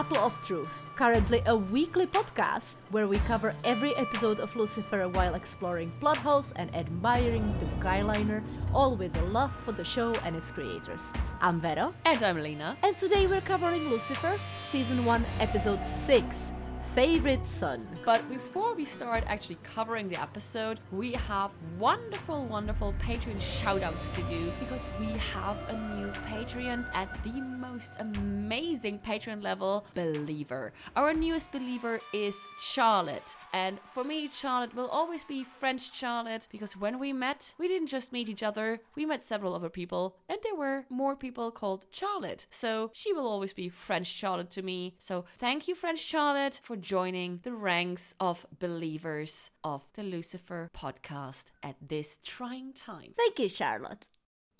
Apple 0.00 0.16
of 0.16 0.40
Truth, 0.40 0.80
currently 0.96 1.42
a 1.44 1.54
weekly 1.54 2.06
podcast 2.06 2.76
where 2.90 3.06
we 3.06 3.18
cover 3.18 3.54
every 3.64 3.94
episode 3.96 4.40
of 4.40 4.56
Lucifer 4.56 5.06
while 5.10 5.34
exploring 5.34 5.92
plot 6.00 6.16
holes 6.16 6.54
and 6.56 6.74
admiring 6.74 7.54
the 7.58 7.66
guyliner, 7.84 8.42
all 8.72 8.96
with 8.96 9.14
a 9.18 9.24
love 9.26 9.52
for 9.66 9.72
the 9.72 9.84
show 9.84 10.14
and 10.24 10.34
its 10.34 10.50
creators. 10.50 11.12
I'm 11.42 11.60
Vero, 11.60 11.92
And 12.06 12.22
I'm 12.22 12.38
Lena. 12.42 12.78
and 12.82 12.96
today 12.96 13.26
we're 13.26 13.42
covering 13.42 13.90
Lucifer, 13.90 14.38
Season 14.62 15.04
1, 15.04 15.22
Episode 15.38 15.84
6 15.84 16.52
Favorite 16.94 17.46
Son. 17.46 17.86
But 18.04 18.28
before 18.30 18.74
we 18.74 18.86
start 18.86 19.24
actually 19.26 19.58
covering 19.62 20.08
the 20.08 20.20
episode, 20.20 20.80
we 20.90 21.12
have 21.12 21.52
wonderful, 21.78 22.46
wonderful 22.46 22.94
Patreon 22.98 23.36
shoutouts 23.36 24.14
to 24.14 24.22
do 24.22 24.50
because 24.58 24.88
we 24.98 25.06
have 25.34 25.58
a 25.68 25.76
new 25.96 26.10
Patreon 26.26 26.86
at 26.94 27.22
the 27.24 27.40
most 27.40 27.92
amazing 27.98 28.98
Patreon 29.00 29.42
level, 29.42 29.86
Believer. 29.94 30.72
Our 30.96 31.12
newest 31.12 31.52
Believer 31.52 32.00
is 32.14 32.36
Charlotte. 32.58 33.36
And 33.52 33.78
for 33.84 34.02
me, 34.02 34.30
Charlotte 34.32 34.74
will 34.74 34.88
always 34.88 35.22
be 35.22 35.44
French 35.44 35.94
Charlotte 35.94 36.48
because 36.50 36.76
when 36.76 36.98
we 36.98 37.12
met, 37.12 37.54
we 37.58 37.68
didn't 37.68 37.88
just 37.88 38.12
meet 38.12 38.30
each 38.30 38.42
other, 38.42 38.80
we 38.96 39.04
met 39.04 39.22
several 39.22 39.54
other 39.54 39.68
people, 39.68 40.16
and 40.28 40.38
there 40.42 40.54
were 40.54 40.84
more 40.88 41.16
people 41.16 41.50
called 41.50 41.86
Charlotte. 41.90 42.46
So 42.50 42.90
she 42.94 43.12
will 43.12 43.28
always 43.28 43.52
be 43.52 43.68
French 43.68 44.06
Charlotte 44.06 44.50
to 44.52 44.62
me. 44.62 44.94
So 44.98 45.26
thank 45.38 45.68
you, 45.68 45.74
French 45.74 46.00
Charlotte, 46.00 46.60
for 46.62 46.76
joining 46.76 47.40
the 47.42 47.52
ranks 47.90 48.14
of 48.20 48.46
believers 48.60 49.50
of 49.64 49.82
the 49.94 50.04
Lucifer 50.04 50.70
podcast 50.72 51.46
at 51.60 51.74
this 51.80 52.20
trying 52.24 52.72
time. 52.72 53.14
Thank 53.16 53.40
you, 53.40 53.48
Charlotte. 53.48 54.06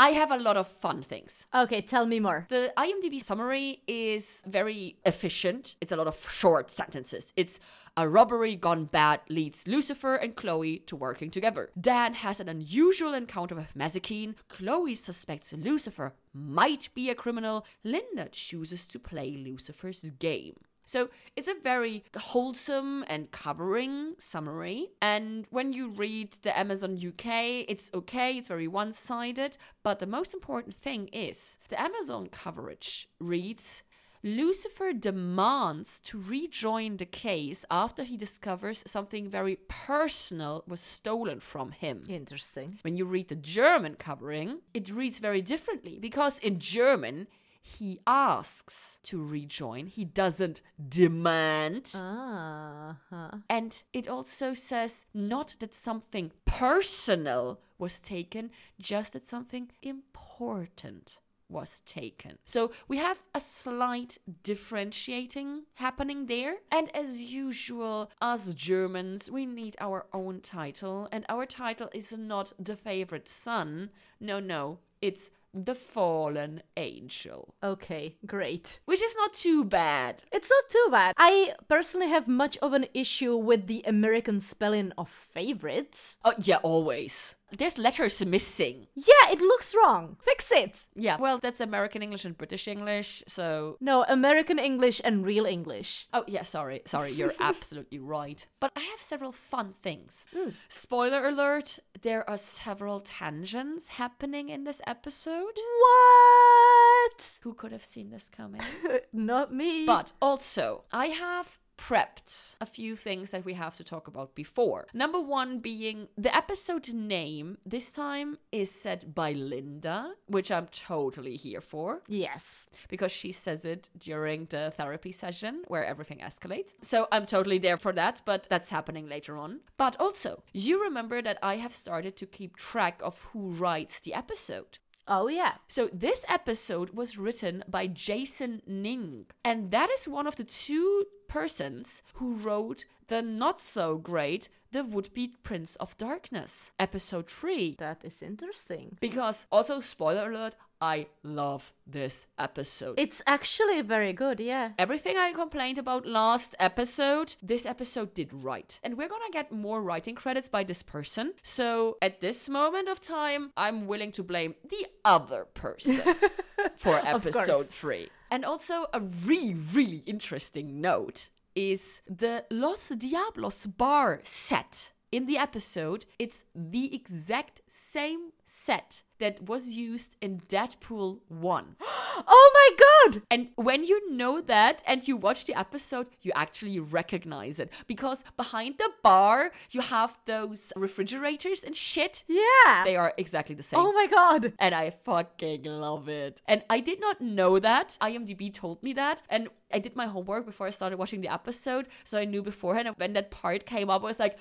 I 0.00 0.10
have 0.10 0.32
a 0.32 0.36
lot 0.38 0.56
of 0.56 0.66
fun 0.66 1.02
things. 1.02 1.46
Okay, 1.54 1.80
tell 1.80 2.06
me 2.06 2.18
more. 2.18 2.46
The 2.48 2.72
IMDb 2.76 3.22
summary 3.22 3.82
is 3.86 4.42
very 4.48 4.96
efficient. 5.04 5.76
It's 5.80 5.92
a 5.92 5.96
lot 5.96 6.08
of 6.08 6.28
short 6.28 6.72
sentences. 6.72 7.32
It's 7.36 7.60
a 7.96 8.08
robbery 8.08 8.56
gone 8.56 8.86
bad 8.86 9.20
leads 9.28 9.68
Lucifer 9.68 10.16
and 10.16 10.34
Chloe 10.34 10.78
to 10.86 10.96
working 10.96 11.30
together. 11.30 11.70
Dan 11.80 12.14
has 12.14 12.40
an 12.40 12.48
unusual 12.48 13.14
encounter 13.14 13.54
with 13.54 13.74
Mazikeen. 13.76 14.34
Chloe 14.48 14.96
suspects 14.96 15.52
Lucifer 15.52 16.14
might 16.34 16.88
be 16.94 17.10
a 17.10 17.14
criminal. 17.14 17.64
Linda 17.84 18.28
chooses 18.32 18.88
to 18.88 18.98
play 18.98 19.36
Lucifer's 19.36 20.02
game. 20.18 20.56
So 20.90 21.08
it's 21.36 21.46
a 21.46 21.54
very 21.54 22.02
wholesome 22.18 23.04
and 23.06 23.30
covering 23.30 24.16
summary. 24.18 24.88
And 25.00 25.46
when 25.50 25.72
you 25.72 25.88
read 25.88 26.32
the 26.42 26.58
Amazon 26.58 26.98
UK, 26.98 27.64
it's 27.68 27.92
okay, 27.94 28.36
it's 28.36 28.48
very 28.48 28.66
one 28.66 28.90
sided. 28.90 29.56
But 29.84 30.00
the 30.00 30.08
most 30.08 30.34
important 30.34 30.74
thing 30.74 31.06
is 31.12 31.58
the 31.68 31.80
Amazon 31.80 32.26
coverage 32.26 33.08
reads 33.20 33.84
Lucifer 34.24 34.92
demands 34.92 36.00
to 36.00 36.20
rejoin 36.20 36.96
the 36.96 37.06
case 37.06 37.64
after 37.70 38.02
he 38.02 38.16
discovers 38.16 38.82
something 38.84 39.30
very 39.30 39.58
personal 39.68 40.64
was 40.66 40.80
stolen 40.80 41.38
from 41.38 41.70
him. 41.70 42.02
Interesting. 42.08 42.80
When 42.82 42.96
you 42.96 43.04
read 43.04 43.28
the 43.28 43.36
German 43.36 43.94
covering, 43.94 44.58
it 44.74 44.90
reads 44.90 45.20
very 45.20 45.40
differently 45.40 46.00
because 46.00 46.40
in 46.40 46.58
German, 46.58 47.28
he 47.62 48.00
asks 48.06 48.98
to 49.04 49.24
rejoin, 49.24 49.86
he 49.86 50.04
doesn't 50.04 50.62
demand. 50.88 51.92
Ah, 51.96 52.96
huh. 53.10 53.30
And 53.48 53.82
it 53.92 54.08
also 54.08 54.54
says 54.54 55.06
not 55.12 55.56
that 55.60 55.74
something 55.74 56.32
personal 56.44 57.60
was 57.78 58.00
taken, 58.00 58.50
just 58.78 59.12
that 59.12 59.26
something 59.26 59.70
important 59.82 61.20
was 61.50 61.80
taken. 61.80 62.38
So 62.44 62.70
we 62.86 62.98
have 62.98 63.22
a 63.34 63.40
slight 63.40 64.18
differentiating 64.42 65.64
happening 65.74 66.26
there. 66.26 66.56
And 66.70 66.94
as 66.94 67.20
usual, 67.20 68.10
us 68.20 68.54
Germans, 68.54 69.30
we 69.30 69.46
need 69.46 69.76
our 69.80 70.06
own 70.12 70.40
title. 70.40 71.08
And 71.10 71.26
our 71.28 71.46
title 71.46 71.90
is 71.92 72.12
not 72.12 72.52
the 72.58 72.76
favorite 72.76 73.28
son. 73.28 73.90
No, 74.20 74.38
no, 74.38 74.78
it's 75.02 75.30
the 75.52 75.74
fallen 75.74 76.62
angel. 76.76 77.54
Okay, 77.62 78.16
great. 78.26 78.80
Which 78.84 79.02
is 79.02 79.14
not 79.16 79.32
too 79.32 79.64
bad. 79.64 80.22
It's 80.32 80.50
not 80.50 80.68
too 80.68 80.88
bad. 80.90 81.14
I 81.18 81.54
personally 81.68 82.08
have 82.08 82.28
much 82.28 82.56
of 82.58 82.72
an 82.72 82.86
issue 82.94 83.36
with 83.36 83.66
the 83.66 83.82
American 83.86 84.40
spelling 84.40 84.92
of 84.96 85.08
favorites. 85.08 86.16
Oh, 86.24 86.34
yeah, 86.38 86.58
always. 86.62 87.36
There's 87.56 87.78
letters 87.78 88.24
missing. 88.24 88.86
Yeah, 88.94 89.32
it 89.32 89.40
looks 89.40 89.74
wrong. 89.74 90.16
Fix 90.22 90.52
it. 90.52 90.86
Yeah, 90.94 91.16
well, 91.18 91.38
that's 91.38 91.60
American 91.60 92.02
English 92.02 92.24
and 92.24 92.36
British 92.36 92.68
English, 92.68 93.22
so. 93.26 93.76
No, 93.80 94.04
American 94.08 94.58
English 94.58 95.00
and 95.04 95.24
real 95.24 95.46
English. 95.46 96.08
Oh, 96.12 96.24
yeah, 96.26 96.42
sorry, 96.42 96.82
sorry, 96.86 97.12
you're 97.12 97.34
absolutely 97.40 97.98
right. 97.98 98.44
But 98.60 98.72
I 98.76 98.80
have 98.80 99.00
several 99.00 99.32
fun 99.32 99.72
things. 99.72 100.26
Hmm. 100.34 100.50
Spoiler 100.68 101.26
alert 101.26 101.78
there 102.02 102.28
are 102.28 102.38
several 102.38 103.00
tangents 103.00 103.88
happening 103.88 104.48
in 104.48 104.64
this 104.64 104.80
episode. 104.86 105.58
What? 105.80 107.38
Who 107.42 107.54
could 107.54 107.72
have 107.72 107.84
seen 107.84 108.10
this 108.10 108.28
coming? 108.28 108.62
Not 109.12 109.52
me. 109.52 109.84
But 109.84 110.12
also, 110.22 110.84
I 110.92 111.06
have 111.06 111.58
prepped 111.80 112.56
a 112.60 112.66
few 112.66 112.94
things 112.94 113.30
that 113.30 113.44
we 113.44 113.54
have 113.54 113.74
to 113.76 113.84
talk 113.84 114.06
about 114.06 114.34
before. 114.34 114.86
Number 114.92 115.20
one 115.20 115.60
being 115.60 116.08
the 116.16 116.34
episode 116.36 116.92
name 116.92 117.58
this 117.64 117.92
time 117.92 118.38
is 118.52 118.70
said 118.70 119.14
by 119.14 119.32
Linda, 119.32 120.12
which 120.26 120.50
I'm 120.52 120.66
totally 120.66 121.36
here 121.36 121.60
for 121.60 122.02
yes. 122.06 122.68
because 122.88 123.12
she 123.12 123.32
says 123.32 123.64
it 123.64 123.88
during 123.98 124.46
the 124.46 124.72
therapy 124.76 125.12
session 125.12 125.62
where 125.68 125.84
everything 125.84 126.18
escalates. 126.18 126.74
So 126.82 127.08
I'm 127.10 127.26
totally 127.26 127.58
there 127.58 127.78
for 127.78 127.92
that, 127.94 128.20
but 128.24 128.46
that's 128.50 128.68
happening 128.68 129.08
later 129.08 129.36
on. 129.36 129.60
But 129.78 129.96
also, 129.98 130.42
you 130.52 130.82
remember 130.82 131.22
that 131.22 131.38
I 131.42 131.56
have 131.56 131.74
started 131.74 132.16
to 132.18 132.26
keep 132.26 132.56
track 132.56 133.00
of 133.02 133.22
who 133.32 133.50
writes 133.50 134.00
the 134.00 134.14
episode. 134.14 134.78
Oh 135.08 135.28
yeah. 135.28 135.54
So 135.66 135.88
this 135.92 136.24
episode 136.28 136.90
was 136.90 137.18
written 137.18 137.64
by 137.66 137.88
Jason 137.88 138.62
Ning, 138.66 139.26
and 139.44 139.70
that 139.72 139.90
is 139.90 140.06
one 140.06 140.26
of 140.28 140.36
the 140.36 140.44
two 140.44 141.06
persons 141.30 142.02
who 142.14 142.34
wrote 142.34 142.84
the 143.10 143.20
not 143.20 143.60
so 143.60 143.98
great 143.98 144.48
The 144.70 144.84
Would 144.84 145.12
Be 145.12 145.34
Prince 145.42 145.74
of 145.76 145.98
Darkness, 145.98 146.70
episode 146.78 147.28
3. 147.28 147.74
That 147.80 148.04
is 148.04 148.22
interesting. 148.22 148.98
Because 149.00 149.46
also 149.50 149.80
spoiler 149.80 150.30
alert, 150.30 150.54
I 150.80 151.08
love 151.24 151.72
this 151.84 152.26
episode. 152.38 152.94
It's 153.00 153.20
actually 153.26 153.82
very 153.82 154.12
good, 154.12 154.38
yeah. 154.38 154.70
Everything 154.78 155.16
I 155.16 155.32
complained 155.32 155.76
about 155.76 156.06
last 156.06 156.54
episode, 156.60 157.34
this 157.42 157.66
episode 157.66 158.14
did 158.14 158.32
right. 158.32 158.78
And 158.84 158.96
we're 158.96 159.08
gonna 159.08 159.32
get 159.32 159.50
more 159.50 159.82
writing 159.82 160.14
credits 160.14 160.48
by 160.48 160.62
this 160.62 160.84
person. 160.84 161.34
So 161.42 161.98
at 162.00 162.20
this 162.20 162.48
moment 162.48 162.88
of 162.88 163.00
time, 163.00 163.50
I'm 163.56 163.88
willing 163.88 164.12
to 164.12 164.22
blame 164.22 164.54
the 164.62 164.86
other 165.04 165.46
person 165.52 166.00
for 166.76 167.04
episode 167.04 167.68
three. 167.68 168.08
And 168.30 168.44
also, 168.44 168.86
a 168.94 169.00
really, 169.00 169.54
really 169.54 170.04
interesting 170.06 170.80
note 170.80 171.30
is 171.60 172.00
the 172.06 172.44
Los 172.50 172.88
Diablos 172.88 173.66
bar 173.66 174.20
set. 174.24 174.92
In 175.12 175.26
the 175.26 175.38
episode, 175.38 176.06
it's 176.20 176.44
the 176.54 176.94
exact 176.94 177.62
same 177.66 178.30
set 178.44 179.02
that 179.18 179.42
was 179.48 179.70
used 179.70 180.14
in 180.20 180.40
Deadpool 180.48 181.18
1. 181.28 181.76
Oh 182.28 182.50
my 182.52 182.70
god! 182.86 183.22
And 183.30 183.48
when 183.54 183.82
you 183.84 184.12
know 184.12 184.42
that 184.42 184.82
and 184.86 185.06
you 185.08 185.16
watch 185.16 185.46
the 185.46 185.58
episode, 185.58 186.10
you 186.20 186.32
actually 186.34 186.78
recognize 186.78 187.58
it 187.58 187.72
because 187.86 188.24
behind 188.36 188.74
the 188.76 188.90
bar, 189.02 189.52
you 189.70 189.80
have 189.80 190.18
those 190.26 190.70
refrigerators 190.76 191.64
and 191.64 191.74
shit. 191.74 192.24
Yeah. 192.28 192.84
They 192.84 192.96
are 192.96 193.14
exactly 193.16 193.54
the 193.54 193.62
same. 193.62 193.80
oh 193.80 193.92
my 193.92 194.06
god. 194.06 194.52
and 194.58 194.74
I 194.74 194.90
fucking 194.90 195.64
love 195.64 196.10
it. 196.10 196.42
And 196.46 196.62
I 196.68 196.80
did 196.80 197.00
not 197.00 197.22
know 197.22 197.58
that. 197.58 197.96
IMDb 198.02 198.52
told 198.52 198.82
me 198.82 198.92
that. 198.92 199.22
And 199.30 199.48
I 199.72 199.78
did 199.78 199.96
my 199.96 200.06
homework 200.06 200.44
before 200.44 200.66
I 200.66 200.70
started 200.70 200.98
watching 200.98 201.22
the 201.22 201.32
episode. 201.32 201.88
So 202.04 202.18
I 202.18 202.26
knew 202.26 202.42
beforehand. 202.42 202.88
And 202.88 202.96
when 202.98 203.14
that 203.14 203.30
part 203.30 203.64
came 203.64 203.88
up, 203.88 204.02
I 204.02 204.06
was 204.06 204.20
like, 204.20 204.36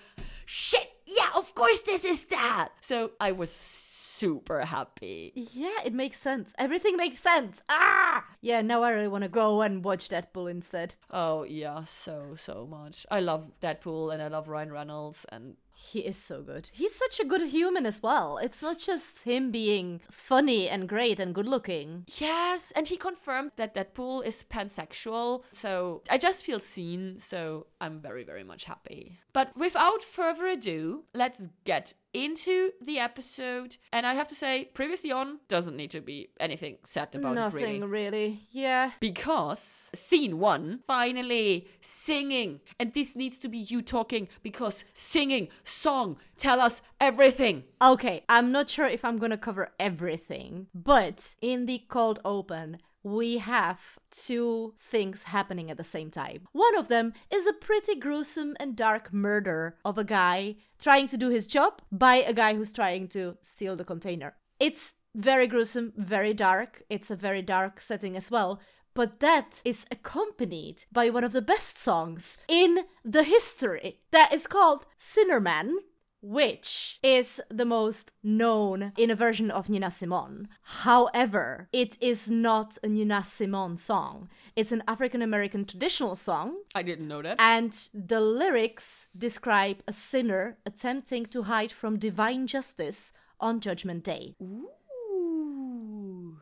shit, 0.49 0.89
yeah, 1.05 1.29
of 1.35 1.53
course 1.53 1.81
this 1.81 2.03
is 2.03 2.25
that. 2.25 2.69
So 2.81 3.11
I 3.19 3.31
was 3.31 3.51
super 3.51 4.65
happy. 4.65 5.31
Yeah, 5.35 5.77
it 5.85 5.93
makes 5.93 6.17
sense. 6.19 6.53
Everything 6.57 6.97
makes 6.97 7.19
sense. 7.19 7.61
Ah! 7.69 8.25
Yeah, 8.41 8.61
now 8.63 8.81
I 8.81 8.89
really 8.89 9.07
want 9.07 9.23
to 9.25 9.29
go 9.29 9.61
and 9.61 9.83
watch 9.83 10.09
Deadpool 10.09 10.49
instead. 10.49 10.95
Oh 11.11 11.43
yeah, 11.43 11.83
so 11.83 12.33
so 12.35 12.67
much. 12.67 13.05
I 13.11 13.19
love 13.19 13.51
Deadpool 13.61 14.11
and 14.11 14.23
I 14.23 14.27
love 14.27 14.47
Ryan 14.47 14.71
Reynolds 14.71 15.23
and 15.31 15.55
He 15.81 15.99
is 16.01 16.17
so 16.17 16.41
good. 16.41 16.69
He's 16.73 16.93
such 16.93 17.19
a 17.19 17.25
good 17.25 17.41
human 17.41 17.85
as 17.85 18.03
well. 18.03 18.37
It's 18.37 18.61
not 18.61 18.77
just 18.77 19.19
him 19.19 19.49
being 19.49 20.01
funny 20.11 20.69
and 20.69 20.87
great 20.87 21.19
and 21.19 21.33
good 21.33 21.47
looking. 21.47 22.05
Yes, 22.19 22.71
and 22.75 22.87
he 22.87 22.97
confirmed 22.97 23.51
that 23.55 23.73
Deadpool 23.73 24.25
is 24.25 24.45
pansexual. 24.49 25.43
So 25.51 26.03
I 26.09 26.17
just 26.17 26.43
feel 26.45 26.59
seen. 26.59 27.17
So 27.17 27.67
I'm 27.81 28.01
very, 28.01 28.23
very 28.23 28.43
much 28.43 28.65
happy. 28.65 29.19
But 29.33 29.55
without 29.57 30.03
further 30.03 30.47
ado, 30.47 31.05
let's 31.13 31.49
get 31.63 31.93
into 32.13 32.71
the 32.81 32.99
episode. 32.99 33.77
And 33.91 34.05
I 34.05 34.13
have 34.13 34.27
to 34.29 34.35
say, 34.35 34.65
previously 34.73 35.11
on 35.11 35.39
doesn't 35.47 35.75
need 35.75 35.91
to 35.91 36.01
be 36.01 36.29
anything 36.39 36.77
said 36.83 37.13
about 37.15 37.35
Nothing 37.35 37.83
it 37.83 37.85
really. 37.85 37.87
really. 37.87 38.39
Yeah. 38.51 38.91
Because 38.99 39.89
scene 39.93 40.39
one, 40.39 40.81
finally 40.87 41.67
singing. 41.81 42.61
And 42.79 42.93
this 42.93 43.15
needs 43.15 43.39
to 43.39 43.49
be 43.49 43.57
you 43.57 43.81
talking 43.81 44.27
because 44.43 44.83
singing, 44.93 45.49
song, 45.63 46.17
tell 46.37 46.61
us 46.61 46.81
everything. 46.99 47.63
Okay, 47.81 48.23
I'm 48.27 48.51
not 48.51 48.69
sure 48.69 48.87
if 48.87 49.05
I'm 49.05 49.17
gonna 49.17 49.37
cover 49.37 49.69
everything, 49.79 50.67
but 50.73 51.35
in 51.41 51.65
the 51.65 51.83
cold 51.87 52.19
open, 52.25 52.79
we 53.03 53.37
have 53.37 53.79
two 54.11 54.73
things 54.77 55.23
happening 55.23 55.71
at 55.71 55.77
the 55.77 55.83
same 55.83 56.11
time. 56.11 56.47
One 56.51 56.77
of 56.77 56.87
them 56.87 57.13
is 57.31 57.45
a 57.45 57.53
pretty 57.53 57.95
gruesome 57.95 58.55
and 58.59 58.75
dark 58.75 59.13
murder 59.13 59.77
of 59.85 59.97
a 59.97 60.03
guy 60.03 60.57
trying 60.79 61.07
to 61.07 61.17
do 61.17 61.29
his 61.29 61.47
job 61.47 61.81
by 61.91 62.15
a 62.15 62.33
guy 62.33 62.55
who's 62.55 62.73
trying 62.73 63.07
to 63.09 63.37
steal 63.41 63.75
the 63.75 63.85
container. 63.85 64.35
It's 64.59 64.93
very 65.15 65.47
gruesome, 65.47 65.93
very 65.95 66.33
dark. 66.33 66.83
It's 66.89 67.09
a 67.09 67.15
very 67.15 67.41
dark 67.41 67.81
setting 67.81 68.15
as 68.15 68.29
well. 68.29 68.59
But 68.93 69.19
that 69.19 69.61
is 69.63 69.85
accompanied 69.91 70.83
by 70.91 71.09
one 71.09 71.23
of 71.23 71.31
the 71.31 71.41
best 71.41 71.77
songs 71.77 72.37
in 72.47 72.79
the 73.05 73.23
history 73.23 73.99
that 74.11 74.33
is 74.33 74.47
called 74.47 74.85
Sinnerman 74.99 75.73
which 76.21 76.99
is 77.03 77.41
the 77.49 77.65
most 77.65 78.11
known 78.23 78.91
in 78.97 79.09
a 79.09 79.15
version 79.15 79.49
of 79.51 79.69
Nina 79.69 79.89
Simone. 79.89 80.47
However, 80.61 81.69
it 81.71 81.97
is 82.01 82.29
not 82.29 82.77
a 82.83 82.87
Nina 82.87 83.23
Simone 83.25 83.77
song. 83.77 84.29
It's 84.55 84.71
an 84.71 84.83
African 84.87 85.21
American 85.21 85.65
traditional 85.65 86.15
song, 86.15 86.57
I 86.75 86.83
didn't 86.83 87.07
know 87.07 87.21
that. 87.21 87.37
and 87.39 87.71
the 87.93 88.19
lyrics 88.21 89.07
describe 89.17 89.77
a 89.87 89.93
sinner 89.93 90.57
attempting 90.65 91.25
to 91.27 91.43
hide 91.43 91.71
from 91.71 91.97
divine 91.97 92.47
justice 92.47 93.13
on 93.39 93.59
Judgment 93.61 94.03
Day. 94.03 94.35
Ooh. 94.41 94.69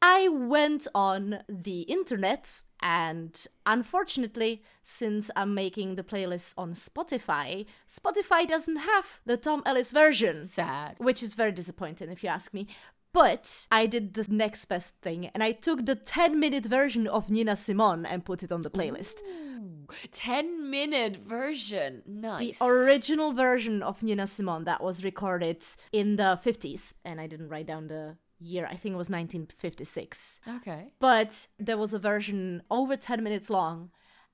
I 0.01 0.27
went 0.29 0.87
on 0.93 1.39
the 1.47 1.81
internet 1.81 2.63
and 2.81 3.45
unfortunately, 3.65 4.63
since 4.83 5.29
I'm 5.35 5.53
making 5.53 5.95
the 5.95 6.03
playlist 6.03 6.53
on 6.57 6.73
Spotify, 6.73 7.65
Spotify 7.89 8.47
doesn't 8.47 8.77
have 8.77 9.19
the 9.25 9.37
Tom 9.37 9.63
Ellis 9.65 9.91
version, 9.91 10.45
Sad. 10.45 10.95
which 10.99 11.23
is 11.23 11.33
very 11.33 11.51
disappointing 11.51 12.11
if 12.11 12.23
you 12.23 12.29
ask 12.29 12.53
me. 12.53 12.67
But 13.13 13.67
I 13.71 13.87
did 13.87 14.13
the 14.13 14.25
next 14.29 14.65
best 14.65 15.01
thing 15.01 15.27
and 15.27 15.41
I 15.43 15.51
took 15.51 15.85
the 15.85 15.95
10 15.95 16.39
minute 16.39 16.65
version 16.65 17.07
of 17.07 17.29
Nina 17.29 17.55
Simone 17.55 18.05
and 18.05 18.25
put 18.25 18.43
it 18.43 18.51
on 18.51 18.61
the 18.61 18.69
playlist. 18.69 19.21
Ooh, 19.27 19.87
10 20.11 20.69
minute 20.69 21.17
version. 21.17 22.03
Nice. 22.05 22.59
The 22.59 22.65
original 22.65 23.33
version 23.33 23.81
of 23.81 24.03
Nina 24.03 24.27
Simone 24.27 24.65
that 24.65 24.83
was 24.83 25.03
recorded 25.03 25.63
in 25.91 26.17
the 26.17 26.39
50s, 26.43 26.93
and 27.03 27.19
I 27.19 27.27
didn't 27.27 27.49
write 27.49 27.65
down 27.65 27.87
the 27.87 28.17
year, 28.39 28.65
I 28.65 28.75
think 28.75 28.93
it 28.93 28.97
was 28.97 29.09
1956. 29.09 30.39
okay. 30.57 30.93
but 30.99 31.47
there 31.59 31.77
was 31.77 31.93
a 31.93 31.99
version 31.99 32.61
over 32.69 32.95
10 32.95 33.23
minutes 33.23 33.49
long 33.49 33.89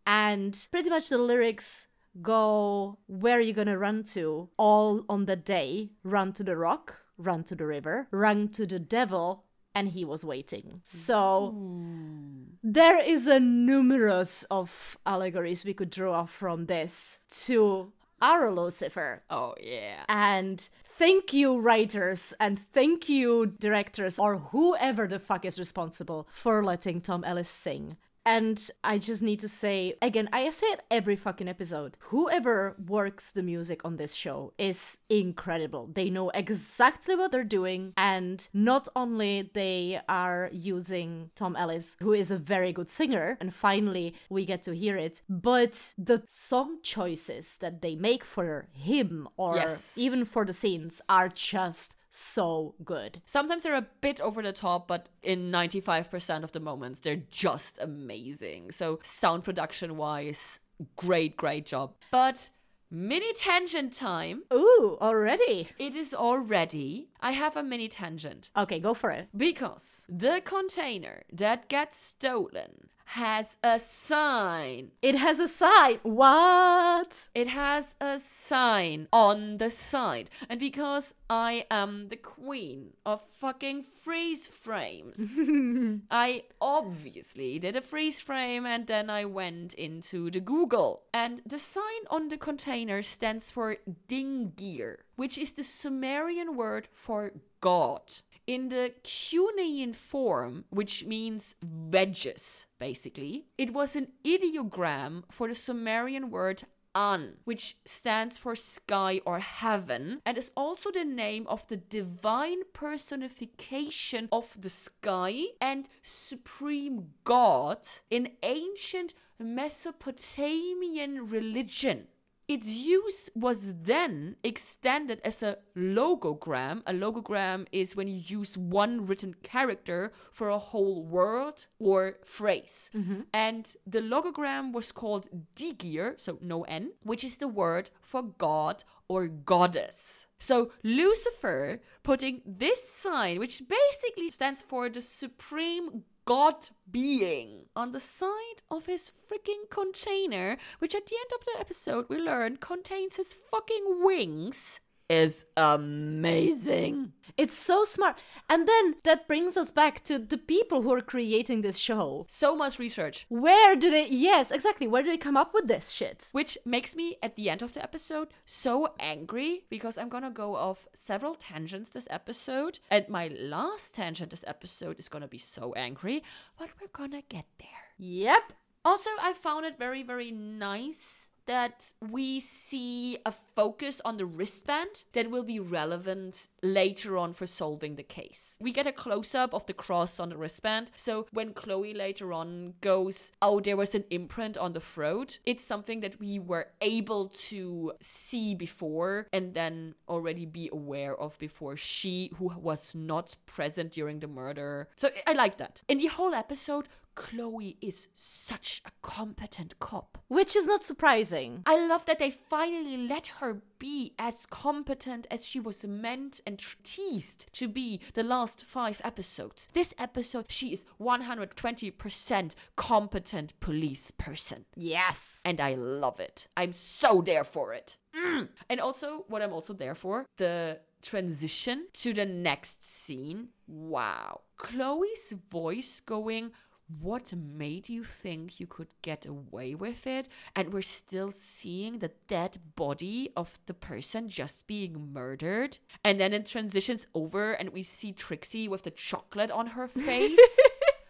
and 0.06 0.68
pretty 0.72 0.90
much 0.90 1.10
the 1.10 1.18
lyrics 1.18 1.88
go 2.22 3.00
where 3.08 3.38
are 3.38 3.42
you 3.42 3.54
gonna 3.54 3.78
run 3.78 4.04
to 4.04 4.50
all 4.58 5.04
on 5.10 5.26
the 5.26 5.36
day 5.36 5.90
run 6.04 6.32
to 6.34 6.44
the 6.44 6.56
rock 6.56 7.00
run 7.18 7.44
to 7.44 7.56
the 7.56 7.66
river 7.66 8.08
run 8.12 8.48
to 8.50 8.68
the 8.68 8.78
devil 8.80 9.46
and 9.74 9.88
he 9.90 10.06
was 10.06 10.24
waiting 10.24 10.82
so 10.84 11.52
hmm. 11.56 12.44
there 12.62 13.00
is 13.02 13.26
a 13.26 13.40
numerous 13.40 14.44
of 14.52 14.98
allegories 15.06 15.66
we 15.66 15.74
could 15.74 15.90
draw 15.90 16.26
from 16.26 16.66
this 16.68 17.20
to 17.30 17.92
our 18.22 18.52
lucifer 18.52 19.24
Oh, 19.30 19.56
yeah. 19.60 20.04
and 20.08 20.70
thank 20.98 21.34
you, 21.34 21.60
writers, 21.60 22.34
and 22.40 22.60
thank 22.72 23.10
you, 23.10 23.46
directors, 23.46 24.20
or 24.20 24.38
whoever 24.38 25.08
the 25.08 25.20
fuck 25.20 25.46
is 25.46 25.60
responsible 25.60 26.28
for 26.32 26.64
letting 26.64 27.02
Tom 27.02 27.24
Ellis 27.24 27.50
sing. 27.50 27.98
And 28.26 28.70
I 28.84 29.00
just 29.00 29.22
need 29.22 29.40
to 29.42 29.48
say 29.48 29.96
again, 30.02 30.30
I 30.32 30.50
say 30.52 30.68
it 30.68 30.84
every 30.90 31.16
fucking 31.16 31.48
episode. 31.48 31.98
Whoever 32.00 32.76
works 32.88 33.32
the 33.32 33.44
music 33.44 33.82
on 33.84 33.98
this 33.98 34.14
show 34.14 34.54
is 34.58 35.00
incredible. 35.10 35.90
They 35.94 36.10
know 36.10 36.30
exactly 36.30 37.16
what 37.16 37.32
they're 37.32 37.44
doing, 37.44 37.94
and 37.98 38.48
not 38.54 38.88
only 38.96 39.50
they 39.54 40.00
are 40.08 40.50
using 40.54 41.32
Tom 41.36 41.56
Ellis, 41.56 41.98
who 42.02 42.14
is 42.14 42.32
a 42.32 42.38
very 42.38 42.72
good 42.72 42.90
singer, 42.90 43.38
and 43.42 43.54
finally 43.54 44.14
we 44.30 44.46
get 44.46 44.64
to 44.64 44.74
hear 44.76 44.96
it, 44.98 45.22
but 45.30 45.94
the 45.98 46.24
song 46.28 46.78
choices 46.82 47.58
that 47.58 47.82
they 47.82 47.96
make 47.96 48.24
for 48.24 48.68
him 48.72 49.28
or 49.38 49.56
Yes. 49.58 49.98
even 49.98 50.24
for 50.26 50.46
the 50.46 50.54
scenes 50.54 51.02
are 51.10 51.30
just 51.30 51.96
so 52.14 52.76
good. 52.84 53.22
Sometimes 53.26 53.64
they're 53.64 53.74
a 53.74 53.88
bit 54.02 54.22
over 54.22 54.42
the 54.42 54.54
top, 54.54 54.88
but 54.88 55.10
in 55.24 55.52
95% 55.52 56.44
of 56.44 56.52
the 56.52 56.60
moments, 56.60 57.00
they're 57.00 57.24
just 57.32 57.80
amazing. 57.82 58.72
So, 58.72 59.00
sound 59.04 59.44
production 59.44 59.98
wise, 59.98 60.60
great, 60.96 61.36
great 61.36 61.66
job. 61.66 61.94
But 62.12 62.52
mini 62.92 63.34
tangent 63.34 63.94
time. 63.94 64.44
Ooh, 64.54 64.98
already. 65.02 65.70
It 65.80 65.96
is 65.96 66.14
already. 66.14 67.10
I 67.20 67.32
have 67.32 67.58
a 67.58 67.64
mini 67.64 67.88
tangent. 67.88 68.52
Okay, 68.56 68.80
go 68.80 68.94
for 68.94 69.10
it. 69.10 69.28
Because 69.36 70.06
the 70.08 70.42
container 70.46 71.24
that 71.32 71.68
gets 71.68 71.98
stolen 71.98 72.90
has 73.14 73.58
a 73.62 73.78
sign. 73.78 74.90
It 75.04 75.14
has 75.14 75.40
a 75.40 75.48
sign. 75.48 76.00
What? 76.02 77.30
It 77.36 77.48
has 77.48 77.96
a 78.02 78.18
sign 78.18 79.08
on 79.14 79.60
the 79.60 79.70
side. 79.70 80.32
And 80.50 80.60
because 80.60 81.14
I 81.30 81.68
am 81.70 82.08
the 82.08 82.16
queen 82.16 82.94
of 83.06 83.22
fucking 83.40 83.84
freeze 83.84 84.48
frames, 84.48 85.20
I 86.10 86.46
obviously 86.60 87.60
did 87.60 87.76
a 87.76 87.82
freeze 87.82 88.20
frame 88.20 88.66
and 88.66 88.88
then 88.88 89.12
I 89.12 89.26
went 89.26 89.76
into 89.76 90.32
the 90.32 90.40
Google. 90.40 91.04
And 91.14 91.40
the 91.46 91.60
sign 91.60 92.04
on 92.10 92.30
the 92.30 92.38
container 92.38 93.04
stands 93.04 93.52
for 93.52 93.78
Dingir, 94.08 94.98
which 95.18 95.38
is 95.38 95.54
the 95.54 95.64
Sumerian 95.64 96.56
word 96.56 96.88
for 96.92 97.32
God. 97.62 98.12
In 98.46 98.68
the 98.68 98.94
cuneiform, 99.04 100.66
which 100.70 101.06
means 101.06 101.56
wedges, 101.62 102.66
basically, 102.78 103.46
it 103.58 103.72
was 103.72 103.96
an 103.96 104.10
ideogram 104.26 105.24
for 105.32 105.48
the 105.48 105.56
Sumerian 105.56 106.30
word 106.30 106.64
An, 106.94 107.38
which 107.46 107.78
stands 107.86 108.38
for 108.38 108.56
sky 108.56 109.22
or 109.26 109.40
heaven, 109.40 110.22
and 110.26 110.38
is 110.38 110.52
also 110.56 110.92
the 110.92 111.06
name 111.06 111.48
of 111.48 111.66
the 111.68 111.78
divine 111.78 112.64
personification 112.74 114.28
of 114.32 114.62
the 114.62 114.70
sky 114.70 115.46
and 115.62 115.90
supreme 116.02 117.14
god 117.24 117.80
in 118.10 118.34
ancient 118.44 119.14
Mesopotamian 119.40 121.30
religion. 121.30 122.08
Its 122.48 122.68
use 122.68 123.30
was 123.36 123.74
then 123.84 124.36
extended 124.44 125.22
as 125.24 125.42
a 125.42 125.58
logogram. 125.78 126.82
A 126.86 126.94
logogram 126.94 127.66
is 127.72 127.96
when 127.96 128.08
you 128.08 128.16
use 128.16 128.58
one 128.58 129.06
written 129.06 129.34
character 129.44 130.12
for 130.32 130.50
a 130.50 130.58
whole 130.58 131.04
word 131.04 131.66
or 131.80 132.18
phrase. 132.26 132.90
Mm-hmm. 132.96 133.22
And 133.34 133.74
the 133.88 134.02
logogram 134.02 134.74
was 134.74 134.92
called 134.92 135.28
digir, 135.56 136.20
so 136.20 136.38
no 136.42 136.64
N, 136.64 136.92
which 137.04 137.24
is 137.24 137.38
the 137.38 137.48
word 137.48 137.92
for 138.02 138.24
god 138.24 138.84
or 139.08 139.28
goddess. 139.28 140.28
So 140.40 140.72
Lucifer 140.84 141.80
putting 142.04 142.42
this 142.46 142.84
sign, 142.90 143.40
which 143.40 143.62
basically 143.68 144.30
stands 144.30 144.62
for 144.62 144.90
the 144.90 145.02
supreme 145.02 146.04
God 146.26 146.70
being, 146.90 147.66
on 147.76 147.92
the 147.92 148.00
side 148.00 148.62
of 148.72 148.86
his 148.86 149.12
freaking 149.30 149.70
container, 149.70 150.58
which 150.80 150.96
at 150.96 151.06
the 151.08 151.16
end 151.16 151.32
of 151.34 151.46
the 151.46 151.60
episode 151.60 152.06
we 152.08 152.18
learn 152.18 152.58
contains 152.58 153.18
his 153.18 153.34
fucking 153.34 154.02
wings, 154.02 154.80
is 155.10 155.46
amazing. 155.58 157.14
It's 157.36 157.58
so 157.58 157.84
smart. 157.84 158.18
And 158.48 158.68
then 158.68 158.96
that 159.04 159.28
brings 159.28 159.58
us 159.58 159.72
back 159.72 160.04
to 160.04 160.20
the 160.20 160.38
people 160.38 160.82
who 160.84 160.94
are 160.94 161.02
creating 161.02 161.62
this 161.62 161.78
show. 161.78 162.26
So 162.30 162.56
much 162.56 162.78
research. 162.78 163.26
Where 163.30 163.76
do 163.76 163.90
they, 163.90 164.08
yes, 164.08 164.52
exactly, 164.52 164.88
where 164.88 165.02
do 165.02 165.10
they 165.10 165.18
come 165.18 165.38
up 165.38 165.54
with 165.54 165.68
this 165.68 165.90
shit? 165.92 166.30
Which 166.32 166.58
makes 166.64 166.96
me, 166.96 167.18
at 167.24 167.36
the 167.36 167.50
end 167.50 167.62
of 167.62 167.74
the 167.74 167.82
episode, 167.82 168.30
so 168.46 168.94
angry 169.00 169.64
because 169.70 169.98
I'm 169.98 170.10
gonna 170.10 170.30
go 170.30 170.56
off 170.56 170.88
several 170.94 171.36
tangents 171.36 171.90
this 171.90 172.08
episode. 172.10 172.80
And 172.92 173.10
my 173.10 173.30
last 173.30 173.96
tangent 173.96 174.30
this 174.30 174.44
episode 174.46 175.00
is 175.00 175.10
gonna 175.10 175.28
be 175.28 175.40
so 175.40 175.74
angry, 175.74 176.24
but 176.58 176.70
we're 176.80 176.88
gonna 176.94 177.24
get 177.28 177.46
there. 177.58 177.68
Yep. 177.98 178.54
Also, 178.86 179.10
I 179.22 179.34
found 179.34 179.66
it 179.66 179.80
very, 179.80 180.04
very 180.04 180.30
nice 180.30 181.30
that 181.46 181.94
we 182.02 182.40
see 182.40 183.18
a 183.26 183.34
focus 183.56 184.02
on 184.06 184.18
the 184.18 184.26
wristband 184.26 185.04
that 185.14 185.30
will 185.30 185.44
be 185.44 185.60
relevant 185.60 186.48
later 186.62 187.18
on 187.18 187.34
for 187.34 187.46
solving 187.46 187.96
the 187.96 188.04
case. 188.04 188.58
We 188.60 188.72
get 188.72 188.88
a 188.88 188.92
close 188.92 189.36
up 189.36 189.54
of 189.54 189.66
the 189.66 189.74
cross 189.74 190.20
on 190.20 190.30
the 190.30 190.38
wristband. 190.38 190.92
So 190.96 191.28
when 191.32 191.54
Chloe 191.54 191.94
later 191.94 192.34
on 192.34 192.74
goes, 192.82 193.32
Oh, 193.42 193.60
there 193.60 193.78
was 193.78 193.94
an 193.96 194.06
imprint 194.10 194.58
on 194.58 194.74
the 194.74 194.80
throat, 194.80 195.40
it's 195.46 195.64
something 195.64 196.00
that 196.02 196.20
we 196.20 196.40
were 196.40 196.68
able 196.82 197.30
to 197.30 197.94
see 198.02 198.56
before 198.56 199.28
and 199.32 199.54
then 199.54 199.96
already 200.08 200.46
be 200.46 200.70
aware 200.72 201.16
of 201.16 201.38
before 201.40 201.76
she, 201.76 202.32
who 202.38 202.52
was 202.58 202.94
not 202.96 203.36
present 203.46 203.94
during 203.94 204.20
the 204.20 204.28
murder. 204.28 204.88
So 204.96 205.10
I 205.28 205.34
like 205.34 205.58
that. 205.58 205.84
In 205.88 205.98
the 205.98 206.08
whole 206.08 206.34
episode, 206.34 206.88
Chloe 207.16 207.78
is 207.82 208.08
such 208.14 208.82
a 208.86 208.92
competent 209.02 209.80
cop. 209.80 210.18
Which 210.28 210.56
is 210.56 210.66
not 210.66 210.84
surprising. 210.84 211.64
I 211.66 211.88
love 211.88 212.06
that 212.06 212.20
they 212.20 212.32
finally 212.32 212.98
let 212.98 213.28
her 213.40 213.62
be 213.80 214.14
as 214.18 214.46
competent 214.46 215.28
as 215.30 215.46
she 215.46 215.60
was 215.60 215.84
meant 215.84 216.42
and 216.46 216.62
teased 216.84 217.48
to 217.54 217.68
be 217.68 218.00
the 218.14 218.24
last 218.24 218.66
five 218.66 219.02
episodes. 219.04 219.70
This 219.74 219.94
episode, 219.98 220.52
she 220.52 220.74
is 220.74 220.86
120% 221.00 222.56
competent 222.76 223.60
police 223.60 224.12
person. 224.12 224.66
Yes. 224.76 225.20
And 225.46 225.60
I 225.60 225.76
love 225.76 226.20
it. 226.20 226.48
I'm 226.56 226.74
so 226.74 227.22
there 227.22 227.44
for 227.44 227.74
it. 227.74 227.98
Mm. 228.16 228.50
And 228.70 228.80
also, 228.80 229.26
what 229.28 229.42
I'm 229.42 229.54
also 229.54 229.74
there 229.74 229.96
for, 229.96 230.26
the 230.38 230.80
transition 231.02 231.88
to 231.94 232.14
the 232.14 232.26
next 232.26 232.86
scene. 232.86 233.50
Wow. 233.68 234.42
Chloe's 234.58 235.34
voice 235.52 236.00
going, 236.00 236.52
what 237.00 237.34
made 237.34 237.90
you 237.90 238.04
think 238.04 238.60
you 238.60 238.68
could 238.68 238.90
get 239.02 239.26
away 239.26 239.76
with 239.76 240.06
it? 240.06 240.28
And 240.56 240.74
we're 240.74 240.82
still 240.82 241.32
seeing 241.32 242.00
the 242.00 242.12
dead 242.28 242.58
body 242.76 243.32
of 243.36 243.58
the 243.66 243.74
person 243.74 244.30
just 244.30 244.68
being 244.68 245.14
murdered. 245.14 245.78
And 246.04 246.20
then 246.20 246.34
it 246.34 246.46
transitions 246.46 247.08
over 247.16 247.54
and 247.54 247.70
we 247.70 247.84
see 247.84 248.12
Trixie 248.12 248.68
with 248.68 248.84
the 248.84 248.92
chocolate 248.92 249.52
on 249.52 249.68
her 249.68 249.88
face. 250.08 250.40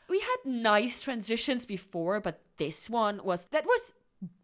we 0.10 0.20
had 0.20 0.38
nice 0.46 1.02
transitions 1.02 1.66
before, 1.66 2.20
but 2.20 2.42
this 2.58 2.90
one 2.90 3.22
was 3.24 3.46
that 3.52 3.66
was 3.66 3.94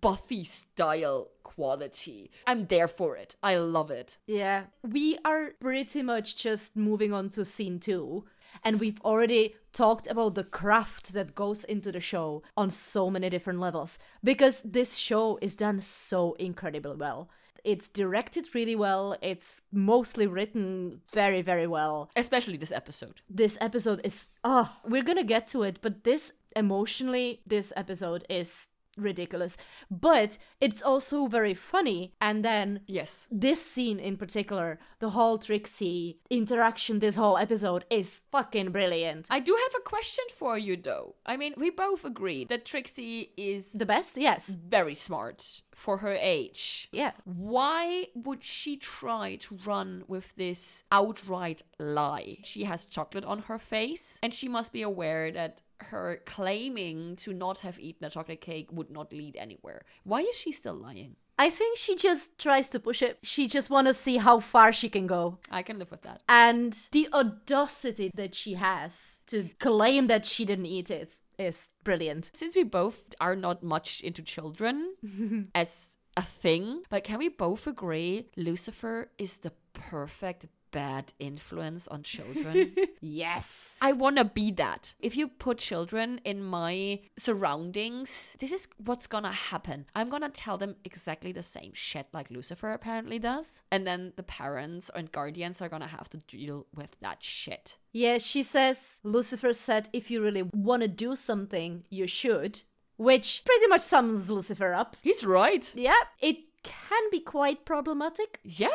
Buffy 0.02 0.44
style 0.44 1.30
quality. 1.44 2.32
I'm 2.46 2.66
there 2.68 2.88
for 2.88 3.16
it. 3.16 3.36
I 3.42 3.56
love 3.56 3.92
it. 3.92 4.18
Yeah. 4.28 4.64
We 4.84 5.18
are 5.24 5.52
pretty 5.60 6.02
much 6.02 6.36
just 6.36 6.76
moving 6.76 7.14
on 7.14 7.30
to 7.30 7.46
scene 7.46 7.80
two. 7.80 8.26
And 8.64 8.80
we've 8.80 9.02
already 9.02 9.56
talked 9.74 10.08
about 10.08 10.36
the 10.36 10.44
craft 10.44 11.14
that 11.14 11.36
goes 11.36 11.64
into 11.64 11.92
the 11.92 12.00
show 12.00 12.44
on 12.58 12.72
so 12.72 13.10
many 13.10 13.30
different 13.30 13.60
levels 13.60 14.00
because 14.24 14.62
this 14.62 14.96
show 14.96 15.38
is 15.42 15.56
done 15.56 15.82
so 15.82 16.34
incredibly 16.34 16.96
well. 16.96 17.30
It's 17.64 17.88
directed 17.88 18.56
really 18.56 18.76
well. 18.76 19.18
It's 19.22 19.62
mostly 19.72 20.28
written 20.28 21.02
very, 21.12 21.42
very 21.42 21.68
well. 21.68 22.10
Especially 22.16 22.58
this 22.58 22.72
episode. 22.72 23.22
This 23.30 23.58
episode 23.62 24.02
is, 24.04 24.28
oh, 24.44 24.78
we're 24.86 25.04
gonna 25.04 25.24
get 25.24 25.48
to 25.48 25.64
it, 25.64 25.80
but 25.82 26.04
this 26.04 26.34
emotionally, 26.56 27.42
this 27.46 27.74
episode 27.76 28.26
is 28.30 28.70
ridiculous. 29.00 29.58
But 29.90 30.38
it's 30.62 30.82
also 30.82 31.28
very 31.28 31.54
funny. 31.54 32.14
And 32.22 32.44
then 32.44 32.82
yes, 32.88 33.28
this 33.32 33.66
scene 33.66 34.00
in 34.00 34.18
particular, 34.18 34.80
the 35.00 35.12
whole 35.12 35.38
Trixie 35.38 36.20
interaction, 36.30 37.00
this 37.00 37.16
whole 37.16 37.38
episode 37.38 37.86
is 37.90 38.22
fucking 38.32 38.72
brilliant. 38.72 39.28
I 39.30 39.40
do 39.40 39.56
have 39.56 39.76
a 39.80 39.90
question 39.90 40.26
for 40.36 40.58
you 40.58 40.78
though. 40.78 41.16
I 41.26 41.38
mean, 41.38 41.54
we 41.58 41.70
both 41.70 42.06
agree 42.06 42.46
that 42.46 42.66
Trixie 42.66 43.32
is 43.38 43.74
the 43.74 43.86
best. 43.86 44.18
Yes, 44.18 44.50
very 44.50 44.96
smart 44.96 45.62
for 45.80 45.98
her 45.98 46.14
age. 46.14 46.90
Yeah. 46.92 47.12
Why 47.24 48.08
would 48.14 48.44
she 48.44 48.78
try 48.78 49.38
to 49.38 49.58
run 49.66 50.04
with 50.08 50.36
this 50.36 50.84
outright 50.92 51.64
lie? 51.80 52.40
She 52.44 52.66
has 52.66 52.86
chocolate 52.86 53.26
on 53.26 53.40
her 53.44 53.58
face, 53.58 54.20
and 54.22 54.34
she 54.34 54.48
must 54.48 54.74
be 54.74 54.82
aware 54.82 55.32
that 55.32 55.62
her 55.84 56.22
claiming 56.26 57.16
to 57.18 57.34
not 57.34 57.60
have 57.60 57.80
eaten 57.80 58.06
a 58.06 58.10
chocolate 58.10 58.42
cake 58.42 58.70
would 58.72 58.90
not 58.90 59.12
lead 59.14 59.36
anywhere. 59.38 59.84
Why 60.04 60.22
is 60.22 60.38
she 60.38 60.52
still 60.52 60.76
lying? 60.76 61.16
I 61.40 61.50
think 61.50 61.78
she 61.78 61.96
just 61.96 62.38
tries 62.38 62.70
to 62.72 62.82
push 62.82 63.02
it. 63.02 63.18
She 63.24 63.48
just 63.48 63.70
want 63.70 63.88
to 63.88 63.94
see 63.94 64.18
how 64.18 64.42
far 64.42 64.74
she 64.74 64.90
can 64.90 65.08
go. 65.08 65.38
I 65.50 65.64
can 65.64 65.80
live 65.80 65.90
with 65.90 66.02
that. 66.02 66.22
And 66.28 66.78
the 66.92 67.08
audacity 67.14 68.12
that 68.14 68.36
she 68.36 68.56
has 68.56 69.22
to 69.28 69.50
claim 69.58 70.08
that 70.08 70.26
she 70.26 70.44
didn't 70.44 70.66
eat 70.66 70.92
it 70.92 71.16
is 71.38 71.70
brilliant. 71.86 72.30
Since 72.34 72.58
we 72.58 72.64
both 72.64 73.16
are 73.22 73.38
not 73.38 73.64
much 73.64 74.02
into 74.02 74.22
children 74.22 74.96
as 75.56 75.96
a 76.18 76.22
thing, 76.22 76.84
but 76.90 77.06
can 77.06 77.20
we 77.20 77.30
both 77.30 77.68
agree 77.68 78.28
Lucifer 78.36 79.10
is 79.18 79.40
the 79.40 79.54
perfect 79.72 80.46
bad 80.72 81.14
influence 81.20 81.88
on 81.88 82.04
children. 82.04 82.76
yes. 83.02 83.76
I 83.82 83.94
want 83.94 84.18
to 84.18 84.26
be 84.26 84.52
that. 84.52 84.94
If 85.00 85.16
you 85.16 85.28
put 85.28 85.58
children 85.58 86.22
in 86.24 86.44
my 86.44 87.02
surroundings, 87.18 88.36
this 88.40 88.52
is 88.52 88.68
what's 88.84 89.08
gonna 89.08 89.32
happen. 89.32 89.86
I'm 89.96 90.10
gonna 90.10 90.30
tell 90.30 90.58
them 90.58 90.76
exactly 90.86 91.32
the 91.32 91.44
same 91.44 91.72
shit 91.74 92.08
like 92.14 92.30
Lucifer 92.30 92.72
apparently 92.72 93.20
does. 93.20 93.64
And 93.72 93.86
then 93.86 94.14
the 94.16 94.24
parents 94.24 94.90
and 94.94 95.12
guardians 95.12 95.62
are 95.62 95.70
gonna 95.70 95.88
have 95.88 96.10
to 96.10 96.18
deal 96.18 96.68
with 96.76 96.96
that 97.02 97.24
shit. 97.24 97.78
Yeah, 97.92 98.18
she 98.18 98.44
says, 98.44 99.00
Lucifer 99.04 99.54
said, 99.54 99.90
if 99.94 100.12
you 100.12 100.22
really 100.22 100.44
want 100.54 100.82
to 100.84 100.88
do 100.88 101.16
something, 101.16 101.86
you 101.90 102.08
should. 102.08 102.62
Which 102.98 103.44
pretty 103.46 103.68
much 103.68 103.82
sums 103.82 104.30
Lucifer 104.30 104.74
up. 104.74 104.98
He's 105.02 105.26
right. 105.26 105.72
Yeah, 105.74 105.96
it 106.20 106.38
can 106.64 107.10
be 107.12 107.22
quite 107.22 107.66
problematic. 107.66 108.40
Yeah. 108.44 108.68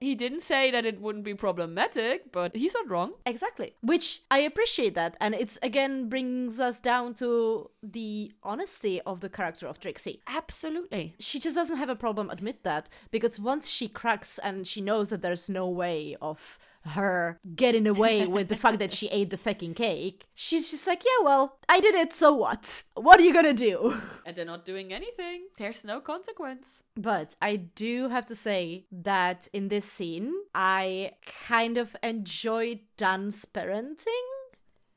He 0.00 0.14
didn't 0.14 0.40
say 0.40 0.70
that 0.70 0.84
it 0.86 1.00
wouldn't 1.00 1.24
be 1.24 1.34
problematic, 1.34 2.32
but 2.32 2.54
he's 2.54 2.74
not 2.74 2.90
wrong. 2.90 3.14
Exactly. 3.26 3.74
Which 3.80 4.22
I 4.30 4.40
appreciate 4.40 4.94
that. 4.94 5.16
And 5.20 5.34
it's 5.34 5.58
again 5.62 6.08
brings 6.08 6.60
us 6.60 6.80
down 6.80 7.14
to 7.14 7.70
the 7.82 8.32
honesty 8.42 9.00
of 9.02 9.20
the 9.20 9.28
character 9.28 9.66
of 9.66 9.80
Trixie. 9.80 10.20
Absolutely. 10.26 11.14
She 11.18 11.38
just 11.38 11.56
doesn't 11.56 11.76
have 11.76 11.88
a 11.88 11.96
problem 11.96 12.30
admit 12.30 12.62
that 12.64 12.88
because 13.10 13.38
once 13.40 13.68
she 13.68 13.88
cracks 13.88 14.38
and 14.38 14.66
she 14.66 14.80
knows 14.80 15.08
that 15.08 15.22
there's 15.22 15.48
no 15.48 15.68
way 15.68 16.16
of 16.20 16.58
her 16.86 17.40
getting 17.54 17.86
away 17.86 18.26
with 18.26 18.48
the 18.48 18.56
fact 18.56 18.78
that 18.78 18.92
she 18.92 19.08
ate 19.10 19.30
the 19.30 19.36
fucking 19.36 19.74
cake. 19.74 20.26
She's 20.34 20.70
just 20.70 20.86
like, 20.86 21.02
yeah, 21.04 21.24
well, 21.24 21.58
I 21.68 21.80
did 21.80 21.94
it, 21.94 22.12
so 22.12 22.32
what? 22.32 22.82
What 22.94 23.20
are 23.20 23.22
you 23.22 23.32
gonna 23.32 23.52
do? 23.52 23.96
And 24.26 24.36
they're 24.36 24.44
not 24.44 24.66
doing 24.66 24.92
anything. 24.92 25.46
There's 25.56 25.84
no 25.84 26.00
consequence. 26.00 26.82
But 26.96 27.34
I 27.40 27.56
do 27.56 28.10
have 28.10 28.26
to 28.26 28.34
say 28.34 28.84
that 28.92 29.48
in 29.54 29.68
this 29.68 29.86
scene, 29.86 30.34
I 30.54 31.12
kind 31.48 31.78
of 31.78 31.96
enjoyed 32.02 32.80
Dan's 32.98 33.46
parenting 33.46 34.28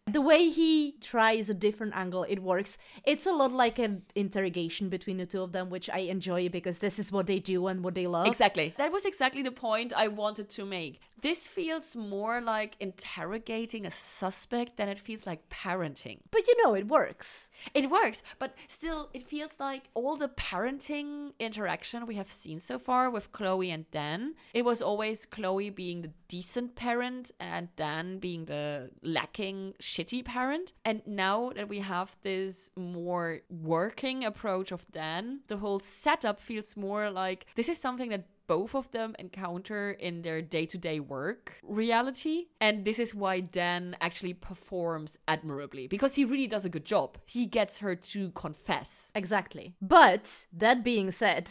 the 0.07 0.21
way 0.21 0.49
he 0.49 0.95
tries 0.99 1.49
a 1.49 1.53
different 1.53 1.95
angle 1.95 2.23
it 2.23 2.39
works 2.39 2.77
it's 3.05 3.25
a 3.25 3.31
lot 3.31 3.51
like 3.51 3.77
an 3.77 4.01
interrogation 4.15 4.89
between 4.89 5.17
the 5.17 5.25
two 5.25 5.41
of 5.41 5.51
them 5.51 5.69
which 5.69 5.89
i 5.91 5.99
enjoy 5.99 6.49
because 6.49 6.79
this 6.79 6.97
is 6.97 7.11
what 7.11 7.27
they 7.27 7.39
do 7.39 7.67
and 7.67 7.83
what 7.83 7.93
they 7.93 8.07
love 8.07 8.25
exactly 8.25 8.73
that 8.77 8.91
was 8.91 9.05
exactly 9.05 9.43
the 9.43 9.51
point 9.51 9.93
i 9.95 10.07
wanted 10.07 10.49
to 10.49 10.65
make 10.65 10.99
this 11.21 11.47
feels 11.47 11.95
more 11.95 12.41
like 12.41 12.75
interrogating 12.79 13.85
a 13.85 13.91
suspect 13.91 14.77
than 14.77 14.89
it 14.89 14.99
feels 14.99 15.25
like 15.25 15.49
parenting. 15.49 16.19
But 16.31 16.47
you 16.47 16.55
know, 16.63 16.73
it 16.73 16.87
works. 16.87 17.49
It 17.73 17.89
works, 17.89 18.23
but 18.39 18.55
still, 18.67 19.09
it 19.13 19.23
feels 19.23 19.59
like 19.59 19.83
all 19.93 20.15
the 20.15 20.29
parenting 20.29 21.33
interaction 21.39 22.05
we 22.05 22.15
have 22.15 22.31
seen 22.31 22.59
so 22.59 22.79
far 22.79 23.09
with 23.09 23.31
Chloe 23.31 23.71
and 23.71 23.89
Dan, 23.91 24.33
it 24.53 24.65
was 24.65 24.81
always 24.81 25.25
Chloe 25.25 25.69
being 25.69 26.01
the 26.01 26.11
decent 26.27 26.75
parent 26.75 27.31
and 27.39 27.67
Dan 27.75 28.17
being 28.17 28.45
the 28.45 28.89
lacking, 29.03 29.73
shitty 29.79 30.25
parent. 30.25 30.73
And 30.85 31.01
now 31.05 31.51
that 31.55 31.69
we 31.69 31.79
have 31.79 32.17
this 32.23 32.71
more 32.75 33.41
working 33.49 34.23
approach 34.23 34.71
of 34.71 34.89
Dan, 34.91 35.41
the 35.47 35.57
whole 35.57 35.79
setup 35.79 36.39
feels 36.39 36.75
more 36.75 37.09
like 37.09 37.45
this 37.55 37.69
is 37.69 37.77
something 37.77 38.09
that 38.09 38.25
both 38.51 38.75
of 38.75 38.91
them 38.91 39.15
encounter 39.17 39.91
in 39.91 40.23
their 40.23 40.41
day 40.41 40.65
to 40.65 40.77
day 40.77 40.99
work 40.99 41.55
reality. 41.63 42.47
And 42.59 42.83
this 42.83 42.99
is 42.99 43.15
why 43.15 43.39
Dan 43.39 43.95
actually 44.01 44.33
performs 44.33 45.17
admirably 45.25 45.87
because 45.87 46.15
he 46.15 46.25
really 46.25 46.47
does 46.47 46.65
a 46.65 46.69
good 46.69 46.83
job. 46.83 47.17
He 47.25 47.45
gets 47.45 47.77
her 47.77 47.95
to 47.95 48.31
confess. 48.31 49.09
Exactly. 49.15 49.75
But 49.81 50.47
that 50.51 50.83
being 50.83 51.13
said, 51.13 51.49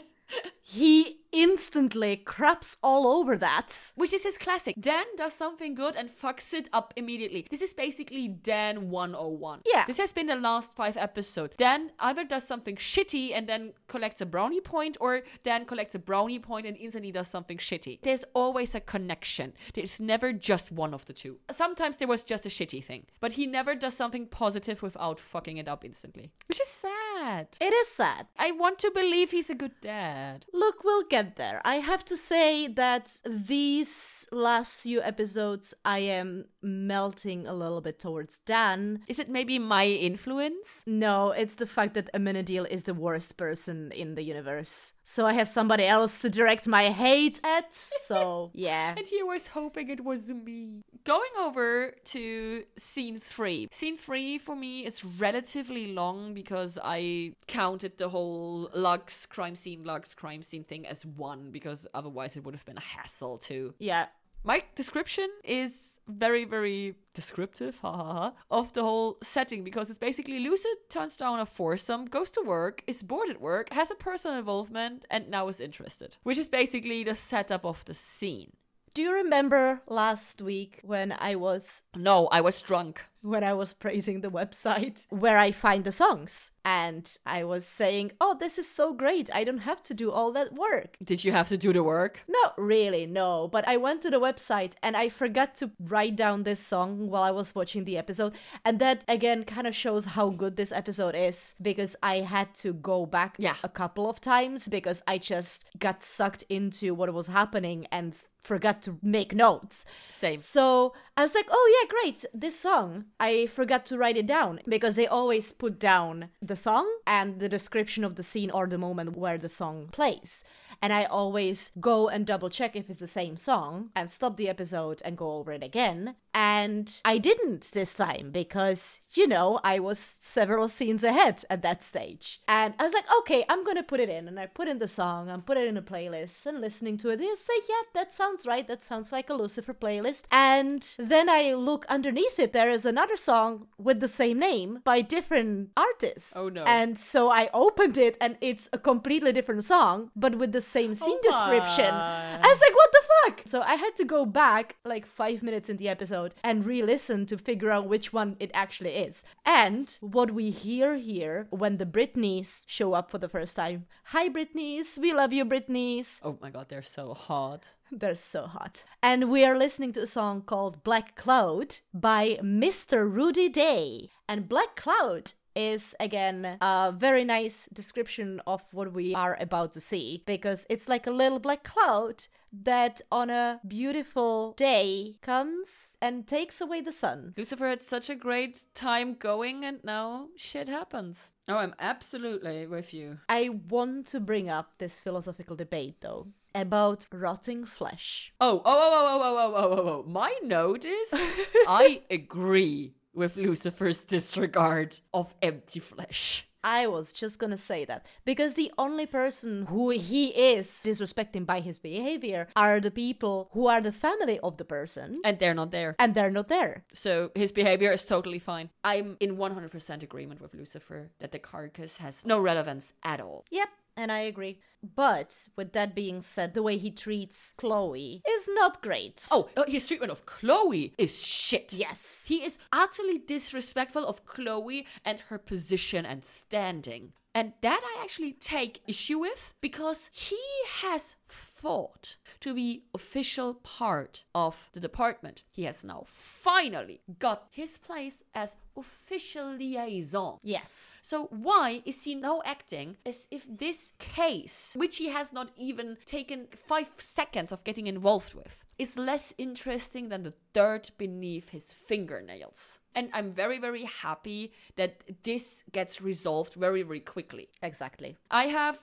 he 0.62 1.19
instantly 1.32 2.16
craps 2.16 2.76
all 2.82 3.06
over 3.06 3.36
that. 3.36 3.92
Which 3.94 4.12
is 4.12 4.24
his 4.24 4.38
classic. 4.38 4.76
Dan 4.80 5.04
does 5.16 5.34
something 5.34 5.74
good 5.74 5.96
and 5.96 6.10
fucks 6.10 6.52
it 6.52 6.68
up 6.72 6.92
immediately. 6.96 7.46
This 7.50 7.62
is 7.62 7.72
basically 7.72 8.28
Dan 8.28 8.90
101. 8.90 9.60
Yeah. 9.66 9.84
This 9.86 9.98
has 9.98 10.12
been 10.12 10.26
the 10.26 10.36
last 10.36 10.72
five 10.74 10.96
episodes. 10.96 11.54
Dan 11.56 11.92
either 11.98 12.24
does 12.24 12.46
something 12.46 12.76
shitty 12.76 13.32
and 13.34 13.48
then 13.48 13.72
collects 13.88 14.20
a 14.20 14.26
brownie 14.26 14.60
point, 14.60 14.96
or 15.00 15.22
Dan 15.42 15.64
collects 15.64 15.94
a 15.94 15.98
brownie 15.98 16.38
point 16.38 16.66
and 16.66 16.76
instantly 16.76 17.12
does 17.12 17.28
something 17.28 17.58
shitty. 17.58 18.00
There's 18.02 18.24
always 18.34 18.74
a 18.74 18.80
connection. 18.80 19.52
There's 19.74 20.00
never 20.00 20.32
just 20.32 20.72
one 20.72 20.94
of 20.94 21.04
the 21.06 21.12
two. 21.12 21.38
Sometimes 21.50 21.96
there 21.96 22.08
was 22.08 22.24
just 22.24 22.46
a 22.46 22.48
shitty 22.48 22.82
thing, 22.82 23.06
but 23.20 23.32
he 23.34 23.46
never 23.46 23.74
does 23.74 23.94
something 23.94 24.26
positive 24.26 24.82
without 24.82 25.20
fucking 25.20 25.56
it 25.56 25.68
up 25.68 25.84
instantly. 25.84 26.32
Which 26.46 26.60
is 26.60 26.68
sad. 26.68 27.48
It 27.60 27.72
is 27.72 27.88
sad. 27.88 28.26
I 28.38 28.50
want 28.52 28.78
to 28.80 28.90
believe 28.90 29.30
he's 29.30 29.50
a 29.50 29.54
good 29.54 29.80
dad. 29.80 30.46
Look, 30.52 30.84
we'll 30.84 31.04
get 31.04 31.19
there. 31.36 31.60
I 31.64 31.76
have 31.76 32.04
to 32.06 32.16
say 32.16 32.68
that 32.68 33.16
these 33.24 34.26
last 34.32 34.80
few 34.80 35.02
episodes, 35.02 35.74
I 35.84 36.00
am 36.00 36.46
melting 36.62 37.46
a 37.46 37.54
little 37.54 37.80
bit 37.80 37.98
towards 37.98 38.38
Dan. 38.38 39.00
Is 39.08 39.18
it 39.18 39.28
maybe 39.28 39.58
my 39.58 39.86
influence? 39.86 40.82
No, 40.86 41.30
it's 41.30 41.54
the 41.56 41.66
fact 41.66 41.94
that 41.94 42.12
Amenadiel 42.12 42.66
is 42.70 42.84
the 42.84 42.94
worst 42.94 43.36
person 43.36 43.92
in 43.92 44.14
the 44.14 44.22
universe. 44.22 44.94
So 45.04 45.26
I 45.26 45.32
have 45.32 45.48
somebody 45.48 45.84
else 45.84 46.18
to 46.20 46.30
direct 46.30 46.66
my 46.68 46.90
hate 46.90 47.40
at. 47.44 47.74
So, 47.74 48.50
yeah. 48.54 48.94
And 48.96 49.06
he 49.06 49.22
was 49.22 49.48
hoping 49.48 49.90
it 49.90 50.04
was 50.04 50.30
me. 50.30 50.82
Going 51.04 51.30
over 51.40 51.94
to 52.04 52.64
scene 52.78 53.18
three. 53.18 53.68
Scene 53.72 53.96
three 53.96 54.38
for 54.38 54.54
me 54.54 54.86
is 54.86 55.04
relatively 55.04 55.92
long 55.92 56.34
because 56.34 56.78
I 56.82 57.32
counted 57.48 57.98
the 57.98 58.08
whole 58.10 58.70
Lux 58.74 59.26
crime 59.26 59.56
scene, 59.56 59.82
Lux 59.84 60.14
crime 60.14 60.42
scene 60.42 60.64
thing 60.64 60.86
as 60.86 61.04
one 61.06 61.50
because 61.50 61.86
otherwise 61.94 62.36
it 62.36 62.44
would 62.44 62.54
have 62.54 62.64
been 62.64 62.76
a 62.78 62.80
hassle 62.80 63.38
to 63.38 63.74
Yeah. 63.78 64.06
my 64.44 64.62
description 64.74 65.28
is 65.44 65.98
very, 66.10 66.44
very 66.44 66.94
descriptive, 67.14 67.78
ha 67.78 67.92
ha 67.92 68.12
ha, 68.12 68.32
of 68.50 68.72
the 68.72 68.82
whole 68.82 69.18
setting 69.22 69.64
because 69.64 69.90
it's 69.90 69.98
basically 69.98 70.38
Lucid 70.40 70.76
turns 70.88 71.16
down 71.16 71.40
a 71.40 71.46
foursome, 71.46 72.06
goes 72.06 72.30
to 72.32 72.42
work, 72.42 72.82
is 72.86 73.02
bored 73.02 73.30
at 73.30 73.40
work, 73.40 73.72
has 73.72 73.90
a 73.90 73.94
personal 73.94 74.38
involvement, 74.38 75.06
and 75.10 75.28
now 75.28 75.48
is 75.48 75.60
interested. 75.60 76.16
Which 76.22 76.38
is 76.38 76.48
basically 76.48 77.04
the 77.04 77.14
setup 77.14 77.64
of 77.64 77.84
the 77.84 77.94
scene. 77.94 78.52
Do 78.92 79.02
you 79.02 79.12
remember 79.12 79.82
last 79.86 80.42
week 80.42 80.80
when 80.82 81.12
I 81.12 81.36
was 81.36 81.82
No, 81.94 82.26
I 82.26 82.40
was 82.40 82.60
drunk. 82.60 83.02
When 83.22 83.44
I 83.44 83.52
was 83.54 83.72
praising 83.72 84.20
the 84.20 84.30
website 84.30 85.06
where 85.10 85.36
I 85.38 85.52
find 85.52 85.84
the 85.84 85.92
songs 85.92 86.50
and 86.64 87.16
I 87.24 87.44
was 87.44 87.64
saying, 87.66 88.12
"Oh, 88.20 88.34
this 88.38 88.58
is 88.58 88.70
so 88.70 88.92
great. 88.92 89.30
I 89.32 89.44
don't 89.44 89.58
have 89.70 89.82
to 89.84 89.94
do 89.94 90.10
all 90.10 90.30
that 90.32 90.52
work." 90.52 90.96
Did 91.02 91.24
you 91.24 91.32
have 91.32 91.48
to 91.48 91.56
do 91.56 91.72
the 91.72 91.82
work? 91.82 92.20
Not 92.28 92.54
really, 92.58 93.06
no, 93.06 93.48
but 93.48 93.66
I 93.66 93.76
went 93.78 94.02
to 94.02 94.10
the 94.10 94.20
website 94.20 94.72
and 94.82 94.96
I 94.96 95.08
forgot 95.08 95.56
to 95.56 95.70
write 95.80 96.16
down 96.16 96.42
this 96.42 96.60
song 96.60 97.08
while 97.08 97.22
I 97.22 97.30
was 97.30 97.54
watching 97.54 97.84
the 97.84 97.96
episode. 97.98 98.34
And 98.64 98.78
that 98.78 99.02
again 99.08 99.44
kind 99.44 99.66
of 99.66 99.74
shows 99.74 100.04
how 100.04 100.28
good 100.30 100.56
this 100.56 100.72
episode 100.72 101.14
is 101.14 101.54
because 101.62 101.96
I 102.02 102.16
had 102.20 102.54
to 102.56 102.72
go 102.74 103.06
back 103.06 103.36
Yeah. 103.38 103.56
a 103.62 103.68
couple 103.68 104.08
of 104.08 104.20
times 104.20 104.68
because 104.68 105.02
I 105.06 105.16
just 105.18 105.64
got 105.78 106.02
sucked 106.02 106.44
into 106.48 106.94
what 106.94 107.12
was 107.14 107.28
happening 107.28 107.86
and 107.90 108.14
forgot 108.42 108.80
to 108.82 108.98
make 109.02 109.34
notes. 109.34 109.84
Same. 110.10 110.38
So 110.40 110.92
I 111.16 111.22
was 111.22 111.34
like, 111.34 111.46
oh 111.50 111.66
yeah, 111.82 111.88
great, 111.88 112.24
this 112.34 112.58
song. 112.58 113.04
I 113.20 113.46
forgot 113.46 113.84
to 113.86 113.98
write 113.98 114.16
it 114.16 114.26
down 114.26 114.60
because 114.66 114.94
they 114.94 115.06
always 115.06 115.52
put 115.52 115.78
down 115.78 116.30
the 116.40 116.56
song 116.56 116.90
and 117.06 117.38
the 117.38 117.50
description 117.50 118.02
of 118.02 118.14
the 118.14 118.22
scene 118.22 118.50
or 118.50 118.66
the 118.66 118.78
moment 118.78 119.14
where 119.14 119.36
the 119.36 119.50
song 119.50 119.88
plays. 119.92 120.42
And 120.82 120.92
I 120.92 121.04
always 121.04 121.72
go 121.80 122.08
and 122.08 122.26
double 122.26 122.50
check 122.50 122.76
if 122.76 122.88
it's 122.88 122.98
the 122.98 123.06
same 123.06 123.36
song 123.36 123.90
and 123.94 124.10
stop 124.10 124.36
the 124.36 124.48
episode 124.48 125.02
and 125.04 125.16
go 125.16 125.32
over 125.32 125.52
it 125.52 125.62
again. 125.62 126.16
And 126.32 127.00
I 127.04 127.18
didn't 127.18 127.70
this 127.72 127.94
time 127.94 128.30
because, 128.32 129.00
you 129.14 129.26
know, 129.26 129.60
I 129.64 129.80
was 129.80 129.98
several 129.98 130.68
scenes 130.68 131.02
ahead 131.02 131.44
at 131.50 131.62
that 131.62 131.82
stage. 131.82 132.40
And 132.46 132.74
I 132.78 132.84
was 132.84 132.92
like, 132.92 133.06
okay, 133.20 133.44
I'm 133.48 133.64
gonna 133.64 133.82
put 133.82 134.00
it 134.00 134.08
in. 134.08 134.28
And 134.28 134.38
I 134.38 134.46
put 134.46 134.68
in 134.68 134.78
the 134.78 134.88
song 134.88 135.28
and 135.28 135.44
put 135.44 135.56
it 135.56 135.66
in 135.66 135.76
a 135.76 135.82
playlist 135.82 136.46
and 136.46 136.60
listening 136.60 136.96
to 136.98 137.10
it. 137.10 137.20
Was 137.20 137.46
like, 137.48 137.68
yeah, 137.68 137.82
that 137.94 138.14
sounds 138.14 138.46
right. 138.46 138.66
That 138.66 138.84
sounds 138.84 139.12
like 139.12 139.28
a 139.28 139.34
Lucifer 139.34 139.74
playlist. 139.74 140.24
And 140.30 140.86
then 140.98 141.28
I 141.28 141.54
look 141.54 141.84
underneath 141.88 142.38
it. 142.38 142.52
There 142.52 142.70
is 142.70 142.86
another 142.86 143.16
song 143.16 143.66
with 143.78 144.00
the 144.00 144.08
same 144.08 144.38
name 144.38 144.80
by 144.84 145.00
different 145.00 145.70
artists. 145.76 146.36
Oh, 146.36 146.48
no. 146.48 146.64
And 146.64 146.98
so 146.98 147.30
I 147.30 147.50
opened 147.52 147.98
it 147.98 148.16
and 148.20 148.36
it's 148.40 148.68
a 148.72 148.78
completely 148.78 149.32
different 149.32 149.64
song, 149.64 150.10
but 150.14 150.36
with 150.36 150.52
the 150.52 150.59
same 150.60 150.94
scene 150.94 151.18
oh 151.22 151.28
description. 151.30 151.94
I 151.94 152.40
was 152.42 152.60
like, 152.60 152.74
what 152.74 152.92
the 152.92 153.02
fuck? 153.24 153.42
So 153.46 153.62
I 153.62 153.74
had 153.74 153.96
to 153.96 154.04
go 154.04 154.24
back 154.24 154.76
like 154.84 155.06
five 155.06 155.42
minutes 155.42 155.68
in 155.68 155.76
the 155.76 155.88
episode 155.88 156.34
and 156.42 156.64
re 156.64 156.82
listen 156.82 157.26
to 157.26 157.38
figure 157.38 157.70
out 157.70 157.88
which 157.88 158.12
one 158.12 158.36
it 158.40 158.50
actually 158.54 158.90
is. 158.90 159.24
And 159.44 159.96
what 160.00 160.32
we 160.32 160.50
hear 160.50 160.96
here 160.96 161.46
when 161.50 161.76
the 161.76 161.86
Britneys 161.86 162.64
show 162.66 162.94
up 162.94 163.10
for 163.10 163.18
the 163.18 163.28
first 163.28 163.56
time 163.56 163.86
Hi, 164.04 164.28
Britneys. 164.28 164.98
We 164.98 165.12
love 165.12 165.32
you, 165.32 165.44
Britneys. 165.44 166.18
Oh 166.22 166.36
my 166.40 166.50
god, 166.50 166.68
they're 166.68 166.82
so 166.82 167.14
hot. 167.14 167.74
They're 167.92 168.14
so 168.14 168.46
hot. 168.46 168.84
And 169.02 169.30
we 169.30 169.44
are 169.44 169.58
listening 169.58 169.92
to 169.94 170.02
a 170.02 170.06
song 170.06 170.42
called 170.42 170.84
Black 170.84 171.16
Cloud 171.16 171.78
by 171.92 172.38
Mr. 172.42 173.10
Rudy 173.10 173.48
Day. 173.48 174.10
And 174.28 174.48
Black 174.48 174.76
Cloud 174.76 175.32
is 175.54 175.94
again 176.00 176.58
a 176.60 176.94
very 176.96 177.24
nice 177.24 177.68
description 177.72 178.40
of 178.46 178.62
what 178.72 178.92
we 178.92 179.14
are 179.14 179.36
about 179.40 179.72
to 179.72 179.80
see 179.80 180.22
because 180.26 180.66
it's 180.70 180.88
like 180.88 181.06
a 181.06 181.10
little 181.10 181.38
black 181.38 181.64
cloud 181.64 182.26
that 182.52 183.00
on 183.12 183.30
a 183.30 183.60
beautiful 183.66 184.54
day 184.56 185.16
comes 185.22 185.96
and 186.00 186.26
takes 186.26 186.60
away 186.60 186.80
the 186.80 186.92
sun. 186.92 187.34
Lucifer 187.36 187.68
had 187.68 187.82
such 187.82 188.10
a 188.10 188.14
great 188.14 188.64
time 188.74 189.14
going, 189.14 189.64
and 189.64 189.82
now 189.84 190.28
shit 190.36 190.68
happens. 190.68 191.32
Oh, 191.48 191.56
I'm 191.56 191.74
absolutely 191.78 192.66
with 192.66 192.92
you. 192.92 193.18
I 193.28 193.50
want 193.68 194.06
to 194.08 194.20
bring 194.20 194.48
up 194.48 194.72
this 194.78 194.98
philosophical 194.98 195.56
debate 195.56 196.00
though 196.00 196.28
about 196.54 197.06
rotting 197.12 197.64
flesh. 197.64 198.32
Oh, 198.40 198.60
oh, 198.64 198.64
oh, 198.64 198.90
oh, 198.92 199.20
oh, 199.22 199.22
oh, 199.22 199.38
oh, 199.38 199.54
oh, 199.54 199.88
oh. 199.88 199.88
oh 199.88 200.10
my 200.10 200.34
note 200.42 200.84
is 200.84 201.08
I 201.12 202.02
agree 202.10 202.94
with 203.20 203.36
Lucifer's 203.36 204.02
disregard 204.02 204.98
of 205.12 205.34
empty 205.42 205.78
flesh. 205.78 206.46
I 206.62 206.86
was 206.88 207.12
just 207.14 207.38
gonna 207.38 207.56
say 207.56 207.86
that 207.86 208.04
because 208.26 208.52
the 208.54 208.70
only 208.76 209.06
person 209.06 209.64
who 209.66 209.88
he 209.90 210.26
is 210.54 210.66
disrespecting 210.84 211.46
by 211.46 211.60
his 211.60 211.78
behavior 211.78 212.48
are 212.54 212.80
the 212.80 212.90
people 212.90 213.48
who 213.54 213.66
are 213.66 213.80
the 213.80 213.92
family 213.92 214.38
of 214.40 214.58
the 214.58 214.64
person 214.66 215.16
And 215.24 215.38
they're 215.38 215.54
not 215.54 215.70
there. 215.70 215.96
and 215.98 216.14
they're 216.14 216.30
not 216.30 216.48
there. 216.48 216.84
So 216.92 217.30
his 217.34 217.50
behavior 217.50 217.90
is 217.92 218.04
totally 218.04 218.38
fine. 218.38 218.68
I'm 218.84 219.16
in 219.20 219.36
100% 219.38 220.02
agreement 220.02 220.40
with 220.42 220.52
Lucifer 220.54 221.10
that 221.20 221.32
the 221.32 221.38
carcass 221.38 221.96
has 221.96 222.26
no 222.26 222.38
relevance 222.38 222.92
at 223.04 223.20
all. 223.22 223.44
Yep, 223.50 223.68
and 224.00 224.10
I 224.10 224.20
agree. 224.20 224.58
But 224.82 225.48
with 225.56 225.72
that 225.74 225.94
being 225.94 226.22
said, 226.22 226.54
the 226.54 226.62
way 226.62 226.78
he 226.78 226.90
treats 226.90 227.52
Chloe 227.58 228.22
is 228.26 228.48
not 228.54 228.82
great. 228.82 229.26
Oh, 229.30 229.50
uh, 229.56 229.64
his 229.68 229.86
treatment 229.86 230.10
of 230.10 230.24
Chloe 230.24 230.94
is 230.96 231.22
shit. 231.24 231.72
yes. 231.74 232.24
He 232.26 232.42
is 232.44 232.58
utterly 232.72 233.18
disrespectful 233.18 234.06
of 234.06 234.24
Chloe 234.24 234.86
and 235.04 235.20
her 235.28 235.38
position 235.38 236.06
and 236.06 236.24
standing. 236.24 237.12
And 237.34 237.52
that 237.60 237.80
I 237.84 238.02
actually 238.02 238.32
take 238.32 238.82
issue 238.88 239.18
with 239.18 239.54
because 239.60 240.10
he 240.12 240.40
has 240.82 241.14
fought 241.60 242.16
to 242.40 242.54
be 242.54 242.84
official 242.94 243.54
part 243.54 244.24
of 244.34 244.70
the 244.72 244.80
department. 244.80 245.42
He 245.52 245.64
has 245.64 245.84
now 245.84 246.04
finally 246.06 247.00
got 247.18 247.46
his 247.50 247.78
place 247.78 248.24
as 248.34 248.56
official 248.76 249.54
liaison. 249.54 250.38
yes. 250.42 250.96
So 251.02 251.26
why 251.30 251.82
is 251.84 252.04
he 252.04 252.14
now 252.14 252.40
acting 252.44 252.96
as 253.04 253.26
if 253.30 253.44
this 253.48 253.92
case, 253.98 254.72
which 254.76 254.96
he 254.98 255.08
has 255.08 255.32
not 255.32 255.50
even 255.56 255.98
taken 256.06 256.46
five 256.54 256.90
seconds 256.96 257.52
of 257.52 257.64
getting 257.64 257.86
involved 257.86 258.34
with, 258.34 258.64
is 258.80 258.96
less 258.96 259.34
interesting 259.36 260.08
than 260.08 260.22
the 260.22 260.32
dirt 260.54 260.90
beneath 260.96 261.50
his 261.50 261.74
fingernails? 261.74 262.78
And 262.94 263.10
I'm 263.12 263.30
very, 263.30 263.58
very 263.58 263.84
happy 263.84 264.52
that 264.76 265.02
this 265.22 265.64
gets 265.70 266.00
resolved 266.00 266.54
very, 266.54 266.82
very 266.82 267.00
quickly. 267.00 267.50
Exactly. 267.62 268.16
I 268.30 268.44
have 268.44 268.78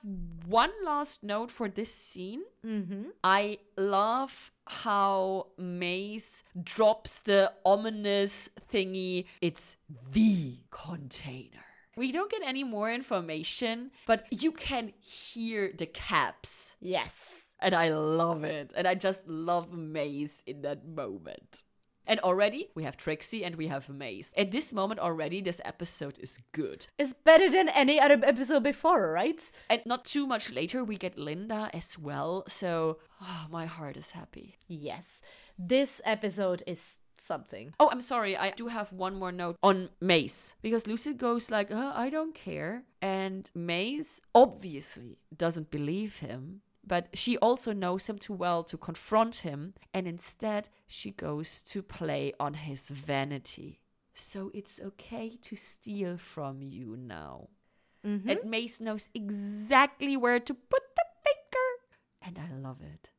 one 0.46 0.72
last 0.86 1.24
note 1.24 1.50
for 1.50 1.68
this 1.68 1.94
scene. 1.94 2.44
Mm-hmm. 2.64 3.06
I 3.24 3.58
love 3.76 4.52
how 4.68 5.48
Maze 5.58 6.44
drops 6.64 7.22
the 7.22 7.52
ominous 7.66 8.50
thingy. 8.72 9.26
It's 9.42 9.78
the 10.12 10.60
container. 10.70 11.66
We 11.98 12.12
don't 12.12 12.30
get 12.30 12.44
any 12.46 12.64
more 12.64 12.92
information, 12.92 13.90
but 14.06 14.28
you 14.30 14.52
can 14.52 14.94
hear 15.00 15.74
the 15.76 15.88
caps. 15.88 16.76
Yes. 16.80 17.47
And 17.60 17.76
I 17.76 17.90
love 17.90 18.44
it. 18.44 18.74
And 18.76 18.88
I 18.88 18.96
just 18.96 19.28
love 19.28 19.74
Maze 19.74 20.44
in 20.46 20.62
that 20.62 20.88
moment. 20.88 21.64
And 22.08 22.22
already 22.22 22.70
we 22.74 22.84
have 22.84 22.96
Trixie 22.96 23.44
and 23.44 23.56
we 23.56 23.68
have 23.68 23.90
Maze. 23.90 24.34
At 24.38 24.52
this 24.52 24.72
moment 24.72 25.00
already, 25.00 25.42
this 25.42 25.60
episode 25.66 26.18
is 26.20 26.40
good. 26.54 26.88
It's 26.98 27.14
better 27.14 27.50
than 27.50 27.68
any 27.70 28.00
other 28.00 28.20
episode 28.24 28.64
before, 28.64 29.12
right? 29.12 29.52
And 29.70 29.82
not 29.86 30.06
too 30.06 30.26
much 30.26 30.52
later, 30.52 30.84
we 30.84 30.96
get 30.96 31.18
Linda 31.18 31.70
as 31.74 32.00
well. 32.00 32.46
So 32.48 33.00
oh, 33.22 33.48
my 33.52 33.66
heart 33.66 33.98
is 33.98 34.12
happy. 34.12 34.56
Yes. 34.68 35.22
This 35.60 36.02
episode 36.06 36.64
is 36.66 37.00
something. 37.18 37.74
Oh, 37.80 37.90
I'm 37.92 38.02
sorry. 38.02 38.38
I 38.38 38.52
do 38.52 38.68
have 38.68 38.94
one 38.94 39.16
more 39.16 39.32
note 39.32 39.58
on 39.62 39.90
Maze 40.00 40.56
because 40.62 40.88
Lucy 40.88 41.14
goes 41.14 41.52
like, 41.52 41.72
uh, 41.72 41.92
"I 41.96 42.10
don't 42.10 42.34
care," 42.36 42.84
and 43.02 43.50
Maze 43.56 44.22
obviously 44.34 45.18
doesn't 45.36 45.72
believe 45.72 46.20
him. 46.20 46.62
But 46.88 47.10
she 47.14 47.38
also 47.38 47.74
knows 47.74 48.08
him 48.08 48.18
too 48.18 48.34
well 48.34 48.64
to 48.64 48.78
confront 48.78 49.38
him, 49.38 49.74
and 49.94 50.08
instead 50.08 50.70
she 50.88 51.12
goes 51.12 51.62
to 51.64 51.84
play 51.84 52.34
on 52.40 52.54
his 52.54 52.88
vanity. 52.88 53.82
So 54.16 54.52
it's 54.54 54.80
okay 54.80 55.38
to 55.44 55.56
steal 55.56 56.18
from 56.18 56.62
you 56.62 56.96
now. 56.98 57.50
Mm-hmm. 58.06 58.30
And 58.30 58.40
Maze 58.46 58.80
knows 58.80 59.10
exactly 59.14 60.16
where 60.16 60.40
to 60.40 60.54
put 60.54 60.84
the 60.96 61.04
finger. 61.26 61.68
And 62.22 62.40
I 62.40 62.56
love 62.58 62.82
it. 62.82 63.10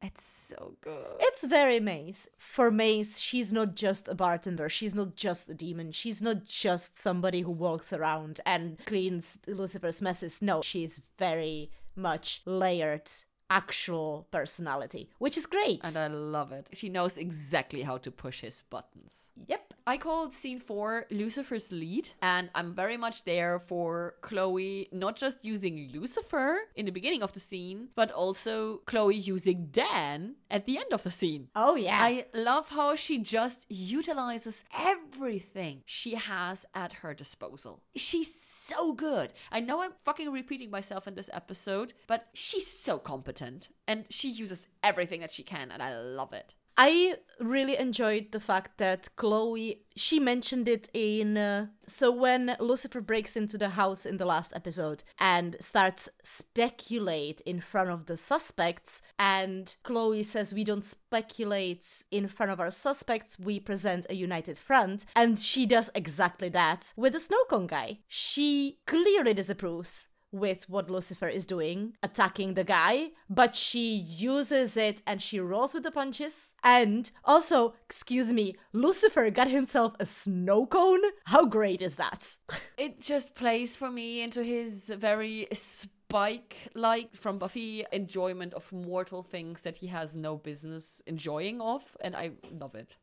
It's 0.00 0.24
so 0.24 0.76
good. 0.80 1.16
It's 1.20 1.44
very 1.44 1.80
Maze. 1.80 2.28
For 2.38 2.70
Maze, 2.70 3.20
she's 3.20 3.52
not 3.52 3.74
just 3.74 4.08
a 4.08 4.14
bartender. 4.14 4.68
She's 4.68 4.94
not 4.94 5.16
just 5.16 5.48
a 5.48 5.54
demon. 5.54 5.90
She's 5.92 6.22
not 6.22 6.44
just 6.44 6.98
somebody 6.98 7.40
who 7.42 7.50
walks 7.50 7.92
around 7.92 8.40
and 8.46 8.78
cleans 8.86 9.40
Lucifer's 9.46 10.00
messes. 10.00 10.40
No, 10.40 10.62
she's 10.62 11.00
very 11.18 11.70
much 11.98 12.42
layered 12.46 13.10
actual 13.50 14.28
personality, 14.30 15.10
which 15.18 15.36
is 15.36 15.46
great. 15.46 15.80
And 15.84 15.96
I 15.96 16.06
love 16.08 16.52
it. 16.52 16.68
She 16.72 16.88
knows 16.88 17.16
exactly 17.16 17.82
how 17.82 17.98
to 17.98 18.10
push 18.10 18.40
his 18.40 18.62
buttons. 18.70 19.30
yep. 19.46 19.74
I 19.88 19.96
called 19.96 20.34
scene 20.34 20.60
four 20.60 21.06
Lucifer's 21.10 21.72
lead, 21.72 22.10
and 22.20 22.50
I'm 22.54 22.74
very 22.74 22.98
much 22.98 23.24
there 23.24 23.58
for 23.58 24.16
Chloe 24.20 24.86
not 24.92 25.16
just 25.16 25.46
using 25.46 25.88
Lucifer 25.94 26.58
in 26.76 26.84
the 26.84 26.92
beginning 26.92 27.22
of 27.22 27.32
the 27.32 27.40
scene, 27.40 27.88
but 27.94 28.10
also 28.10 28.82
Chloe 28.84 29.16
using 29.16 29.68
Dan 29.70 30.34
at 30.50 30.66
the 30.66 30.76
end 30.76 30.92
of 30.92 31.04
the 31.04 31.10
scene. 31.10 31.48
Oh 31.56 31.74
yeah. 31.74 31.98
I 31.98 32.26
love 32.34 32.68
how 32.68 32.96
she 32.96 33.16
just 33.16 33.64
utilizes 33.70 34.62
everything 34.78 35.84
she 35.86 36.16
has 36.16 36.66
at 36.74 36.92
her 37.00 37.14
disposal. 37.14 37.80
She's 37.96 38.34
so 38.34 38.92
good. 38.92 39.32
I 39.50 39.60
know 39.60 39.80
I'm 39.80 39.92
fucking 40.04 40.30
repeating 40.30 40.70
myself 40.70 41.08
in 41.08 41.14
this 41.14 41.30
episode, 41.32 41.94
but 42.06 42.26
she's 42.34 42.66
so 42.66 42.98
competent 42.98 43.70
and 43.86 44.04
she 44.10 44.28
uses 44.28 44.66
everything 44.82 45.20
that 45.20 45.32
she 45.32 45.42
can, 45.42 45.70
and 45.70 45.82
I 45.82 45.98
love 45.98 46.34
it. 46.34 46.54
I 46.80 47.16
really 47.40 47.76
enjoyed 47.76 48.30
the 48.30 48.38
fact 48.38 48.78
that 48.78 49.08
Chloe, 49.16 49.82
she 49.96 50.20
mentioned 50.20 50.68
it 50.68 50.88
in. 50.94 51.36
Uh, 51.36 51.66
so 51.88 52.12
when 52.12 52.56
Lucifer 52.60 53.00
breaks 53.00 53.36
into 53.36 53.58
the 53.58 53.70
house 53.70 54.06
in 54.06 54.16
the 54.16 54.24
last 54.24 54.52
episode 54.54 55.02
and 55.18 55.56
starts 55.60 56.08
speculate 56.22 57.40
in 57.40 57.60
front 57.60 57.90
of 57.90 58.06
the 58.06 58.16
suspects, 58.16 59.02
and 59.18 59.74
Chloe 59.82 60.22
says 60.22 60.54
we 60.54 60.62
don't 60.62 60.84
speculate 60.84 62.04
in 62.12 62.28
front 62.28 62.52
of 62.52 62.60
our 62.60 62.70
suspects, 62.70 63.38
we 63.40 63.58
present 63.58 64.06
a 64.08 64.14
united 64.14 64.56
front, 64.56 65.04
and 65.16 65.40
she 65.40 65.66
does 65.66 65.90
exactly 65.96 66.48
that 66.50 66.92
with 66.96 67.12
the 67.12 67.20
snow 67.20 67.42
cone 67.50 67.66
guy. 67.66 67.98
She 68.06 68.78
clearly 68.86 69.34
disapproves 69.34 70.07
with 70.32 70.68
what 70.68 70.90
Lucifer 70.90 71.28
is 71.28 71.46
doing, 71.46 71.94
attacking 72.02 72.54
the 72.54 72.64
guy, 72.64 73.10
but 73.30 73.54
she 73.54 73.94
uses 73.94 74.76
it 74.76 75.02
and 75.06 75.22
she 75.22 75.40
rolls 75.40 75.74
with 75.74 75.82
the 75.82 75.90
punches. 75.90 76.54
And 76.62 77.10
also, 77.24 77.74
excuse 77.86 78.32
me, 78.32 78.56
Lucifer 78.72 79.30
got 79.30 79.48
himself 79.48 79.94
a 79.98 80.06
snow 80.06 80.66
cone? 80.66 81.00
How 81.24 81.46
great 81.46 81.82
is 81.82 81.96
that? 81.96 82.36
It 82.76 83.00
just 83.00 83.34
plays 83.34 83.74
for 83.74 83.90
me 83.90 84.22
into 84.22 84.44
his 84.44 84.88
very 84.88 85.48
spike 85.52 86.70
like 86.74 87.12
from 87.16 87.38
Buffy 87.38 87.84
enjoyment 87.92 88.54
of 88.54 88.70
mortal 88.72 89.24
things 89.24 89.62
that 89.62 89.78
he 89.78 89.88
has 89.88 90.16
no 90.16 90.36
business 90.36 91.02
enjoying 91.06 91.60
of, 91.60 91.82
and 92.00 92.14
I 92.14 92.30
love 92.52 92.76
it. 92.76 92.96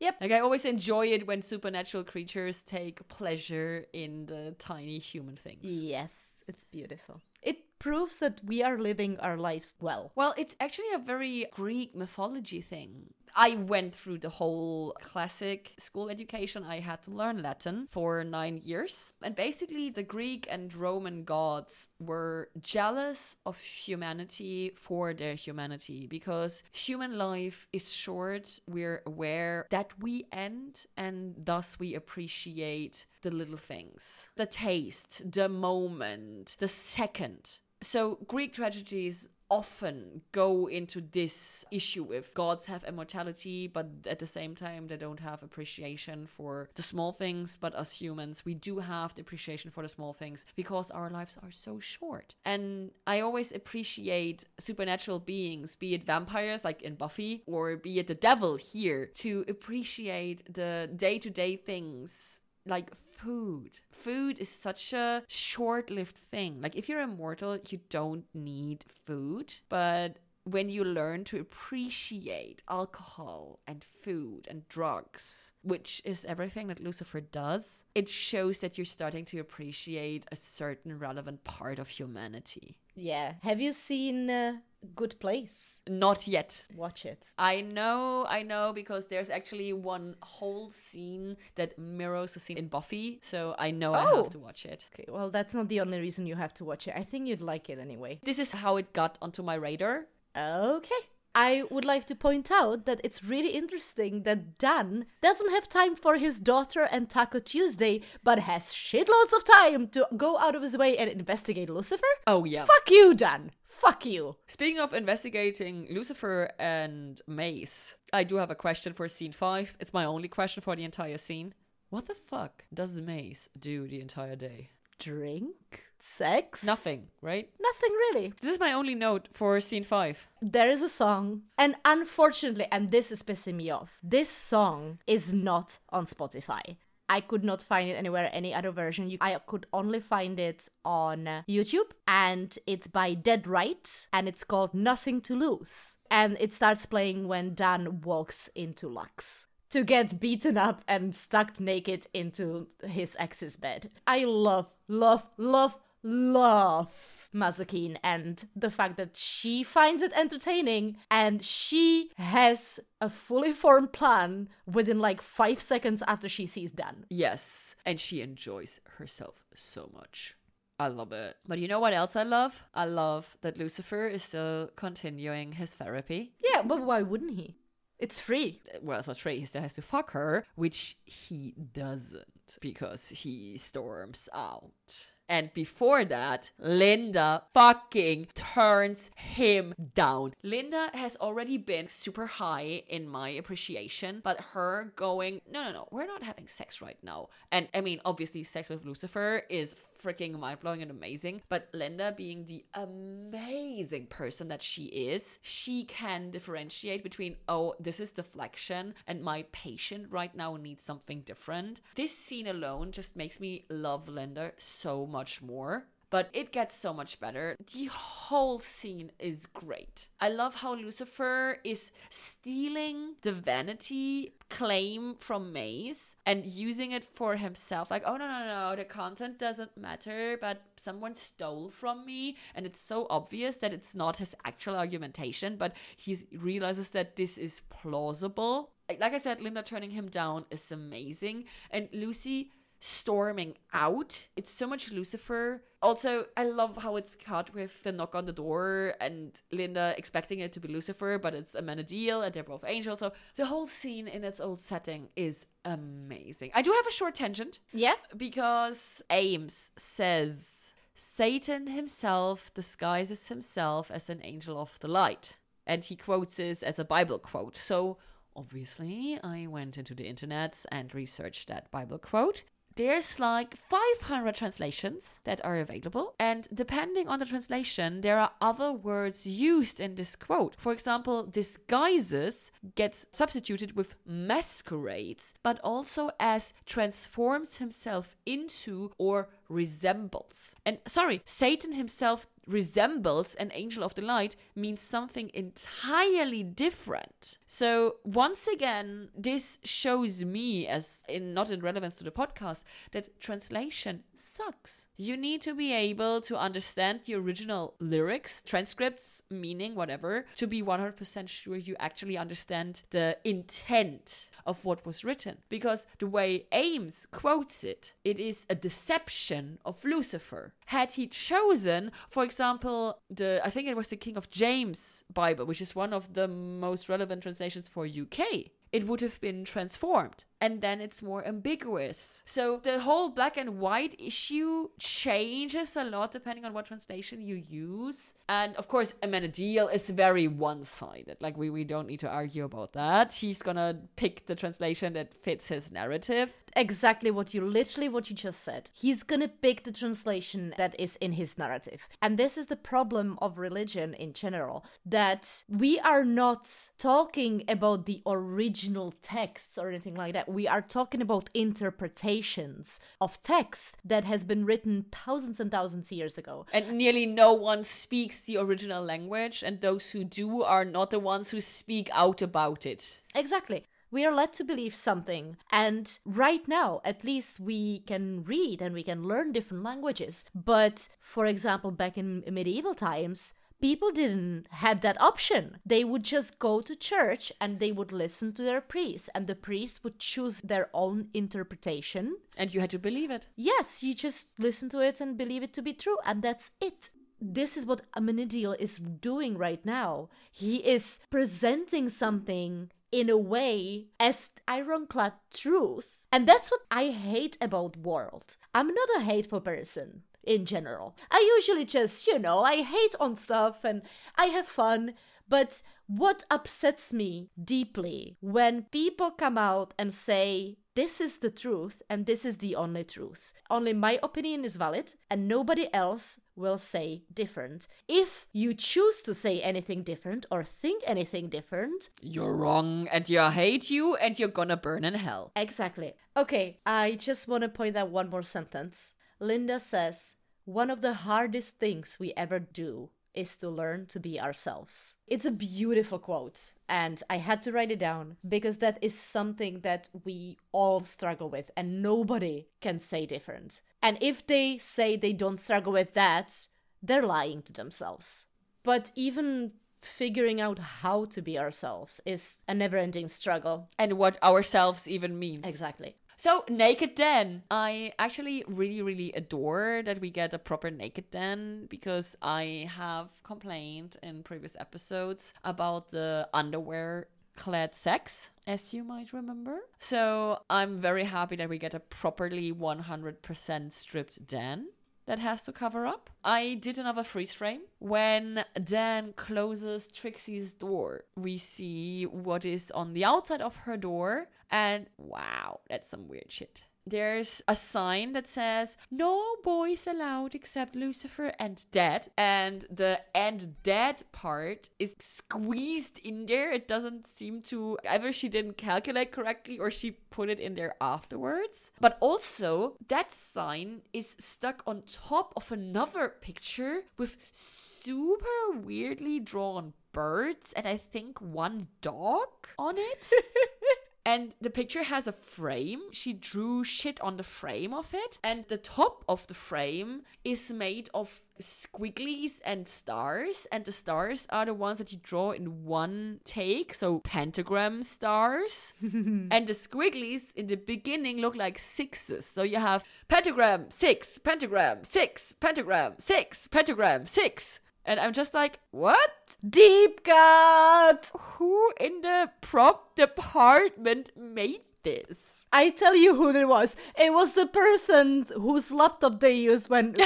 Yep. 0.00 0.18
Like 0.20 0.30
I 0.30 0.40
always 0.40 0.64
enjoy 0.64 1.06
it 1.06 1.26
when 1.26 1.42
supernatural 1.42 2.04
creatures 2.04 2.62
take 2.62 3.06
pleasure 3.08 3.84
in 3.92 4.26
the 4.26 4.54
tiny 4.58 4.98
human 4.98 5.36
things. 5.36 5.64
yes, 5.64 6.10
it's 6.48 6.64
beautiful. 6.64 7.22
It 7.42 7.78
proves 7.78 8.18
that 8.18 8.44
we 8.44 8.62
are 8.62 8.78
living 8.78 9.18
our 9.20 9.36
lives 9.36 9.74
well. 9.80 10.12
Well, 10.14 10.34
it's 10.36 10.56
actually 10.58 10.92
a 10.94 10.98
very 10.98 11.46
Greek 11.52 11.94
mythology 11.94 12.60
thing. 12.60 13.14
I 13.34 13.56
went 13.56 13.94
through 13.94 14.18
the 14.18 14.30
whole 14.30 14.96
classic 15.02 15.74
school 15.78 16.10
education. 16.10 16.64
I 16.64 16.80
had 16.80 17.02
to 17.04 17.10
learn 17.10 17.42
Latin 17.42 17.86
for 17.90 18.24
nine 18.24 18.60
years. 18.64 19.12
And 19.22 19.34
basically, 19.34 19.90
the 19.90 20.02
Greek 20.02 20.46
and 20.50 20.74
Roman 20.74 21.24
gods 21.24 21.88
were 22.00 22.50
jealous 22.60 23.36
of 23.46 23.60
humanity 23.60 24.72
for 24.76 25.14
their 25.14 25.34
humanity 25.34 26.06
because 26.06 26.62
human 26.72 27.16
life 27.18 27.68
is 27.72 27.92
short. 27.92 28.60
We're 28.66 29.02
aware 29.06 29.66
that 29.70 29.92
we 30.00 30.26
end, 30.32 30.86
and 30.96 31.34
thus 31.38 31.78
we 31.78 31.94
appreciate 31.94 33.06
the 33.22 33.30
little 33.30 33.56
things 33.56 34.30
the 34.36 34.46
taste, 34.46 35.30
the 35.30 35.48
moment, 35.48 36.56
the 36.58 36.68
second. 36.68 37.58
So, 37.80 38.18
Greek 38.26 38.54
tragedies 38.54 39.28
often 39.50 40.22
go 40.32 40.66
into 40.66 41.00
this 41.00 41.64
issue 41.70 42.02
with 42.02 42.34
gods 42.34 42.66
have 42.66 42.84
immortality, 42.84 43.66
but 43.66 43.88
at 44.06 44.18
the 44.18 44.26
same 44.26 44.54
time, 44.54 44.86
they 44.86 44.96
don't 44.96 45.20
have 45.20 45.42
appreciation 45.42 46.26
for 46.26 46.68
the 46.74 46.82
small 46.82 47.12
things. 47.12 47.56
But 47.60 47.74
us 47.74 47.92
humans, 47.92 48.44
we 48.44 48.54
do 48.54 48.78
have 48.78 49.14
the 49.14 49.22
appreciation 49.22 49.70
for 49.70 49.82
the 49.82 49.88
small 49.88 50.12
things 50.12 50.44
because 50.56 50.90
our 50.90 51.10
lives 51.10 51.38
are 51.42 51.50
so 51.50 51.80
short. 51.80 52.34
And 52.44 52.90
I 53.06 53.20
always 53.20 53.52
appreciate 53.52 54.44
supernatural 54.58 55.20
beings, 55.20 55.76
be 55.76 55.94
it 55.94 56.04
vampires 56.04 56.64
like 56.64 56.82
in 56.82 56.94
Buffy, 56.94 57.42
or 57.46 57.76
be 57.76 57.98
it 57.98 58.06
the 58.06 58.14
devil 58.14 58.56
here, 58.56 59.06
to 59.16 59.44
appreciate 59.48 60.52
the 60.52 60.90
day 60.94 61.18
to 61.18 61.30
day 61.30 61.56
things 61.56 62.42
like 62.68 62.90
food. 63.16 63.80
Food 63.90 64.38
is 64.38 64.48
such 64.48 64.92
a 64.92 65.22
short 65.26 65.90
lived 65.90 66.18
thing. 66.18 66.60
Like, 66.60 66.76
if 66.76 66.88
you're 66.88 67.00
immortal, 67.00 67.58
you 67.68 67.80
don't 67.88 68.24
need 68.34 68.84
food. 68.88 69.54
But 69.68 70.18
when 70.44 70.70
you 70.70 70.82
learn 70.82 71.24
to 71.24 71.40
appreciate 71.40 72.62
alcohol 72.68 73.60
and 73.66 73.84
food 73.84 74.46
and 74.48 74.66
drugs, 74.68 75.52
which 75.62 76.00
is 76.04 76.24
everything 76.24 76.68
that 76.68 76.80
Lucifer 76.80 77.20
does, 77.20 77.84
it 77.94 78.08
shows 78.08 78.60
that 78.60 78.78
you're 78.78 78.84
starting 78.84 79.24
to 79.26 79.38
appreciate 79.40 80.24
a 80.32 80.36
certain 80.36 80.98
relevant 80.98 81.44
part 81.44 81.78
of 81.78 81.88
humanity. 81.88 82.78
Yeah. 82.94 83.34
Have 83.42 83.60
you 83.60 83.72
seen 83.72 84.30
uh, 84.30 84.54
Good 84.94 85.18
Place? 85.20 85.80
Not 85.88 86.26
yet. 86.28 86.66
Watch 86.74 87.04
it. 87.04 87.32
I 87.36 87.60
know, 87.62 88.26
I 88.28 88.42
know, 88.42 88.72
because 88.72 89.08
there's 89.08 89.28
actually 89.30 89.72
one 89.72 90.16
whole 90.22 90.70
scene 90.70 91.36
that 91.56 91.78
mirrors 91.78 92.34
the 92.34 92.40
scene 92.40 92.58
in 92.58 92.68
Buffy, 92.68 93.18
so 93.22 93.54
I 93.58 93.70
know 93.72 93.92
I 93.92 94.04
Oh. 94.10 94.16
have 94.22 94.30
to 94.30 94.38
watch 94.38 94.64
it. 94.66 94.88
Okay, 94.94 95.06
well, 95.10 95.30
that's 95.30 95.54
not 95.54 95.68
the 95.68 95.80
only 95.80 95.98
reason 95.98 96.26
you 96.26 96.36
have 96.36 96.54
to 96.54 96.64
watch 96.64 96.86
it. 96.86 96.94
I 96.96 97.02
think 97.02 97.26
you'd 97.26 97.42
like 97.42 97.68
it 97.68 97.78
anyway. 97.78 98.20
This 98.22 98.38
is 98.38 98.52
how 98.52 98.76
it 98.76 98.92
got 98.92 99.18
onto 99.20 99.42
my 99.42 99.54
radar. 99.56 100.06
Okay. 100.36 101.02
I 101.34 101.64
would 101.70 101.84
like 101.84 102.06
to 102.06 102.14
point 102.14 102.50
out 102.50 102.86
that 102.86 103.00
it's 103.04 103.22
really 103.22 103.50
interesting 103.50 104.22
that 104.22 104.58
Dan 104.58 105.06
doesn't 105.22 105.50
have 105.50 105.68
time 105.68 105.94
for 105.94 106.16
his 106.16 106.38
daughter 106.38 106.88
and 106.90 107.08
Taco 107.08 107.38
Tuesday, 107.38 108.00
but 108.24 108.40
has 108.40 108.72
shitloads 108.72 109.32
of 109.36 109.44
time 109.44 109.88
to 109.88 110.06
go 110.16 110.38
out 110.38 110.54
of 110.54 110.62
his 110.62 110.76
way 110.76 110.96
and 110.98 111.08
investigate 111.08 111.70
Lucifer? 111.70 112.06
Oh, 112.26 112.44
yeah. 112.44 112.64
Fuck 112.64 112.90
you, 112.90 113.14
Dan! 113.14 113.52
Fuck 113.64 114.04
you! 114.04 114.34
Speaking 114.48 114.80
of 114.80 114.92
investigating 114.92 115.86
Lucifer 115.88 116.50
and 116.58 117.20
Maze, 117.28 117.94
I 118.12 118.24
do 118.24 118.34
have 118.36 118.50
a 118.50 118.56
question 118.56 118.92
for 118.92 119.06
scene 119.06 119.30
5. 119.30 119.76
It's 119.78 119.94
my 119.94 120.04
only 120.04 120.26
question 120.26 120.62
for 120.62 120.74
the 120.74 120.82
entire 120.82 121.18
scene. 121.18 121.54
What 121.90 122.06
the 122.06 122.16
fuck 122.16 122.64
does 122.74 123.00
Maze 123.00 123.48
do 123.56 123.86
the 123.86 124.00
entire 124.00 124.34
day? 124.34 124.70
Drink? 124.98 125.84
Sex? 126.00 126.64
Nothing, 126.64 127.08
right? 127.22 127.50
Nothing 127.60 127.92
really. 127.92 128.32
This 128.40 128.52
is 128.52 128.60
my 128.60 128.72
only 128.72 128.94
note 128.94 129.28
for 129.32 129.60
scene 129.60 129.84
5. 129.84 130.26
There 130.40 130.70
is 130.70 130.82
a 130.82 130.88
song, 130.88 131.42
and 131.56 131.76
unfortunately, 131.84 132.66
and 132.70 132.90
this 132.90 133.10
is 133.10 133.22
pissing 133.22 133.54
me 133.54 133.70
off, 133.70 133.98
this 134.02 134.30
song 134.30 134.98
is 135.06 135.34
not 135.34 135.78
on 135.90 136.06
Spotify. 136.06 136.76
I 137.08 137.20
could 137.22 137.42
not 137.42 137.62
find 137.62 137.88
it 137.88 137.94
anywhere, 137.94 138.28
any 138.32 138.52
other 138.52 138.70
version. 138.70 139.16
I 139.20 139.38
could 139.46 139.66
only 139.72 140.00
find 140.00 140.38
it 140.38 140.68
on 140.84 141.44
YouTube, 141.48 141.92
and 142.06 142.56
it's 142.66 142.86
by 142.86 143.14
Dead 143.14 143.46
Right, 143.46 144.06
and 144.12 144.28
it's 144.28 144.44
called 144.44 144.74
Nothing 144.74 145.22
to 145.22 145.34
Lose. 145.34 145.96
And 146.10 146.36
it 146.38 146.52
starts 146.52 146.84
playing 146.84 147.26
when 147.26 147.54
Dan 147.54 148.02
walks 148.02 148.48
into 148.54 148.88
Lux 148.88 149.46
to 149.70 149.84
get 149.84 150.20
beaten 150.20 150.56
up 150.56 150.82
and 150.88 151.14
stuck 151.14 151.60
naked 151.60 152.06
into 152.14 152.68
his 152.82 153.16
ex's 153.18 153.56
bed. 153.56 153.90
I 154.06 154.24
love, 154.24 154.72
love, 154.86 155.26
love, 155.36 155.78
love 156.02 157.28
Mazikeen 157.34 157.96
and 158.02 158.46
the 158.56 158.70
fact 158.70 158.96
that 158.96 159.16
she 159.16 159.62
finds 159.62 160.02
it 160.02 160.12
entertaining 160.14 160.96
and 161.10 161.44
she 161.44 162.10
has 162.16 162.80
a 163.00 163.10
fully 163.10 163.52
formed 163.52 163.92
plan 163.92 164.48
within 164.66 164.98
like 164.98 165.20
five 165.20 165.60
seconds 165.60 166.02
after 166.06 166.28
she 166.28 166.46
sees 166.46 166.72
Dan. 166.72 167.04
Yes, 167.10 167.76
and 167.84 168.00
she 168.00 168.20
enjoys 168.20 168.80
herself 168.96 169.44
so 169.54 169.90
much. 169.94 170.36
I 170.80 170.88
love 170.88 171.12
it. 171.12 171.36
But 171.46 171.58
you 171.58 171.66
know 171.66 171.80
what 171.80 171.92
else 171.92 172.14
I 172.14 172.22
love? 172.22 172.62
I 172.72 172.84
love 172.84 173.36
that 173.40 173.58
Lucifer 173.58 174.06
is 174.06 174.22
still 174.22 174.70
continuing 174.76 175.52
his 175.52 175.74
therapy. 175.74 176.32
Yeah, 176.42 176.62
but 176.62 176.82
why 176.82 177.02
wouldn't 177.02 177.34
he? 177.34 177.56
It's 177.98 178.20
free. 178.20 178.60
Well, 178.80 179.00
it's 179.00 179.08
not 179.08 179.18
free. 179.18 179.40
He 179.40 179.44
still 179.44 179.62
has 179.62 179.74
to 179.74 179.82
fuck 179.82 180.12
her, 180.12 180.46
which 180.54 180.96
he 181.04 181.52
doesn't 181.72 182.28
because 182.60 183.08
he 183.10 183.58
storms 183.58 184.28
out. 184.32 185.12
And 185.28 185.52
before 185.52 186.06
that, 186.06 186.50
Linda 186.58 187.42
fucking 187.52 188.28
turns 188.34 189.10
him 189.14 189.74
down. 189.94 190.32
Linda 190.42 190.90
has 190.94 191.16
already 191.16 191.58
been 191.58 191.88
super 191.88 192.26
high 192.26 192.82
in 192.88 193.06
my 193.06 193.28
appreciation, 193.28 194.22
but 194.24 194.40
her 194.52 194.92
going, 194.96 195.42
no, 195.50 195.64
no, 195.64 195.72
no, 195.72 195.88
we're 195.90 196.06
not 196.06 196.22
having 196.22 196.48
sex 196.48 196.80
right 196.80 196.96
now. 197.02 197.28
And 197.52 197.68
I 197.74 197.82
mean, 197.82 198.00
obviously, 198.06 198.42
sex 198.42 198.70
with 198.70 198.86
Lucifer 198.86 199.42
is 199.50 199.76
freaking 200.02 200.38
mind 200.38 200.60
blowing 200.60 200.80
and 200.80 200.90
amazing, 200.90 201.42
but 201.48 201.68
Linda 201.72 202.14
being 202.16 202.46
the 202.46 202.64
amazing 202.74 204.06
person 204.06 204.48
that 204.48 204.62
she 204.62 204.84
is, 204.84 205.38
she 205.42 205.84
can 205.84 206.30
differentiate 206.30 207.02
between, 207.02 207.36
oh, 207.48 207.74
this 207.80 208.00
is 208.00 208.12
deflection 208.12 208.94
and 209.06 209.22
my 209.22 209.44
patient 209.52 210.06
right 210.10 210.34
now 210.34 210.56
needs 210.56 210.84
something 210.84 211.20
different. 211.22 211.80
This 211.96 212.16
scene 212.16 212.37
alone 212.46 212.92
just 212.92 213.16
makes 213.16 213.40
me 213.40 213.64
love 213.68 214.08
Linda 214.08 214.52
so 214.58 215.06
much 215.06 215.42
more 215.42 215.86
but 216.10 216.30
it 216.32 216.52
gets 216.52 216.76
so 216.76 216.92
much 216.92 217.20
better. 217.20 217.56
The 217.74 217.86
whole 217.86 218.60
scene 218.60 219.12
is 219.18 219.46
great. 219.46 220.08
I 220.20 220.28
love 220.28 220.56
how 220.56 220.74
Lucifer 220.74 221.58
is 221.64 221.92
stealing 222.10 223.14
the 223.22 223.32
vanity 223.32 224.34
claim 224.48 225.14
from 225.18 225.52
Maze 225.52 226.16
and 226.24 226.46
using 226.46 226.92
it 226.92 227.04
for 227.04 227.36
himself. 227.36 227.90
Like, 227.90 228.02
oh, 228.06 228.16
no, 228.16 228.26
no, 228.26 228.46
no, 228.46 228.76
the 228.76 228.84
content 228.84 229.38
doesn't 229.38 229.76
matter, 229.76 230.38
but 230.40 230.62
someone 230.76 231.14
stole 231.14 231.70
from 231.70 232.04
me. 232.06 232.36
And 232.54 232.64
it's 232.64 232.80
so 232.80 233.06
obvious 233.10 233.58
that 233.58 233.72
it's 233.72 233.94
not 233.94 234.16
his 234.16 234.34
actual 234.44 234.76
argumentation, 234.76 235.56
but 235.56 235.76
he 235.96 236.18
realizes 236.32 236.90
that 236.90 237.16
this 237.16 237.36
is 237.38 237.62
plausible. 237.68 238.70
Like 238.88 239.12
I 239.12 239.18
said, 239.18 239.40
Linda 239.42 239.62
turning 239.62 239.90
him 239.90 240.08
down 240.08 240.46
is 240.50 240.72
amazing. 240.72 241.44
And 241.70 241.88
Lucy 241.92 242.52
storming 242.80 243.54
out. 243.72 244.28
It's 244.36 244.50
so 244.50 244.66
much 244.66 244.90
Lucifer. 244.90 245.62
Also, 245.80 246.26
I 246.36 246.44
love 246.44 246.76
how 246.82 246.96
it's 246.96 247.16
cut 247.16 247.54
with 247.54 247.82
the 247.82 247.92
knock 247.92 248.14
on 248.14 248.24
the 248.24 248.32
door 248.32 248.94
and 249.00 249.32
Linda 249.52 249.94
expecting 249.96 250.40
it 250.40 250.52
to 250.52 250.60
be 250.60 250.68
Lucifer, 250.68 251.18
but 251.18 251.34
it's 251.34 251.54
Amenadiel 251.54 252.24
and 252.24 252.34
they're 252.34 252.42
both 252.42 252.64
angels. 252.66 252.98
So 252.98 253.12
the 253.36 253.46
whole 253.46 253.66
scene 253.66 254.08
in 254.08 254.24
its 254.24 254.40
old 254.40 254.60
setting 254.60 255.08
is 255.14 255.46
amazing. 255.64 256.50
I 256.54 256.62
do 256.62 256.72
have 256.72 256.86
a 256.86 256.92
short 256.92 257.14
tangent. 257.14 257.60
Yeah? 257.72 257.94
Because 258.16 259.02
Ames 259.10 259.70
says 259.76 260.74
Satan 260.94 261.68
himself 261.68 262.52
disguises 262.54 263.28
himself 263.28 263.90
as 263.90 264.10
an 264.10 264.20
angel 264.24 264.60
of 264.60 264.78
the 264.80 264.88
light. 264.88 265.38
And 265.64 265.84
he 265.84 265.96
quotes 265.96 266.36
this 266.36 266.62
as 266.62 266.78
a 266.78 266.84
Bible 266.84 267.18
quote. 267.18 267.56
So 267.56 267.98
obviously, 268.34 269.18
I 269.22 269.46
went 269.48 269.78
into 269.78 269.94
the 269.94 270.06
internet 270.06 270.64
and 270.72 270.92
researched 270.94 271.48
that 271.48 271.70
Bible 271.70 271.98
quote 271.98 272.42
there's 272.78 273.18
like 273.18 273.56
500 273.56 274.36
translations 274.36 275.18
that 275.24 275.44
are 275.44 275.58
available. 275.58 276.14
And 276.20 276.46
depending 276.54 277.08
on 277.08 277.18
the 277.18 277.26
translation, 277.26 278.02
there 278.02 278.20
are 278.20 278.30
other 278.40 278.72
words 278.72 279.26
used 279.26 279.80
in 279.80 279.96
this 279.96 280.14
quote. 280.14 280.54
For 280.56 280.72
example, 280.72 281.24
disguises 281.24 282.52
gets 282.76 283.04
substituted 283.10 283.74
with 283.74 283.96
masquerades, 284.06 285.34
but 285.42 285.58
also 285.64 286.10
as 286.20 286.54
transforms 286.66 287.56
himself 287.56 288.16
into 288.24 288.92
or 288.96 289.28
resembles. 289.48 290.54
And 290.64 290.78
sorry, 290.86 291.22
Satan 291.24 291.72
himself 291.72 292.26
resembles 292.48 293.34
an 293.34 293.50
angel 293.54 293.84
of 293.84 293.94
the 293.94 294.02
light 294.02 294.34
means 294.56 294.80
something 294.80 295.30
entirely 295.34 296.42
different. 296.42 297.38
So 297.46 297.96
once 298.04 298.46
again, 298.46 299.10
this 299.16 299.58
shows 299.64 300.24
me 300.24 300.66
as 300.66 301.02
in 301.08 301.34
not 301.34 301.50
in 301.50 301.60
relevance 301.60 301.96
to 301.96 302.04
the 302.04 302.10
podcast 302.10 302.64
that 302.92 303.20
translation 303.20 304.02
sucks. 304.16 304.86
You 304.96 305.16
need 305.16 305.42
to 305.42 305.54
be 305.54 305.72
able 305.72 306.20
to 306.22 306.36
understand 306.36 307.00
the 307.04 307.14
original 307.14 307.74
lyrics, 307.78 308.42
transcripts, 308.42 309.22
meaning, 309.30 309.74
whatever, 309.74 310.26
to 310.36 310.46
be 310.46 310.62
100% 310.62 311.28
sure 311.28 311.56
you 311.56 311.76
actually 311.78 312.16
understand 312.16 312.82
the 312.90 313.18
intent 313.24 314.30
of 314.48 314.64
what 314.64 314.84
was 314.84 315.04
written. 315.04 315.36
Because 315.48 315.86
the 315.98 316.06
way 316.06 316.46
Ames 316.50 317.06
quotes 317.12 317.62
it, 317.62 317.94
it 318.04 318.18
is 318.18 318.46
a 318.48 318.54
deception 318.54 319.58
of 319.64 319.84
Lucifer. 319.84 320.54
Had 320.66 320.92
he 320.92 321.06
chosen, 321.06 321.92
for 322.08 322.24
example, 322.24 323.00
the 323.10 323.40
I 323.44 323.50
think 323.50 323.68
it 323.68 323.76
was 323.76 323.88
the 323.88 323.96
King 323.96 324.16
of 324.16 324.30
James 324.30 325.04
Bible, 325.12 325.44
which 325.44 325.60
is 325.60 325.76
one 325.76 325.92
of 325.92 326.14
the 326.14 326.26
most 326.26 326.88
relevant 326.88 327.22
translations 327.22 327.68
for 327.68 327.86
UK, 327.86 328.50
it 328.72 328.86
would 328.86 329.00
have 329.00 329.20
been 329.20 329.44
transformed 329.44 330.24
and 330.40 330.60
then 330.60 330.80
it's 330.80 331.02
more 331.02 331.26
ambiguous. 331.26 332.22
So 332.24 332.60
the 332.62 332.80
whole 332.80 333.10
black 333.10 333.36
and 333.36 333.58
white 333.58 333.94
issue 333.98 334.68
changes 334.78 335.76
a 335.76 335.84
lot 335.84 336.12
depending 336.12 336.44
on 336.44 336.52
what 336.52 336.66
translation 336.66 337.20
you 337.20 337.36
use. 337.36 338.14
And 338.28 338.54
of 338.56 338.68
course, 338.68 338.92
Amenadiel 339.02 339.72
is 339.72 339.88
very 339.90 340.28
one 340.28 340.64
sided. 340.64 341.16
Like, 341.20 341.36
we, 341.36 341.50
we 341.50 341.64
don't 341.64 341.88
need 341.88 342.00
to 342.00 342.08
argue 342.08 342.44
about 342.44 342.72
that. 342.74 343.12
He's 343.12 343.42
gonna 343.42 343.78
pick 343.96 344.26
the 344.26 344.34
translation 344.34 344.92
that 344.92 345.14
fits 345.14 345.48
his 345.48 345.72
narrative. 345.72 346.32
Exactly 346.56 347.10
what 347.10 347.34
you 347.34 347.44
literally 347.44 347.88
what 347.88 348.10
you 348.10 348.16
just 348.16 348.42
said. 348.42 348.70
He's 348.74 349.02
gonna 349.02 349.28
pick 349.28 349.64
the 349.64 349.72
translation 349.72 350.54
that 350.56 350.78
is 350.78 350.96
in 350.96 351.12
his 351.12 351.38
narrative. 351.38 351.88
And 352.02 352.18
this 352.18 352.36
is 352.36 352.46
the 352.46 352.56
problem 352.56 353.18
of 353.20 353.38
religion 353.38 353.94
in 353.94 354.12
general 354.12 354.64
that 354.84 355.44
we 355.48 355.78
are 355.80 356.04
not 356.04 356.48
talking 356.78 357.44
about 357.48 357.86
the 357.86 358.02
original 358.06 358.92
texts 359.02 359.58
or 359.58 359.68
anything 359.68 359.94
like 359.94 360.12
that 360.14 360.27
we 360.28 360.46
are 360.46 360.62
talking 360.62 361.02
about 361.02 361.30
interpretations 361.34 362.80
of 363.00 363.22
text 363.22 363.78
that 363.84 364.04
has 364.04 364.24
been 364.24 364.44
written 364.44 364.86
thousands 364.92 365.40
and 365.40 365.50
thousands 365.50 365.90
of 365.90 365.96
years 365.96 366.18
ago. 366.18 366.46
And 366.52 366.72
nearly 366.72 367.06
no 367.06 367.32
one 367.32 367.64
speaks 367.64 368.20
the 368.20 368.36
original 368.36 368.82
language, 368.82 369.42
and 369.42 369.60
those 369.60 369.90
who 369.90 370.04
do 370.04 370.42
are 370.42 370.64
not 370.64 370.90
the 370.90 371.00
ones 371.00 371.30
who 371.30 371.40
speak 371.40 371.88
out 371.92 372.22
about 372.22 372.66
it. 372.66 373.00
Exactly 373.14 373.66
we 373.90 374.04
are 374.04 374.12
led 374.12 374.32
to 374.34 374.44
believe 374.44 374.74
something. 374.74 375.36
And 375.50 375.98
right 376.04 376.46
now, 376.46 376.80
at 376.84 377.04
least 377.04 377.40
we 377.40 377.80
can 377.80 378.24
read 378.24 378.60
and 378.60 378.74
we 378.74 378.82
can 378.82 379.04
learn 379.04 379.32
different 379.32 379.64
languages. 379.64 380.24
But 380.34 380.88
for 381.00 381.26
example, 381.26 381.70
back 381.70 381.96
in 381.96 382.22
medieval 382.30 382.74
times, 382.74 383.34
people 383.60 383.90
didn't 383.90 384.46
have 384.50 384.80
that 384.80 385.00
option. 385.00 385.58
They 385.64 385.84
would 385.84 386.02
just 386.02 386.38
go 386.38 386.60
to 386.60 386.76
church 386.76 387.32
and 387.40 387.58
they 387.58 387.72
would 387.72 387.92
listen 387.92 388.32
to 388.34 388.42
their 388.42 388.60
priest, 388.60 389.08
and 389.14 389.26
the 389.26 389.34
priest 389.34 389.84
would 389.84 389.98
choose 389.98 390.40
their 390.40 390.68
own 390.72 391.08
interpretation. 391.14 392.16
And 392.36 392.52
you 392.52 392.60
had 392.60 392.70
to 392.70 392.78
believe 392.78 393.10
it. 393.10 393.28
Yes, 393.36 393.82
you 393.82 393.94
just 393.94 394.30
listen 394.38 394.68
to 394.70 394.80
it 394.80 395.00
and 395.00 395.18
believe 395.18 395.42
it 395.42 395.52
to 395.54 395.62
be 395.62 395.72
true, 395.72 395.98
and 396.04 396.22
that's 396.22 396.52
it. 396.60 396.90
This 397.20 397.56
is 397.56 397.66
what 397.66 397.90
Amenadiel 397.96 398.56
is 398.60 398.78
doing 398.78 399.36
right 399.36 399.64
now. 399.64 400.08
He 400.30 400.56
is 400.58 401.00
presenting 401.10 401.88
something 401.88 402.70
in 402.92 403.10
a 403.10 403.18
way 403.18 403.86
as 403.98 404.30
ironclad 404.46 405.14
truth. 405.34 406.06
And 406.12 406.26
that's 406.26 406.50
what 406.50 406.60
I 406.70 406.88
hate 406.88 407.36
about 407.40 407.76
World. 407.76 408.36
I'm 408.54 408.68
not 408.68 408.88
a 408.96 409.00
hateful 409.00 409.40
person 409.40 410.04
in 410.24 410.44
general. 410.44 410.96
I 411.10 411.24
usually 411.36 411.64
just, 411.64 412.06
you 412.06 412.18
know, 412.18 412.40
I 412.40 412.62
hate 412.62 412.94
on 413.00 413.16
stuff 413.16 413.64
and 413.64 413.82
I 414.16 414.26
have 414.26 414.46
fun, 414.46 414.94
but 415.28 415.62
what 415.86 416.24
upsets 416.30 416.92
me 416.92 417.30
deeply 417.42 418.16
when 418.20 418.62
people 418.70 419.10
come 419.10 419.38
out 419.38 419.72
and 419.78 419.92
say, 419.92 420.58
this 420.78 421.00
is 421.00 421.18
the 421.18 421.30
truth 421.30 421.82
and 421.90 422.06
this 422.06 422.24
is 422.24 422.36
the 422.36 422.54
only 422.54 422.84
truth. 422.84 423.32
Only 423.50 423.72
my 423.72 423.98
opinion 424.00 424.44
is 424.44 424.54
valid 424.54 424.94
and 425.10 425.26
nobody 425.26 425.68
else 425.74 426.20
will 426.36 426.58
say 426.58 427.02
different. 427.12 427.66
If 427.88 428.26
you 428.32 428.54
choose 428.54 429.02
to 429.02 429.12
say 429.12 429.40
anything 429.40 429.82
different 429.82 430.24
or 430.30 430.44
think 430.44 430.84
anything 430.86 431.30
different, 431.30 431.88
you're 432.00 432.36
wrong 432.36 432.86
and 432.92 433.08
you 433.08 433.20
hate 433.22 433.70
you 433.70 433.96
and 433.96 434.16
you're 434.18 434.28
gonna 434.28 434.56
burn 434.56 434.84
in 434.84 434.94
hell. 434.94 435.32
Exactly. 435.34 435.94
Okay, 436.16 436.60
I 436.64 436.92
just 436.94 437.26
want 437.26 437.42
to 437.42 437.48
point 437.48 437.76
out 437.76 437.90
one 437.90 438.08
more 438.08 438.22
sentence. 438.22 438.94
Linda 439.20 439.58
says, 439.60 440.14
one 440.44 440.70
of 440.70 440.80
the 440.80 440.94
hardest 440.94 441.58
things 441.58 441.96
we 441.98 442.14
ever 442.16 442.38
do 442.38 442.90
is 443.14 443.36
to 443.36 443.48
learn 443.48 443.86
to 443.86 443.98
be 443.98 444.20
ourselves. 444.20 444.96
It's 445.06 445.26
a 445.26 445.30
beautiful 445.30 445.98
quote, 445.98 446.52
and 446.68 447.02
I 447.10 447.16
had 447.16 447.42
to 447.42 447.52
write 447.52 447.72
it 447.72 447.80
down 447.80 448.16
because 448.26 448.58
that 448.58 448.78
is 448.80 448.96
something 448.96 449.60
that 449.60 449.88
we 450.04 450.38
all 450.52 450.84
struggle 450.84 451.28
with, 451.28 451.50
and 451.56 451.82
nobody 451.82 452.46
can 452.60 452.78
say 452.78 453.06
different. 453.06 453.60
And 453.82 453.98
if 454.00 454.24
they 454.26 454.58
say 454.58 454.96
they 454.96 455.12
don't 455.12 455.40
struggle 455.40 455.72
with 455.72 455.94
that, 455.94 456.46
they're 456.80 457.02
lying 457.02 457.42
to 457.42 457.52
themselves. 457.52 458.26
But 458.62 458.92
even 458.94 459.52
figuring 459.82 460.40
out 460.40 460.58
how 460.58 461.04
to 461.06 461.22
be 461.22 461.38
ourselves 461.38 462.00
is 462.06 462.38
a 462.46 462.54
never 462.54 462.76
ending 462.76 463.08
struggle. 463.08 463.68
And 463.78 463.94
what 463.94 464.22
ourselves 464.22 464.86
even 464.86 465.18
means. 465.18 465.46
Exactly. 465.46 465.96
So, 466.20 466.44
Naked 466.50 466.96
Dan. 466.96 467.44
I 467.48 467.92
actually 467.96 468.42
really, 468.48 468.82
really 468.82 469.12
adore 469.12 469.82
that 469.84 470.00
we 470.00 470.10
get 470.10 470.34
a 470.34 470.38
proper 470.38 470.68
Naked 470.68 471.12
Dan 471.12 471.66
because 471.70 472.16
I 472.20 472.68
have 472.74 473.10
complained 473.22 473.98
in 474.02 474.24
previous 474.24 474.56
episodes 474.58 475.32
about 475.44 475.90
the 475.90 476.28
underwear 476.34 477.06
clad 477.36 477.76
sex, 477.76 478.30
as 478.48 478.74
you 478.74 478.82
might 478.82 479.12
remember. 479.12 479.60
So, 479.78 480.42
I'm 480.50 480.80
very 480.80 481.04
happy 481.04 481.36
that 481.36 481.48
we 481.48 481.56
get 481.56 481.72
a 481.72 481.78
properly 481.78 482.52
100% 482.52 483.70
stripped 483.70 484.26
Dan 484.26 484.66
that 485.08 485.18
has 485.18 485.42
to 485.42 485.52
cover 485.52 485.86
up. 485.86 486.10
I 486.22 486.54
did 486.60 486.78
another 486.78 487.02
freeze 487.02 487.32
frame. 487.32 487.62
When 487.78 488.44
Dan 488.62 489.14
closes 489.16 489.88
Trixie's 489.88 490.52
door, 490.52 491.04
we 491.16 491.38
see 491.38 492.04
what 492.04 492.44
is 492.44 492.70
on 492.70 492.92
the 492.92 493.06
outside 493.06 493.40
of 493.40 493.56
her 493.56 493.78
door, 493.78 494.28
and 494.50 494.86
wow, 494.98 495.60
that's 495.68 495.88
some 495.88 496.08
weird 496.08 496.30
shit. 496.30 496.64
There's 496.88 497.42
a 497.46 497.54
sign 497.54 498.12
that 498.14 498.26
says 498.26 498.76
no 498.90 499.22
boys 499.44 499.86
allowed 499.86 500.34
except 500.34 500.74
Lucifer 500.74 501.32
and 501.38 501.64
Dad, 501.70 502.08
and 502.16 502.64
the 502.70 503.00
and 503.14 503.62
Dad 503.62 504.02
part 504.12 504.70
is 504.78 504.96
squeezed 504.98 505.98
in 505.98 506.26
there. 506.26 506.50
It 506.52 506.66
doesn't 506.66 507.06
seem 507.06 507.42
to 507.42 507.78
either 507.88 508.12
she 508.12 508.28
didn't 508.28 508.56
calculate 508.56 509.12
correctly 509.12 509.58
or 509.58 509.70
she 509.70 509.90
put 509.90 510.30
it 510.30 510.40
in 510.40 510.54
there 510.54 510.74
afterwards. 510.80 511.70
But 511.80 511.98
also, 512.00 512.76
that 512.88 513.12
sign 513.12 513.82
is 513.92 514.16
stuck 514.18 514.62
on 514.66 514.82
top 514.82 515.32
of 515.36 515.52
another 515.52 516.14
picture 516.20 516.82
with 516.96 517.16
super 517.30 518.26
weirdly 518.54 519.20
drawn 519.20 519.74
birds 519.92 520.52
and 520.54 520.66
I 520.66 520.76
think 520.76 521.20
one 521.20 521.68
dog 521.80 522.28
on 522.58 522.74
it. 522.78 523.12
And 524.08 524.34
the 524.40 524.48
picture 524.48 524.84
has 524.84 525.06
a 525.06 525.12
frame. 525.12 525.82
She 525.92 526.14
drew 526.14 526.64
shit 526.64 526.98
on 527.02 527.18
the 527.18 527.22
frame 527.22 527.74
of 527.74 527.92
it. 527.92 528.18
And 528.24 528.46
the 528.48 528.56
top 528.56 529.04
of 529.06 529.26
the 529.26 529.34
frame 529.34 530.04
is 530.24 530.50
made 530.50 530.88
of 530.94 531.14
squigglies 531.38 532.40
and 532.42 532.66
stars. 532.66 533.46
And 533.52 533.66
the 533.66 533.70
stars 533.70 534.26
are 534.30 534.46
the 534.46 534.54
ones 534.54 534.78
that 534.78 534.92
you 534.92 534.98
draw 535.02 535.32
in 535.32 535.66
one 535.66 536.20
take. 536.24 536.72
So 536.72 537.00
pentagram 537.00 537.82
stars. 537.82 538.72
and 538.80 539.46
the 539.46 539.52
squigglies 539.52 540.34
in 540.34 540.46
the 540.46 540.56
beginning 540.56 541.18
look 541.18 541.36
like 541.36 541.58
sixes. 541.58 542.24
So 542.24 542.42
you 542.42 542.56
have 542.56 542.84
pentagram, 543.08 543.66
six, 543.68 544.16
pentagram, 544.16 544.84
six, 544.84 545.34
pentagram, 545.34 545.96
six, 545.98 546.46
pentagram, 546.46 547.06
six. 547.06 547.60
And 547.88 547.98
I'm 547.98 548.12
just 548.12 548.34
like, 548.34 548.60
what? 548.70 549.38
Deep 549.48 550.04
cut! 550.04 551.10
Who 551.18 551.72
in 551.80 552.02
the 552.02 552.30
prop 552.42 552.94
department 552.94 554.10
made 554.14 554.60
this? 554.82 555.48
I 555.50 555.70
tell 555.70 555.96
you 555.96 556.14
who 556.14 556.28
it 556.28 556.46
was. 556.46 556.76
It 557.00 557.14
was 557.14 557.32
the 557.32 557.46
person 557.46 558.26
whose 558.34 558.70
laptop 558.70 559.20
they 559.20 559.32
use 559.32 559.70
when 559.70 559.96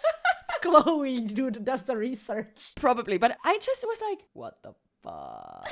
Chloe 0.62 1.22
do, 1.22 1.50
does 1.50 1.82
the 1.82 1.96
research. 1.96 2.70
Probably, 2.76 3.18
but 3.18 3.36
I 3.44 3.58
just 3.58 3.84
was 3.84 4.00
like, 4.00 4.20
what 4.32 4.62
the 4.62 4.74
fuck? 5.04 5.68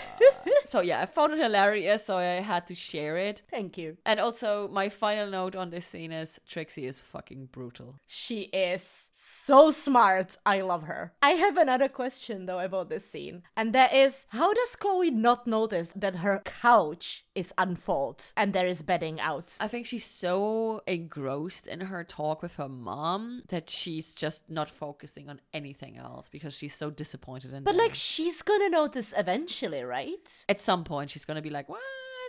so 0.67 0.81
yeah, 0.81 1.01
I 1.01 1.07
found 1.07 1.33
it 1.33 1.39
hilarious, 1.39 2.05
so 2.07 2.17
I 2.17 2.41
had 2.41 2.67
to 2.69 2.75
share 2.75 3.17
it. 3.17 3.43
Thank 3.51 3.77
you. 3.79 3.97
And 4.07 4.21
also, 4.21 4.69
my 4.69 4.89
final 4.89 5.29
note 5.31 5.57
on 5.57 5.71
this 5.71 5.87
scene 5.87 6.13
is 6.13 6.39
Trixie 6.47 6.87
is 6.87 7.01
fucking 7.01 7.47
brutal. 7.53 7.97
She 8.07 8.43
is 8.43 9.11
so 9.15 9.71
smart. 9.71 10.37
I 10.47 10.61
love 10.61 10.83
her. 10.85 11.13
I 11.23 11.31
have 11.31 11.57
another 11.57 11.89
question 11.89 12.47
though 12.47 12.59
about 12.61 12.89
this 12.89 13.09
scene, 13.09 13.43
and 13.57 13.73
that 13.73 13.95
is 13.95 14.27
how 14.31 14.53
does 14.53 14.77
Chloe 14.77 15.11
not 15.11 15.47
notice 15.47 15.91
that 15.97 16.17
her 16.17 16.41
couch 16.45 17.25
is 17.35 17.53
unfold 17.57 18.33
and 18.37 18.53
there 18.53 18.67
is 18.67 18.83
bedding 18.83 19.19
out? 19.21 19.57
I 19.61 19.69
think 19.69 19.87
she's 19.87 20.05
so 20.05 20.83
engrossed 20.87 21.67
in 21.67 21.81
her 21.81 22.05
talk 22.05 22.43
with 22.43 22.57
her 22.57 22.69
mom 22.69 23.43
that 23.49 23.71
she's 23.71 24.15
just 24.15 24.49
not 24.51 24.69
focusing 24.69 25.29
on 25.31 25.41
anything 25.55 25.97
else 25.97 26.29
because 26.29 26.55
she's 26.55 26.75
so 26.75 26.91
disappointed 26.91 27.53
in 27.53 27.65
But 27.65 27.73
them. 27.73 27.79
like 27.79 27.95
she's 27.95 28.43
gonna 28.43 28.69
notice 28.69 29.13
eventually, 29.23 29.83
right? 29.99 30.27
at 30.49 30.61
some 30.61 30.83
point 30.85 31.07
she's 31.11 31.25
gonna 31.25 31.47
be 31.49 31.55
like, 31.59 31.69
what? 31.69 31.81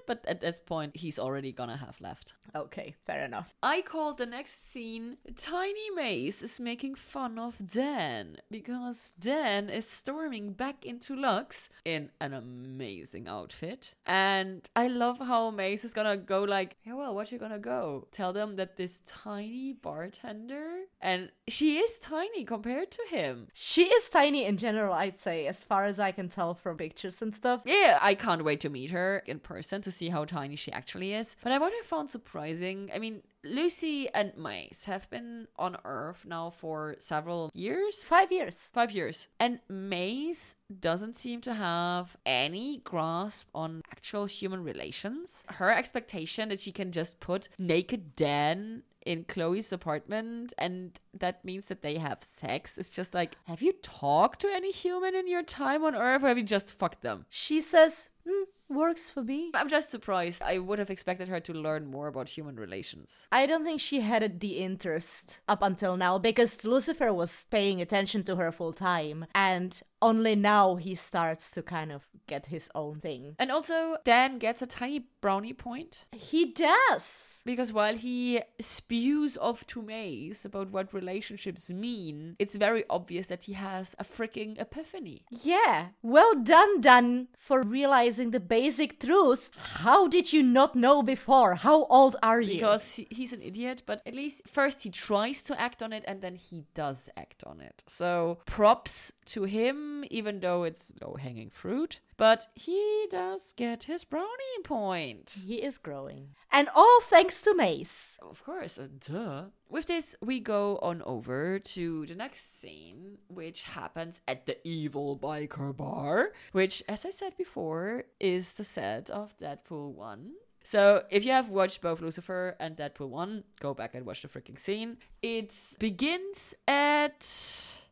But 0.06 0.26
at 0.28 0.42
this 0.42 0.60
point, 0.66 0.98
he's 0.98 1.20
already 1.20 1.52
gonna 1.52 1.78
have 1.78 2.00
left. 2.02 2.34
Okay, 2.56 2.96
fair 3.06 3.24
enough. 3.24 3.54
I 3.62 3.82
called 3.82 4.18
the 4.18 4.26
next 4.26 4.72
scene 4.72 5.18
Tiny 5.36 5.90
Maze 5.96 6.42
is 6.42 6.60
making 6.60 6.96
fun 6.96 7.40
of 7.40 7.56
Dan 7.72 8.38
because 8.52 9.12
Dan 9.20 9.70
is 9.70 9.88
storming 9.88 10.54
back 10.54 10.86
into 10.86 11.16
Lux 11.16 11.70
in 11.86 12.10
an 12.20 12.34
amazing 12.34 13.28
outfit. 13.28 13.96
And 14.06 14.68
I 14.76 14.88
love 14.88 15.20
how 15.20 15.52
Maze 15.52 15.86
is 15.86 15.94
gonna 15.94 16.18
go 16.18 16.44
like, 16.44 16.78
yeah, 16.84 16.94
well, 16.94 17.16
what 17.16 17.32
you 17.32 17.38
gonna 17.38 17.60
go? 17.60 18.08
Tell 18.12 18.34
them 18.34 18.56
that 18.58 18.78
this 18.78 19.02
tiny 19.06 19.74
bartender 19.74 20.84
and 21.02 21.32
she 21.48 21.78
is 21.78 22.00
tiny 22.00 22.44
compared 22.44 22.92
to 22.92 23.04
him. 23.10 23.48
She 23.54 23.86
is 23.86 24.10
tiny 24.10 24.46
in 24.46 24.58
general, 24.58 24.94
I'd 24.94 25.20
say, 25.20 25.48
as 25.48 25.64
far 25.64 25.86
as 25.86 26.00
I 26.00 26.12
can 26.12 26.30
tell 26.30 26.54
from 26.54 26.78
pictures 26.78 27.22
and 27.22 27.36
stuff. 27.36 27.62
Yeah, 27.66 28.00
I 28.02 28.16
can't 28.16 28.44
wait 28.44 28.62
to 28.62 28.70
meet 28.70 28.92
her 28.92 29.24
in 29.26 29.40
person 29.40 29.82
to 29.82 29.92
see 29.94 30.10
how 30.10 30.26
tiny 30.26 30.56
she 30.56 30.72
actually 30.72 31.14
is. 31.14 31.36
But 31.44 31.52
I 31.52 31.58
what 31.58 31.72
I 31.74 31.82
found 31.86 32.10
surprising, 32.10 32.90
I 32.94 33.00
mean, 33.00 33.22
Lucy 33.44 34.10
and 34.14 34.36
Maze 34.38 34.86
have 34.86 35.10
been 35.10 35.48
on 35.58 35.78
Earth 35.86 36.26
now 36.26 36.50
for 36.50 36.96
several 37.00 37.52
years. 37.54 38.04
Five 38.04 38.32
years. 38.32 38.70
Five 38.74 38.92
years. 38.92 39.28
And 39.40 39.60
Maze 39.70 40.56
doesn't 40.80 41.18
seem 41.18 41.42
to 41.42 41.54
have 41.54 42.18
any 42.26 42.82
grasp 42.84 43.48
on 43.54 43.82
actual 43.92 44.26
human 44.26 44.64
relations. 44.64 45.44
Her 45.48 45.72
expectation 45.72 46.50
that 46.50 46.60
she 46.60 46.72
can 46.72 46.92
just 46.92 47.20
put 47.20 47.50
naked 47.58 48.16
Dan 48.16 48.84
in 49.06 49.26
Chloe's 49.26 49.74
apartment 49.74 50.54
and 50.58 50.98
that 51.14 51.44
means 51.44 51.68
that 51.68 51.82
they 51.82 51.98
have 51.98 52.24
sex. 52.24 52.78
It's 52.78 52.90
just 52.90 53.14
like, 53.14 53.36
have 53.48 53.62
you 53.62 53.74
talked 53.82 54.42
to 54.42 54.48
any 54.48 54.72
human 54.72 55.16
in 55.16 55.28
your 55.28 55.44
time 55.44 55.84
on 55.84 55.96
Earth 55.96 56.24
or 56.24 56.28
have 56.30 56.38
you 56.38 56.44
just 56.44 56.72
fucked 56.72 57.02
them? 57.02 57.26
She 57.30 57.62
says, 57.62 58.10
"Hmm, 58.28 58.44
works 58.70 59.10
for 59.10 59.24
me. 59.24 59.52
I'm 59.54 59.70
just 59.70 59.90
surprised. 59.90 60.42
I 60.42 60.58
would 60.58 60.80
have 60.80 60.90
expected 60.90 61.28
her 61.28 61.40
to 61.42 61.54
learn 61.54 61.86
more 61.86 62.08
about 62.08 62.30
human 62.30 62.56
relations. 62.56 63.28
I 63.32 63.46
don't 63.46 63.64
think 63.64 63.80
she 63.82 64.02
had 64.02 64.40
the 64.40 64.58
interest 64.60 65.42
up 65.48 65.62
until 65.62 65.98
now 65.98 66.18
because 66.18 66.64
Lucifer 66.66 67.14
was 67.14 67.46
paying 67.52 67.82
attention 67.82 68.24
to 68.24 68.36
her 68.36 68.52
full 68.52 68.74
time, 68.74 69.26
and 69.36 69.82
only 70.04 70.36
now 70.36 70.76
he 70.76 70.94
starts 70.96 71.50
to 71.52 71.62
kind 71.64 71.92
of 71.92 72.04
get 72.28 72.48
his 72.48 72.70
own 72.76 72.96
thing. 72.96 73.36
And 73.40 73.52
also, 73.52 73.98
Dan 74.04 74.38
gets 74.38 74.62
a 74.62 74.68
tiny 74.68 75.06
brownie 75.22 75.54
point 75.54 76.06
He 76.12 76.46
does! 76.46 77.42
because 77.46 77.72
while 77.74 77.96
he 77.96 78.42
spews 78.60 79.38
off 79.38 79.66
to 79.68 79.82
Maze 79.82 80.46
about 80.46 80.72
what 80.72 80.94
relationships 80.94 81.70
mean, 81.70 82.36
it's 82.40 82.56
very 82.56 82.84
obvious 82.90 83.28
that 83.28 83.46
he 83.46 83.54
has 83.54 83.96
a 84.00 84.04
freaking 84.04 84.60
epiphany. 84.60 85.26
Yeah, 85.30 85.88
well 86.02 86.36
done, 86.36 86.82
Dan, 86.82 87.28
for 87.38 87.62
realizing 87.64 88.32
the 88.32 88.40
basic 88.40 89.00
truths. 89.00 89.50
How 89.86 90.08
did 90.08 90.34
you 90.34 90.44
not 90.44 90.76
know 90.76 91.02
before? 91.02 91.56
How 91.56 91.86
old 91.86 92.16
are 92.22 92.42
you? 92.42 92.56
Because 92.56 93.00
he's 93.10 93.34
an 93.34 93.42
idiot, 93.42 93.84
but 93.86 94.02
at 94.06 94.14
least 94.14 94.42
first 94.48 94.84
he 94.84 94.90
tries 94.90 95.44
to 95.44 95.60
act 95.60 95.82
on 95.82 95.94
it 95.94 96.04
and 96.08 96.22
then 96.22 96.36
he 96.36 96.66
does 96.74 97.10
act 97.16 97.44
on 97.46 97.62
it. 97.62 97.84
So 97.88 98.40
props 98.46 99.12
to 99.26 99.44
him, 99.44 99.93
even 100.10 100.40
though 100.40 100.64
it's 100.64 100.92
low 101.02 101.16
hanging 101.20 101.50
fruit. 101.50 102.00
But 102.18 102.48
he 102.56 103.06
does 103.10 103.54
get 103.56 103.84
his 103.84 104.04
brownie 104.04 104.62
point. 104.64 105.44
he 105.46 105.56
is 105.56 105.78
growing. 105.78 106.30
And 106.52 106.70
all 106.76 107.00
thanks 107.02 107.42
to 107.42 107.56
Maze. 107.56 108.18
Of 108.22 108.44
course, 108.44 108.78
uh, 108.78 108.88
duh. 109.00 109.46
With 109.70 109.88
this, 109.88 110.16
we 110.22 110.40
go 110.40 110.78
on 110.82 111.02
over 111.04 111.60
to 111.60 112.06
the 112.06 112.16
next 112.16 112.60
scene, 112.62 113.18
which 113.28 113.64
happens 113.64 114.22
at 114.28 114.46
the 114.46 114.58
evil 114.68 115.18
biker 115.18 115.76
bar, 115.76 116.34
which, 116.52 116.84
as 116.88 117.06
I 117.06 117.10
said 117.10 117.36
before, 117.38 118.04
is 118.20 118.54
the 118.54 118.64
set 118.64 119.10
of 119.10 119.36
Deadpool 119.38 119.94
1. 119.94 120.32
So, 120.64 121.04
if 121.10 121.26
you 121.26 121.32
have 121.32 121.50
watched 121.50 121.82
both 121.82 122.00
Lucifer 122.00 122.56
and 122.60 122.78
Deadpool 122.78 123.10
1, 123.10 123.44
go 123.60 123.74
back 123.74 123.96
and 123.96 124.06
watch 124.06 124.22
the 124.22 124.30
freaking 124.30 124.58
scene. 124.58 124.98
It 125.22 125.54
begins 125.80 126.56
at 126.68 127.28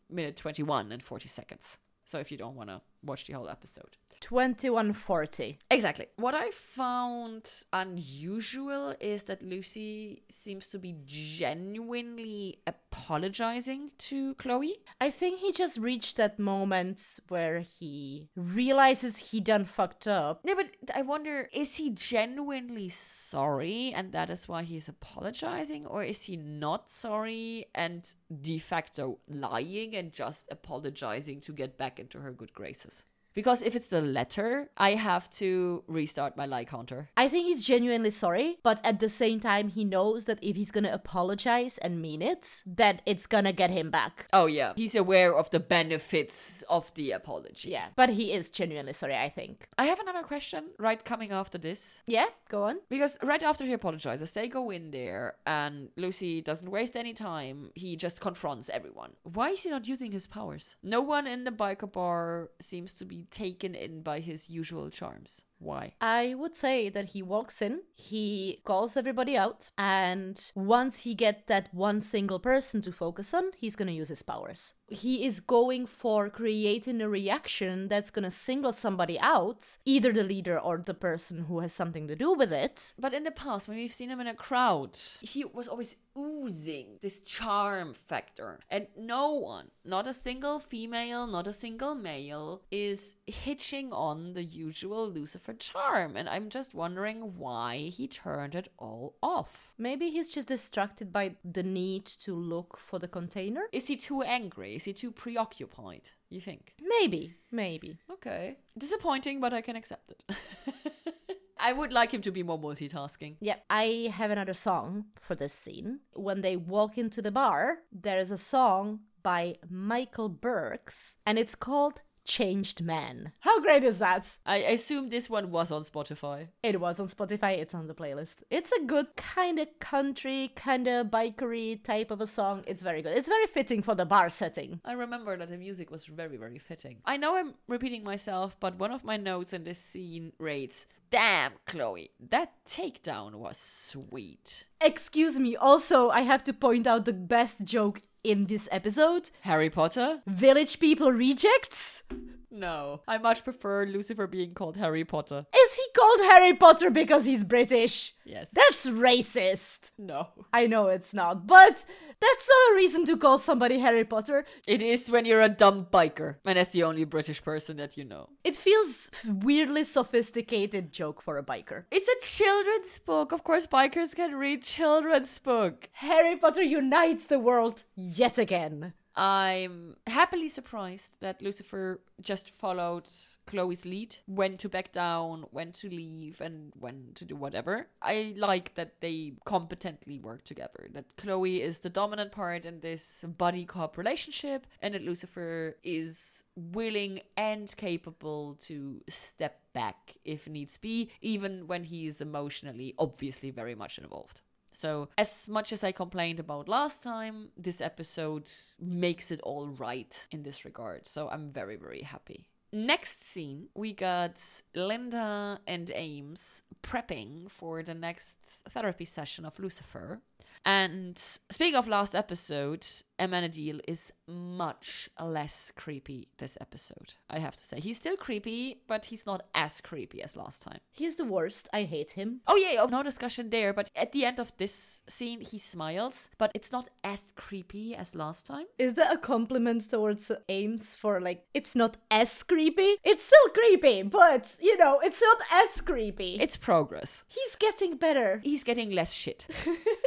minute 0.10 0.36
21 0.38 0.92
and 0.92 1.04
40 1.04 1.28
seconds. 1.28 1.78
So, 2.12 2.20
if 2.20 2.30
you 2.30 2.38
don't 2.38 2.58
want 2.58 2.70
to 2.70 2.82
watch 3.06 3.26
the 3.26 3.32
whole 3.32 3.48
episode. 3.48 3.96
2140. 4.22 5.60
Exactly. 5.70 6.08
What 6.16 6.34
I 6.34 6.52
found 6.52 7.50
unusual 7.74 8.96
is 9.00 9.24
that 9.24 9.44
Lucy 9.44 10.24
seems 10.30 10.70
to 10.70 10.80
be 10.80 10.96
genuinely 11.06 12.60
apologizing 12.66 13.92
to 13.98 14.36
Chloe. 14.36 14.78
I 15.02 15.10
think 15.10 15.40
he 15.40 15.52
just 15.52 15.78
reached 15.78 16.18
that 16.18 16.40
moment 16.40 17.20
where 17.28 17.60
he 17.60 18.30
realizes 18.36 19.18
he 19.18 19.42
done 19.42 19.66
fucked 19.66 20.08
up. 20.08 20.42
No, 20.46 20.56
but 20.56 20.68
I 20.96 21.02
wonder 21.02 21.50
is 21.54 21.76
he 21.76 21.90
genuinely 21.90 22.90
sorry 22.90 23.92
and 23.94 24.12
that 24.14 24.30
is 24.30 24.48
why 24.48 24.64
he's 24.64 24.88
apologizing? 24.88 25.86
Or 25.88 26.04
is 26.04 26.24
he 26.24 26.38
not 26.38 26.90
sorry 26.90 27.66
and 27.74 28.08
de 28.42 28.60
facto 28.60 29.20
lying 29.28 29.96
and 29.96 30.14
just 30.14 30.46
apologizing 30.52 31.42
to 31.42 31.52
get 31.52 31.78
back 31.78 32.00
into 32.00 32.20
her 32.20 32.32
good 32.32 32.54
graces? 32.54 33.06
Because 33.34 33.62
if 33.62 33.76
it's 33.76 33.90
the 33.90 34.02
letter, 34.02 34.70
I 34.78 34.96
have 34.96 35.30
to 35.32 35.84
restart 35.88 36.36
my 36.36 36.46
like 36.46 36.70
counter. 36.70 37.10
I 37.16 37.30
think 37.30 37.46
he's 37.46 37.64
genuinely 37.64 38.10
sorry, 38.10 38.58
but 38.64 38.82
at 38.84 39.00
the 39.00 39.10
same 39.10 39.40
time, 39.40 39.70
he 39.70 39.86
knows 39.86 40.26
that 40.26 40.40
if 40.42 40.56
he's 40.56 40.72
gonna 40.72 40.92
apologize 40.92 41.78
and 41.78 42.02
mean 42.02 42.22
it, 42.22 42.62
that 42.66 43.02
it's 43.06 43.28
gonna 43.28 43.54
get 43.54 43.70
him 43.70 43.90
back. 43.90 44.28
Oh, 44.34 44.46
yeah. 44.48 44.74
He's 44.76 44.96
aware 44.96 45.36
of 45.36 45.50
the 45.52 45.60
benefits 45.60 46.64
of 46.70 46.94
the 46.96 47.12
apology. 47.12 47.70
Yeah, 47.70 47.88
but 47.96 48.10
he 48.10 48.34
is 48.34 48.50
genuinely 48.50 48.94
sorry, 48.94 49.16
I 49.16 49.30
think. 49.30 49.68
I 49.78 49.86
have 49.86 50.00
another 50.00 50.24
question 50.24 50.66
right 50.78 51.04
coming 51.04 51.32
after 51.32 51.58
this. 51.58 52.04
Yeah, 52.08 52.28
go 52.50 52.64
on. 52.64 52.80
Because 52.90 53.18
right 53.24 53.44
after 53.44 53.66
he 53.66 53.74
apologizes, 53.74 54.32
they 54.32 54.48
go 54.48 54.70
in 54.72 54.92
there 54.92 55.36
and 55.46 55.90
Lucy 55.96 56.42
doesn't 56.42 56.70
waste 56.70 56.96
any 56.96 57.14
time. 57.14 57.72
He 57.76 57.96
just 57.96 58.20
confronts 58.20 58.70
everyone. 58.70 59.12
Why 59.24 59.50
is 59.52 59.64
he 59.64 59.70
not 59.70 59.88
using 59.88 60.12
his 60.12 60.28
powers? 60.28 60.76
No 60.84 61.02
one 61.02 61.28
in 61.28 61.44
the 61.44 61.52
biker 61.52 61.92
bar 61.92 62.50
seems 62.60 62.94
to 62.96 63.06
be 63.06 63.21
taken 63.30 63.76
in 63.76 64.02
by 64.02 64.20
his 64.20 64.50
usual 64.50 64.90
charms. 64.90 65.46
Why? 65.60 65.94
I 66.02 66.34
would 66.34 66.56
say 66.56 66.90
that 66.90 67.10
he 67.10 67.22
walks 67.22 67.62
in, 67.62 67.82
he 67.94 68.62
calls 68.66 68.98
everybody 68.98 69.38
out, 69.38 69.70
and 69.78 70.52
once 70.56 71.00
he 71.00 71.14
gets 71.14 71.44
that 71.48 71.72
one 71.74 72.02
single 72.02 72.40
person 72.40 72.82
to 72.82 72.92
focus 72.92 73.34
on, 73.34 73.52
he's 73.56 73.76
gonna 73.76 73.92
use 73.92 74.10
his 74.10 74.24
powers. 74.24 74.74
He 74.92 75.26
is 75.26 75.40
going 75.40 75.86
for 75.86 76.30
creating 76.30 77.02
a 77.02 77.10
reaction 77.10 77.88
that's 77.88 78.12
gonna 78.12 78.30
single 78.30 78.74
somebody 78.74 79.18
out, 79.20 79.78
either 79.86 80.12
the 80.12 80.24
leader 80.24 80.60
or 80.60 80.78
the 80.78 80.94
person 80.94 81.46
who 81.46 81.60
has 81.60 81.74
something 81.74 82.08
to 82.08 82.16
do 82.16 82.34
with 82.34 82.52
it. 82.52 82.94
But 83.00 83.14
in 83.14 83.24
the 83.24 83.32
past, 83.32 83.68
when 83.68 83.78
we've 83.78 83.94
seen 83.94 84.10
him 84.10 84.20
in 84.20 84.28
a 84.28 84.36
crowd, 84.36 84.98
he 85.22 85.46
was 85.46 85.68
always 85.68 85.96
oozing 86.18 87.00
this 87.02 87.22
charm 87.22 87.94
factor. 87.94 88.60
And 88.70 88.88
no 88.98 89.32
one, 89.34 89.68
not 89.86 90.08
a 90.08 90.14
single 90.14 90.60
female, 90.60 91.26
not 91.26 91.48
a 91.48 91.54
single 91.54 91.96
male, 91.96 92.62
is 92.70 93.16
hitching 93.28 93.94
on 93.94 94.34
the 94.34 94.44
usual 94.44 95.10
Lucifer 95.10 95.54
charm. 95.54 96.18
And 96.18 96.28
I'm 96.28 96.50
just 96.50 96.74
wondering 96.74 97.38
why 97.38 97.78
he 97.78 98.08
turned 98.08 98.56
it 98.56 98.68
all 98.78 99.16
off. 99.24 99.74
Maybe 99.78 100.10
he's 100.10 100.30
just 100.30 100.50
distracted 100.50 101.14
by 101.14 101.36
the 101.46 101.64
need 101.64 102.06
to 102.06 102.36
look 102.36 102.78
for 102.78 103.00
the 103.00 103.08
container? 103.08 103.62
Is 103.72 103.88
he 103.88 103.96
too 103.96 104.22
angry? 104.22 104.81
Is 104.82 104.86
he 104.86 104.94
too 104.94 105.12
preoccupied? 105.12 106.10
You 106.32 106.42
think? 106.42 106.74
Maybe, 106.82 107.36
maybe. 107.52 108.00
Okay. 108.12 108.58
Disappointing, 108.76 109.40
but 109.40 109.54
I 109.54 109.62
can 109.62 109.76
accept 109.76 110.10
it. 110.10 110.24
I 111.60 111.72
would 111.72 111.94
like 111.94 112.12
him 112.12 112.22
to 112.22 112.32
be 112.32 112.42
more 112.42 112.60
multitasking. 112.60 113.36
Yeah, 113.42 113.58
I 113.70 114.12
have 114.12 114.32
another 114.32 114.56
song 114.56 115.06
for 115.20 115.36
this 115.36 115.54
scene. 115.54 116.00
When 116.14 116.42
they 116.42 116.58
walk 116.58 116.98
into 116.98 117.22
the 117.22 117.32
bar, 117.32 117.78
there 117.92 118.18
is 118.18 118.32
a 118.32 118.40
song 118.40 119.02
by 119.22 119.58
Michael 119.70 120.30
Burks, 120.30 121.18
and 121.28 121.38
it's 121.38 121.54
called 121.54 122.02
Changed 122.26 122.82
Man. 122.82 123.34
How 123.40 123.60
great 123.60 123.84
is 123.84 123.98
that? 123.98 124.38
I 124.46 124.58
assume 124.58 125.10
this 125.10 125.30
one 125.30 125.52
was 125.52 125.72
on 125.72 125.84
Spotify. 125.84 126.48
It 126.64 126.80
was 126.80 127.00
on 127.00 127.08
Spotify, 127.08 127.58
it's 127.58 127.74
on 127.74 127.88
the 127.88 127.94
playlist. 127.94 128.38
It's 128.50 128.72
a 128.72 128.86
good 128.86 129.16
kind 129.16 129.60
of 129.60 129.68
country, 129.80 130.52
kind 130.56 130.88
of 130.88 131.08
bikery 131.08 131.84
type 131.84 132.12
of 132.12 132.22
a 132.22 132.28
song. 132.28 132.64
It's 132.68 132.84
very 132.84 133.02
good. 133.02 133.18
It's 133.18 133.28
very 133.28 133.48
fitting 133.48 133.82
for 133.82 133.96
the 133.96 134.06
bar 134.06 134.30
setting. 134.30 134.80
I 134.86 134.94
remember 134.94 135.36
that 135.38 135.50
the 135.50 135.58
music 135.58 135.92
was 135.92 136.06
very, 136.06 136.38
very 136.38 136.60
fitting. 136.60 136.98
I 137.06 137.18
know 137.18 137.36
I'm 137.36 137.56
repeating 137.68 138.04
myself, 138.04 138.56
but 138.60 138.78
one 138.80 138.92
of 138.92 139.04
my 139.04 139.18
notes 139.18 139.54
in 139.54 139.64
this 139.64 139.80
scene 139.80 140.34
reads 140.38 140.86
Damn, 141.12 141.52
Chloe, 141.66 142.12
that 142.30 142.54
takedown 142.66 143.36
was 143.36 143.58
sweet. 143.58 144.66
Excuse 144.80 145.38
me, 145.38 145.58
also, 145.58 146.10
I 146.10 146.22
have 146.22 146.42
to 146.46 146.54
point 146.54 146.88
out 146.88 147.04
the 147.04 147.12
best 147.12 147.66
joke 147.66 148.02
in 148.24 148.46
this 148.46 148.68
episode 148.72 149.30
Harry 149.42 149.70
Potter? 149.70 150.22
Village 150.28 150.80
People 150.80 151.12
Rejects. 151.12 152.04
No. 152.52 153.02
I 153.08 153.18
much 153.18 153.44
prefer 153.44 153.86
Lucifer 153.86 154.28
being 154.28 154.54
called 154.54 154.78
Harry 154.78 155.06
Potter. 155.06 155.46
Is 155.56 155.74
he 155.74 155.84
called 155.96 156.20
Harry 156.22 156.54
Potter 156.54 156.90
because 156.90 157.26
he's 157.26 157.44
British? 157.44 158.14
Yes. 158.26 158.52
That's 158.54 158.86
racist. 158.86 159.92
No. 159.98 160.28
I 160.54 160.68
know 160.68 160.88
it's 160.88 161.14
not, 161.14 161.48
but 161.48 161.86
that's 162.20 162.50
not 162.50 162.72
a 162.72 162.76
reason 162.76 163.06
to 163.06 163.18
call 163.18 163.38
somebody 163.38 163.80
Harry 163.80 164.04
Potter. 164.04 164.46
It 164.68 164.82
is 164.82 165.10
when 165.10 165.26
you're 165.26 165.42
a 165.42 165.50
dumb 165.50 165.88
biker, 165.92 166.36
and 166.46 166.58
that's 166.58 166.74
the 166.74 166.84
only 166.84 167.04
British 167.06 167.42
person 167.42 167.78
that 167.78 167.98
you 167.98 168.04
know. 168.04 168.30
It 168.44 168.56
feels 168.56 169.12
weirdly 169.26 169.84
sophisticated 169.86 170.92
joke 170.92 171.22
for 171.22 171.38
a 171.38 171.44
biker. 171.44 171.86
It's 171.90 172.08
a 172.08 172.26
children's 172.26 172.98
book. 173.00 173.32
Of 173.32 173.44
course, 173.44 173.66
bikers 173.66 174.16
can 174.16 174.36
read 174.36 174.64
children's 174.64 175.40
book. 175.40 175.90
Harry 175.94 176.36
Potter 176.36 176.64
unites 176.64 177.26
the 177.26 177.40
world 177.40 177.84
yet 177.96 178.38
again. 178.38 178.94
I'm 179.16 179.98
happily 180.08 180.50
surprised 180.50 181.16
that 181.20 181.42
Lucifer 181.42 182.00
just 182.22 182.50
followed 182.50 183.10
Chloe's 183.46 183.86
lead, 183.86 184.16
when 184.26 184.56
to 184.58 184.70
back 184.70 184.92
down, 184.92 185.46
when 185.52 185.74
to 185.74 185.90
leave, 185.90 186.40
and 186.40 186.72
when 186.80 187.12
to 187.16 187.26
do 187.26 187.36
whatever. 187.36 187.88
I 188.02 188.34
like 188.38 188.76
that 188.76 189.02
they 189.02 189.34
competently 189.46 190.20
work 190.20 190.46
together, 190.46 190.88
that 190.94 191.18
Chloe 191.18 191.62
is 191.62 191.80
the 191.80 191.90
dominant 191.90 192.32
part 192.32 192.66
in 192.66 192.80
this 192.80 193.26
buddy 193.38 193.66
cop 193.66 193.98
relationship, 193.98 194.66
and 194.82 194.94
that 194.94 195.02
Lucifer 195.02 195.76
is 195.84 196.44
willing 196.56 197.20
and 197.36 197.74
capable 197.76 198.56
to 198.62 199.02
step 199.10 199.60
back 199.74 200.16
if 200.24 200.48
needs 200.48 200.78
be, 200.78 201.10
even 201.22 201.68
when 201.68 201.84
he 201.84 202.08
is 202.08 202.22
emotionally 202.22 202.94
obviously 202.98 203.52
very 203.52 203.76
much 203.76 203.98
involved. 203.98 204.42
So, 204.72 205.10
as 205.18 205.48
much 205.48 205.74
as 205.74 205.84
I 205.84 205.92
complained 205.92 206.40
about 206.40 206.68
last 206.68 207.04
time, 207.04 207.50
this 207.58 207.82
episode 207.82 208.50
makes 208.80 209.32
it 209.32 209.40
all 209.42 209.68
right 209.68 210.28
in 210.32 210.44
this 210.44 210.66
regard. 210.66 211.08
So, 211.08 211.30
I'm 211.30 211.50
very, 211.50 211.76
very 211.76 212.02
happy. 212.02 212.48
Next 212.74 213.26
scene, 213.26 213.68
we 213.76 213.92
got 213.92 214.40
Linda 214.74 215.60
and 215.68 215.92
Ames 215.94 216.64
prepping 216.82 217.52
for 217.52 217.84
the 217.84 217.94
next 217.94 218.38
therapy 218.70 219.04
session 219.04 219.46
of 219.46 219.60
Lucifer. 219.60 220.22
And 220.66 221.18
speaking 221.18 221.76
of 221.76 221.88
last 221.88 222.16
episode, 222.16 222.86
Amenadiel 223.20 223.80
is 223.88 224.12
much 224.28 225.10
less 225.22 225.72
creepy 225.76 226.28
this 226.38 226.58
episode, 226.60 227.16
I 227.30 227.40
have 227.40 227.56
to 227.56 227.64
say. 227.64 227.80
He's 227.80 227.98
still 227.98 228.18
creepy, 228.18 228.82
but 228.88 229.06
he's 229.06 229.26
not 229.26 229.44
as 229.54 229.82
creepy 229.82 230.22
as 230.24 230.36
last 230.36 230.62
time. 230.62 230.80
He's 230.92 231.16
the 231.16 231.26
worst. 231.26 231.68
I 231.74 231.84
hate 231.84 232.12
him. 232.12 232.42
Oh, 232.48 232.56
yeah, 232.56 232.86
no 232.86 233.04
discussion 233.04 233.50
there, 233.50 233.74
but 233.74 233.90
at 233.96 234.12
the 234.12 234.26
end 234.26 234.40
of 234.40 234.52
this 234.58 235.04
scene, 235.08 235.42
he 235.42 235.58
smiles, 235.58 236.30
but 236.38 236.52
it's 236.56 236.72
not 236.72 236.90
as 237.04 237.24
creepy 237.36 237.96
as 237.96 238.16
last 238.16 238.46
time. 238.46 238.66
Is 238.78 238.96
that 238.96 239.14
a 239.14 239.18
compliment 239.18 239.90
towards 239.90 240.32
Ames 240.50 240.96
for 240.96 241.20
like, 241.20 241.46
it's 241.54 241.76
not 241.76 241.98
as 242.10 242.42
creepy? 242.44 242.98
It's 243.04 243.26
still 243.26 243.50
creepy, 243.54 244.04
but 244.04 244.58
you 244.62 244.78
know, 244.78 245.00
it's 245.04 245.22
not 245.22 245.38
as 245.52 245.82
creepy. 245.82 246.38
It's 246.40 246.58
progress. 246.58 247.24
He's 247.28 247.56
getting 247.56 247.98
better. 247.98 248.42
He's 248.44 248.64
getting 248.64 248.92
less 248.92 249.14
shit. 249.14 249.48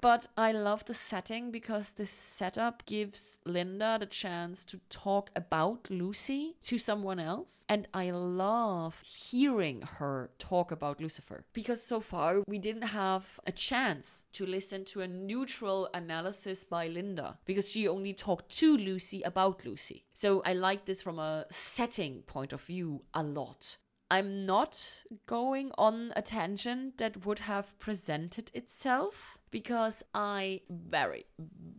but 0.00 0.26
I 0.36 0.52
love 0.52 0.84
the 0.84 0.94
setting 0.94 1.50
because 1.50 1.90
this 1.90 2.10
setup 2.10 2.86
gives 2.86 3.38
Linda 3.44 3.98
the 4.00 4.06
chance 4.06 4.64
to 4.66 4.80
talk 4.88 5.30
about 5.36 5.88
Lucy 5.90 6.56
to 6.64 6.78
someone 6.78 7.18
else. 7.18 7.64
And 7.68 7.86
I 7.92 8.10
love 8.10 9.00
hearing 9.02 9.82
her 9.82 10.30
talk 10.38 10.70
about 10.70 11.00
Lucifer 11.00 11.44
because 11.52 11.82
so 11.82 12.00
far 12.00 12.42
we 12.46 12.58
didn't 12.58 12.88
have 12.88 13.38
a 13.46 13.52
chance 13.52 14.24
to 14.32 14.46
listen 14.46 14.84
to 14.86 15.02
a 15.02 15.08
neutral 15.08 15.88
analysis 15.92 16.64
by 16.64 16.88
Linda 16.88 17.38
because 17.44 17.68
she 17.68 17.86
only 17.86 18.12
talked 18.12 18.50
to 18.58 18.76
Lucy 18.76 19.22
about 19.22 19.64
Lucy. 19.64 20.04
So 20.12 20.42
I 20.44 20.54
like 20.54 20.86
this 20.86 21.02
from 21.02 21.18
a 21.18 21.46
setting 21.50 22.22
point 22.22 22.52
of 22.52 22.62
view 22.62 23.02
a 23.14 23.22
lot. 23.22 23.76
I'm 24.12 24.44
not 24.44 25.04
going 25.26 25.70
on 25.78 26.12
a 26.16 26.22
tangent 26.22 26.98
that 26.98 27.24
would 27.24 27.40
have 27.40 27.78
presented 27.78 28.50
itself 28.54 29.38
because 29.50 30.02
I 30.14 30.60
very, 30.70 31.26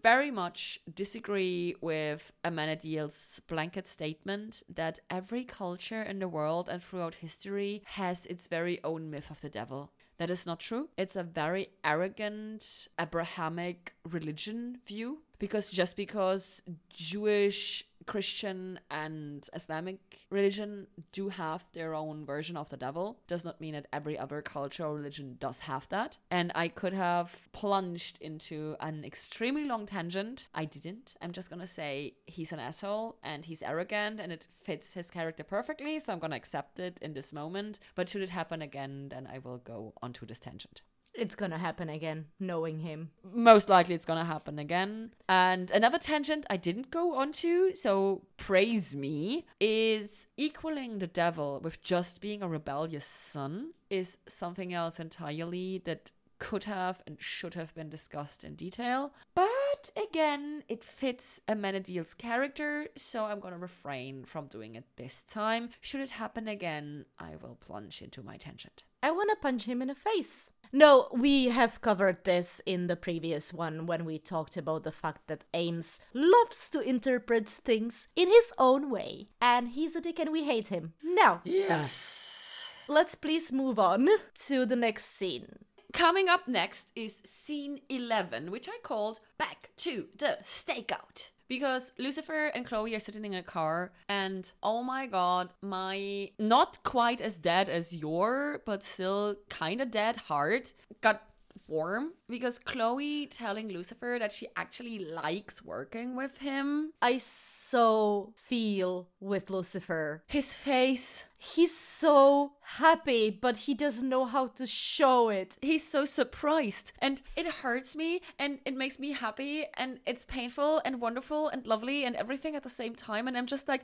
very 0.01 0.32
much 0.32 0.80
disagree 0.93 1.76
with 1.82 2.32
Amenadiel's 2.43 3.41
blanket 3.47 3.88
statement 3.88 4.63
that 4.74 4.99
every 5.09 5.43
culture 5.43 6.01
in 6.01 6.19
the 6.19 6.28
world 6.28 6.69
and 6.69 6.82
throughout 6.82 7.15
history 7.15 7.82
has 7.86 8.26
its 8.26 8.47
very 8.47 8.84
own 8.84 9.09
myth 9.09 9.32
of 9.32 9.41
the 9.41 9.49
devil. 9.49 9.91
That 10.17 10.30
is 10.30 10.45
not 10.45 10.59
true. 10.59 10.89
It's 10.97 11.15
a 11.15 11.24
very 11.24 11.69
arrogant 11.84 12.88
Abrahamic 12.99 13.95
religion 14.07 14.78
view 14.86 15.24
because 15.39 15.72
just 15.72 15.95
because 15.95 16.61
Jewish 16.93 17.88
Christian 18.06 18.80
and 18.89 19.47
Islamic 19.54 19.99
religion 20.30 20.88
do 21.12 21.30
have 21.30 21.66
their 21.74 21.93
own 21.93 22.26
version 22.26 22.58
of 22.58 22.70
the 22.70 22.78
devil. 22.78 23.20
Does 23.28 23.45
not 23.45 23.62
mean 23.62 23.74
that 23.74 23.88
every 23.93 24.18
other 24.18 24.41
culture 24.41 24.86
or 24.86 24.95
religion 24.95 25.38
does 25.39 25.60
have 25.60 25.88
that. 25.89 26.18
And 26.30 26.52
I 26.56 26.68
could 26.68 26.93
have 26.93 27.49
plunged 27.52 28.18
into 28.22 28.76
an 28.80 29.04
extremely 29.04 29.66
long 29.66 29.86
tangent. 29.86 30.47
I 30.54 30.66
didn't. 30.66 31.16
I'm 31.22 31.32
just 31.32 31.49
gonna 31.49 31.68
say 31.68 32.16
he's 32.26 32.52
an 32.52 32.60
asshole 32.60 33.18
and 33.24 33.45
he's 33.45 33.62
arrogant 33.62 34.20
and 34.20 34.32
it 34.32 34.47
fits 34.64 34.93
his 34.93 35.10
character 35.10 35.43
perfectly, 35.43 35.99
so 35.99 36.14
I'm 36.14 36.20
gonna 36.20 36.36
accept 36.36 36.80
it 36.80 36.99
in 37.02 37.14
this 37.14 37.34
moment. 37.34 37.80
But 37.95 38.10
should 38.10 38.22
it 38.22 38.30
happen 38.30 38.62
again, 38.62 39.10
then 39.10 39.28
I 39.32 39.39
will 39.39 39.58
go 39.58 39.93
onto 40.02 40.26
this 40.26 40.39
tangent. 40.39 40.82
It's 41.14 41.36
gonna 41.36 41.57
happen 41.57 41.89
again, 41.89 42.28
knowing 42.39 42.80
him. 42.80 43.12
most 43.34 43.70
likely 43.70 43.95
it's 43.95 44.05
gonna 44.05 44.26
happen 44.26 44.59
again. 44.59 45.12
And 45.28 45.70
another 45.72 45.97
tangent 45.97 46.45
I 46.49 46.57
didn't 46.57 46.89
go 46.91 47.16
onto, 47.16 47.76
so 47.76 48.24
praise 48.38 48.95
me, 48.95 49.45
is 49.59 50.28
equaling 50.38 50.99
the 50.99 51.07
devil 51.07 51.59
with 51.64 51.82
just 51.82 52.22
being 52.22 52.41
a 52.41 52.47
rebellious 52.47 53.05
son 53.05 53.74
is 53.89 54.18
something 54.28 54.74
else 54.74 54.99
entirely 54.99 55.82
that 55.86 56.12
could 56.39 56.64
have 56.64 57.03
and 57.05 57.22
should 57.22 57.53
have 57.53 57.72
been 57.76 57.88
discussed 57.89 58.43
in 58.43 58.55
detail. 58.55 59.14
But 59.36 59.91
again, 59.95 60.64
it 60.68 60.84
fits 60.84 61.39
Amenadiel's 61.47 62.16
character, 62.16 62.88
so 62.95 63.26
I'm 63.26 63.39
gonna 63.39 63.59
refrain 63.59 64.24
from 64.26 64.47
doing 64.47 64.74
it 64.76 64.86
this 64.95 65.24
time. 65.24 65.70
Should 65.82 66.01
it 66.01 66.09
happen 66.12 66.47
again, 66.47 67.05
I 67.20 67.36
will 67.41 67.57
plunge 67.59 68.01
into 68.01 68.24
my 68.24 68.38
tangent. 68.38 68.84
I 69.04 69.12
wanna 69.12 69.36
punch 69.36 69.64
him 69.64 69.82
in 69.82 69.88
the 69.88 69.95
face. 69.95 70.52
No, 70.74 71.10
we 71.12 71.49
have 71.49 71.82
covered 71.82 72.24
this 72.24 72.62
in 72.66 72.88
the 72.88 72.95
previous 72.95 73.52
one 73.54 73.86
when 73.88 74.06
we 74.06 74.18
talked 74.18 74.56
about 74.56 74.84
the 74.84 74.91
fact 74.91 75.28
that 75.28 75.43
Ames 75.54 75.99
loves 76.14 76.70
to 76.70 76.80
interpret 76.80 77.49
things 77.49 78.08
in 78.16 78.30
his 78.30 78.54
own 78.58 78.89
way. 78.89 79.28
And 79.41 79.70
he's 79.70 79.95
a 79.97 80.02
dick 80.02 80.18
and 80.20 80.32
we 80.32 80.45
hate 80.45 80.70
him. 80.70 80.93
Now, 81.04 81.41
Yes. 81.43 82.68
let's 82.88 83.16
please 83.16 83.52
move 83.52 83.78
on 83.80 84.08
to 84.47 84.66
the 84.66 84.78
next 84.78 85.06
scene. 85.06 85.66
Coming 85.91 86.30
up 86.30 86.47
next 86.47 86.88
is 86.95 87.22
scene 87.26 87.82
11, 87.89 88.49
which 88.49 88.70
I 88.70 88.78
called 88.82 89.20
Back 89.38 89.72
to 89.78 90.08
the 90.18 90.38
Stakeout. 90.41 91.32
Because 91.52 91.91
Lucifer 91.97 92.45
and 92.56 92.66
Chloe 92.66 92.95
are 92.95 92.99
sitting 93.02 93.26
in 93.26 93.34
a 93.34 93.43
car, 93.43 93.91
and 94.08 94.49
oh 94.64 94.82
my 94.82 95.06
god, 95.06 95.54
my 95.62 96.30
not 96.39 96.82
quite 96.84 97.20
as 97.20 97.36
dead 97.36 97.68
as 97.68 97.91
your, 97.91 98.62
but 98.66 98.86
still 98.86 99.36
kind 99.49 99.82
of 99.82 99.91
dead 99.91 100.16
heart 100.16 100.72
got 101.02 101.24
warm 101.68 102.14
because 102.28 102.60
Chloe 102.60 103.28
telling 103.28 103.70
Lucifer 103.70 104.18
that 104.20 104.32
she 104.32 104.47
actually 104.56 104.99
likes 104.99 105.64
working 105.64 106.16
with 106.16 106.38
him. 106.38 106.93
I 107.02 107.18
so 107.18 108.34
feel 108.36 109.08
with 109.20 109.49
Lucifer. 109.49 110.24
His 110.28 110.54
face, 110.54 111.28
He's 111.43 111.76
so 111.76 112.52
happy, 112.62 113.32
but 113.32 113.58
he 113.58 113.74
doesn't 113.74 114.08
know 114.08 114.26
how 114.26 114.45
to 114.58 114.68
show 114.68 115.30
it. 115.30 115.58
he's 115.64 115.84
so 115.88 116.06
surprised 116.06 116.91
and 116.99 117.20
it 117.36 117.47
hurts 117.47 117.95
me 117.95 118.22
and 118.38 118.60
it 118.64 118.76
makes 118.76 118.99
me 118.99 119.14
happy 119.14 119.66
and 119.74 119.99
it's 120.06 120.24
painful 120.24 120.84
and 120.86 121.02
wonderful 121.02 121.47
and 121.47 121.66
lovely 121.66 122.06
and 122.06 122.16
everything 122.16 122.56
at 122.56 122.62
the 122.62 122.70
same 122.70 122.93
time 122.93 123.28
and 123.28 123.36
i'm 123.36 123.47
just 123.47 123.68
like 123.68 123.84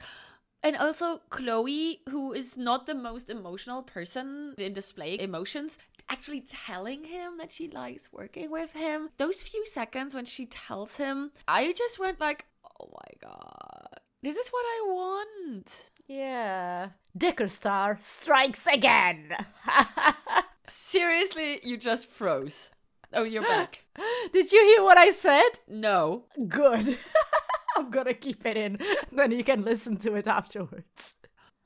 and 0.63 0.75
also 0.75 1.21
chloe 1.29 1.99
who 2.09 2.33
is 2.33 2.57
not 2.57 2.85
the 2.85 2.95
most 2.95 3.29
emotional 3.29 3.83
person 3.83 4.53
in 4.57 4.73
displaying 4.73 5.19
emotions 5.19 5.77
actually 6.09 6.41
telling 6.41 7.03
him 7.05 7.37
that 7.37 7.51
she 7.51 7.69
likes 7.69 8.11
working 8.11 8.49
with 8.49 8.71
him 8.73 9.09
those 9.17 9.43
few 9.43 9.65
seconds 9.65 10.15
when 10.15 10.25
she 10.25 10.45
tells 10.45 10.97
him 10.97 11.31
i 11.47 11.71
just 11.73 11.99
went 11.99 12.19
like 12.19 12.45
oh 12.79 12.89
my 12.91 13.29
god 13.29 13.99
this 14.23 14.35
is 14.37 14.49
what 14.49 14.65
i 14.65 14.81
want 14.87 15.85
Yeah. 16.07 16.89
Dicker 17.17 17.49
Star 17.49 17.97
strikes 17.99 18.65
again. 18.67 19.35
seriously 20.67 21.59
you 21.63 21.77
just 21.77 22.07
froze 22.07 22.71
oh 23.13 23.23
you're 23.23 23.43
back 23.43 23.83
Did 24.33 24.51
you 24.51 24.61
hear 24.63 24.83
what 24.83 24.97
I 24.97 25.11
said? 25.11 25.49
no 25.67 26.23
Good. 26.47 26.97
I'm 27.85 27.89
gonna 27.89 28.13
keep 28.13 28.45
it 28.45 28.57
in. 28.57 28.79
Then 29.11 29.31
you 29.31 29.43
can 29.43 29.63
listen 29.63 29.97
to 29.97 30.15
it 30.15 30.27
afterwards. 30.27 31.15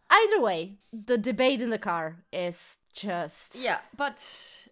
Either 0.10 0.42
way, 0.42 0.78
the 0.92 1.18
debate 1.18 1.62
in 1.62 1.70
the 1.70 1.78
car 1.80 2.18
is 2.34 2.78
just. 2.94 3.56
Yeah, 3.56 3.80
but 3.96 4.18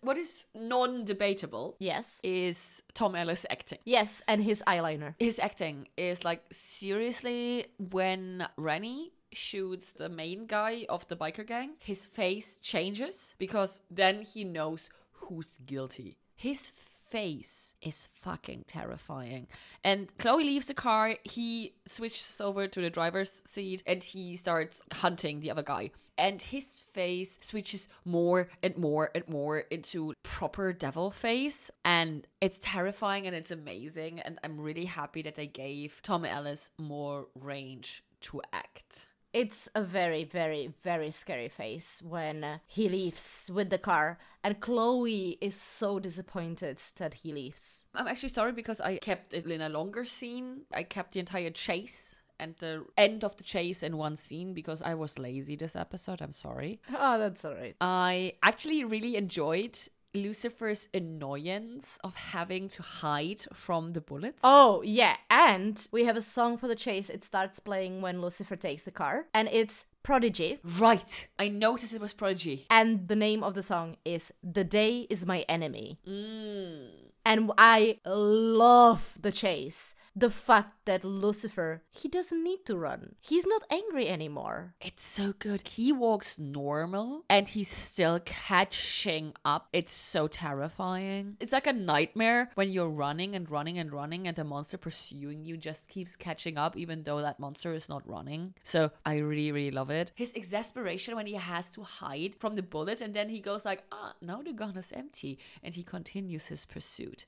what 0.02 0.18
is 0.18 0.48
non 0.54 1.06
debatable 1.06 1.78
Yes. 1.80 2.20
is 2.24 2.84
Tom 2.94 3.16
Ellis 3.16 3.46
acting. 3.50 3.80
Yes, 3.86 4.22
and 4.28 4.44
his 4.44 4.62
eyeliner. 4.68 5.16
His 5.18 5.40
acting 5.40 5.88
is 5.96 6.26
like 6.26 6.44
seriously 6.52 7.68
when 7.78 8.48
Rennie 8.58 9.12
shoots 9.32 9.94
the 9.94 10.10
main 10.10 10.46
guy 10.46 10.86
of 10.90 11.08
the 11.08 11.16
biker 11.16 11.46
gang, 11.48 11.76
his 11.80 12.04
face 12.06 12.58
changes 12.62 13.34
because 13.38 13.82
then 13.90 14.24
he 14.24 14.44
knows 14.44 14.90
who's 15.12 15.58
guilty. 15.66 16.18
His 16.36 16.72
face 17.10 17.74
is 17.82 18.08
fucking 18.14 18.66
terrifying. 18.68 19.48
And 19.84 20.16
Chloe 20.18 20.44
leaves 20.44 20.68
the 20.68 20.74
car, 20.74 21.16
he 21.24 21.74
switches 21.88 22.40
over 22.42 22.68
to 22.68 22.82
the 22.82 22.90
driver's 22.90 23.42
seat 23.46 23.84
and 23.86 24.04
he 24.04 24.36
starts 24.36 24.82
hunting 24.94 25.40
the 25.40 25.52
other 25.52 25.64
guy. 25.64 25.92
And 26.18 26.42
his 26.42 26.82
face 26.82 27.40
switches 27.42 27.88
more 28.04 28.50
and 28.62 28.78
more 28.78 29.10
and 29.16 29.28
more 29.30 29.60
into 29.60 30.14
proper 30.24 30.74
devil 30.74 31.12
face. 31.12 31.72
And 31.86 32.28
it's 32.42 32.60
terrifying 32.62 33.26
and 33.26 33.36
it's 33.36 33.52
amazing. 33.52 34.20
And 34.20 34.38
I'm 34.44 34.60
really 34.60 34.86
happy 34.86 35.22
that 35.22 35.36
they 35.36 35.48
gave 35.48 36.02
Tom 36.04 36.26
Ellis 36.26 36.72
more 36.78 37.28
range 37.36 38.04
to 38.22 38.42
act. 38.52 39.09
It's 39.32 39.70
a 39.76 39.84
very, 39.84 40.24
very, 40.24 40.74
very 40.84 41.12
scary 41.12 41.50
face 41.50 42.02
when 42.02 42.44
uh, 42.44 42.58
he 42.66 42.90
leaves 42.90 43.52
with 43.54 43.70
the 43.70 43.78
car, 43.78 44.18
and 44.44 44.60
Chloe 44.60 45.38
is 45.40 45.56
so 45.56 46.00
disappointed 46.00 46.82
that 46.98 47.14
he 47.14 47.32
leaves. 47.32 47.86
I'm 47.94 48.08
actually 48.08 48.30
sorry 48.30 48.54
because 48.54 48.82
I 48.82 48.98
kept 48.98 49.36
it 49.36 49.46
in 49.46 49.62
a 49.62 49.70
longer 49.70 50.04
scene. 50.04 50.62
I 50.74 50.82
kept 50.82 51.14
the 51.14 51.20
entire 51.20 51.52
chase 51.52 52.22
and 52.40 52.56
the 52.58 52.86
end 52.98 53.24
of 53.24 53.36
the 53.36 53.44
chase 53.44 53.84
in 53.84 53.98
one 53.98 54.16
scene 54.16 54.54
because 54.54 54.82
I 54.82 54.96
was 54.96 55.20
lazy 55.20 55.56
this 55.56 55.76
episode. 55.76 56.22
I'm 56.22 56.32
sorry. 56.32 56.80
Oh, 56.98 57.20
that's 57.20 57.46
alright. 57.46 57.76
I 57.82 58.34
actually 58.42 58.84
really 58.84 59.16
enjoyed 59.16 59.78
Lucifer's 60.14 60.88
annoyance 60.94 61.98
of 62.04 62.16
having 62.16 62.68
to 62.70 62.82
hide 62.82 63.42
from 63.54 63.94
the 63.94 64.02
bullets. 64.02 64.42
Oh, 64.44 64.82
yeah, 64.84 65.18
and 65.30 65.88
we 65.92 66.06
have 66.06 66.18
a 66.18 66.22
song 66.22 66.58
for 66.58 66.68
the 66.68 66.76
chase. 66.76 67.10
It 67.10 67.24
starts 67.24 67.60
playing 67.60 68.02
when 68.02 68.22
Lucifer 68.22 68.56
takes 68.56 68.84
the 68.84 68.92
car, 68.92 69.28
and 69.34 69.48
it's 69.52 69.86
Prodigy. 70.02 70.60
right. 70.80 71.28
I 71.38 71.50
noticed 71.50 71.94
it 71.94 72.02
was 72.02 72.14
Prodigy. 72.14 72.66
And 72.70 73.08
the 73.08 73.16
name 73.16 73.44
of 73.44 73.54
the 73.54 73.64
song 73.64 73.98
is 74.04 74.34
The 74.42 74.64
Day 74.64 75.06
Is 75.10 75.26
My 75.26 75.42
Enemy. 75.48 76.00
Mm. 76.08 76.88
And 77.26 77.52
I 77.58 78.00
love 78.06 79.14
the 79.22 79.32
chase. 79.32 79.96
The 80.16 80.30
fact 80.30 80.86
that 80.86 81.04
Lucifer, 81.04 81.84
he 81.92 82.08
doesn't 82.08 82.44
need 82.44 82.66
to 82.66 82.78
run. 82.78 83.16
He's 83.22 83.46
not 83.46 83.64
angry 83.70 84.08
anymore. 84.08 84.76
It's 84.82 85.04
so 85.04 85.34
good. 85.38 85.68
He 85.68 85.92
walks 85.92 86.40
normal 86.40 87.24
and 87.30 87.48
he's 87.48 87.70
still 87.70 88.20
catching 88.26 89.34
up. 89.46 89.68
It's 89.72 89.92
so 89.92 90.28
terrifying. 90.28 91.38
It's 91.40 91.52
like 91.52 91.68
a 91.68 91.74
nightmare 91.74 92.50
when 92.56 92.72
you're 92.72 92.90
running 92.90 93.36
and 93.36 93.50
running 93.50 93.78
and 93.78 93.94
running 93.94 94.28
and 94.28 94.36
the 94.36 94.44
monster 94.44 94.78
pursuing 94.78 95.46
you 95.46 95.58
just 95.58 95.88
keeps 95.88 96.16
catching 96.16 96.58
up 96.58 96.76
even 96.76 97.04
though 97.04 97.22
that 97.22 97.40
monster 97.40 97.74
is 97.74 97.88
not 97.88 98.08
running. 98.08 98.54
So 98.64 98.92
I 99.06 99.18
really, 99.18 99.52
really 99.52 99.72
love 99.72 99.90
it. 99.90 100.12
His 100.16 100.34
exasperation 100.34 101.16
when 101.16 101.28
he 101.28 101.36
has 101.36 101.72
to 101.74 101.84
hide 101.84 102.36
from 102.40 102.56
the 102.56 102.64
bullets 102.64 103.02
and 103.02 103.14
then 103.14 103.30
he 103.30 103.40
goes 103.40 103.66
like, 103.66 103.84
ah, 103.92 104.14
now 104.22 104.42
the 104.42 104.54
gun 104.54 104.76
is 104.78 104.92
empty. 104.92 105.40
And 105.64 105.76
he 105.76 105.84
continues 105.84 106.48
his 106.48 106.66
pursuit. 106.66 107.26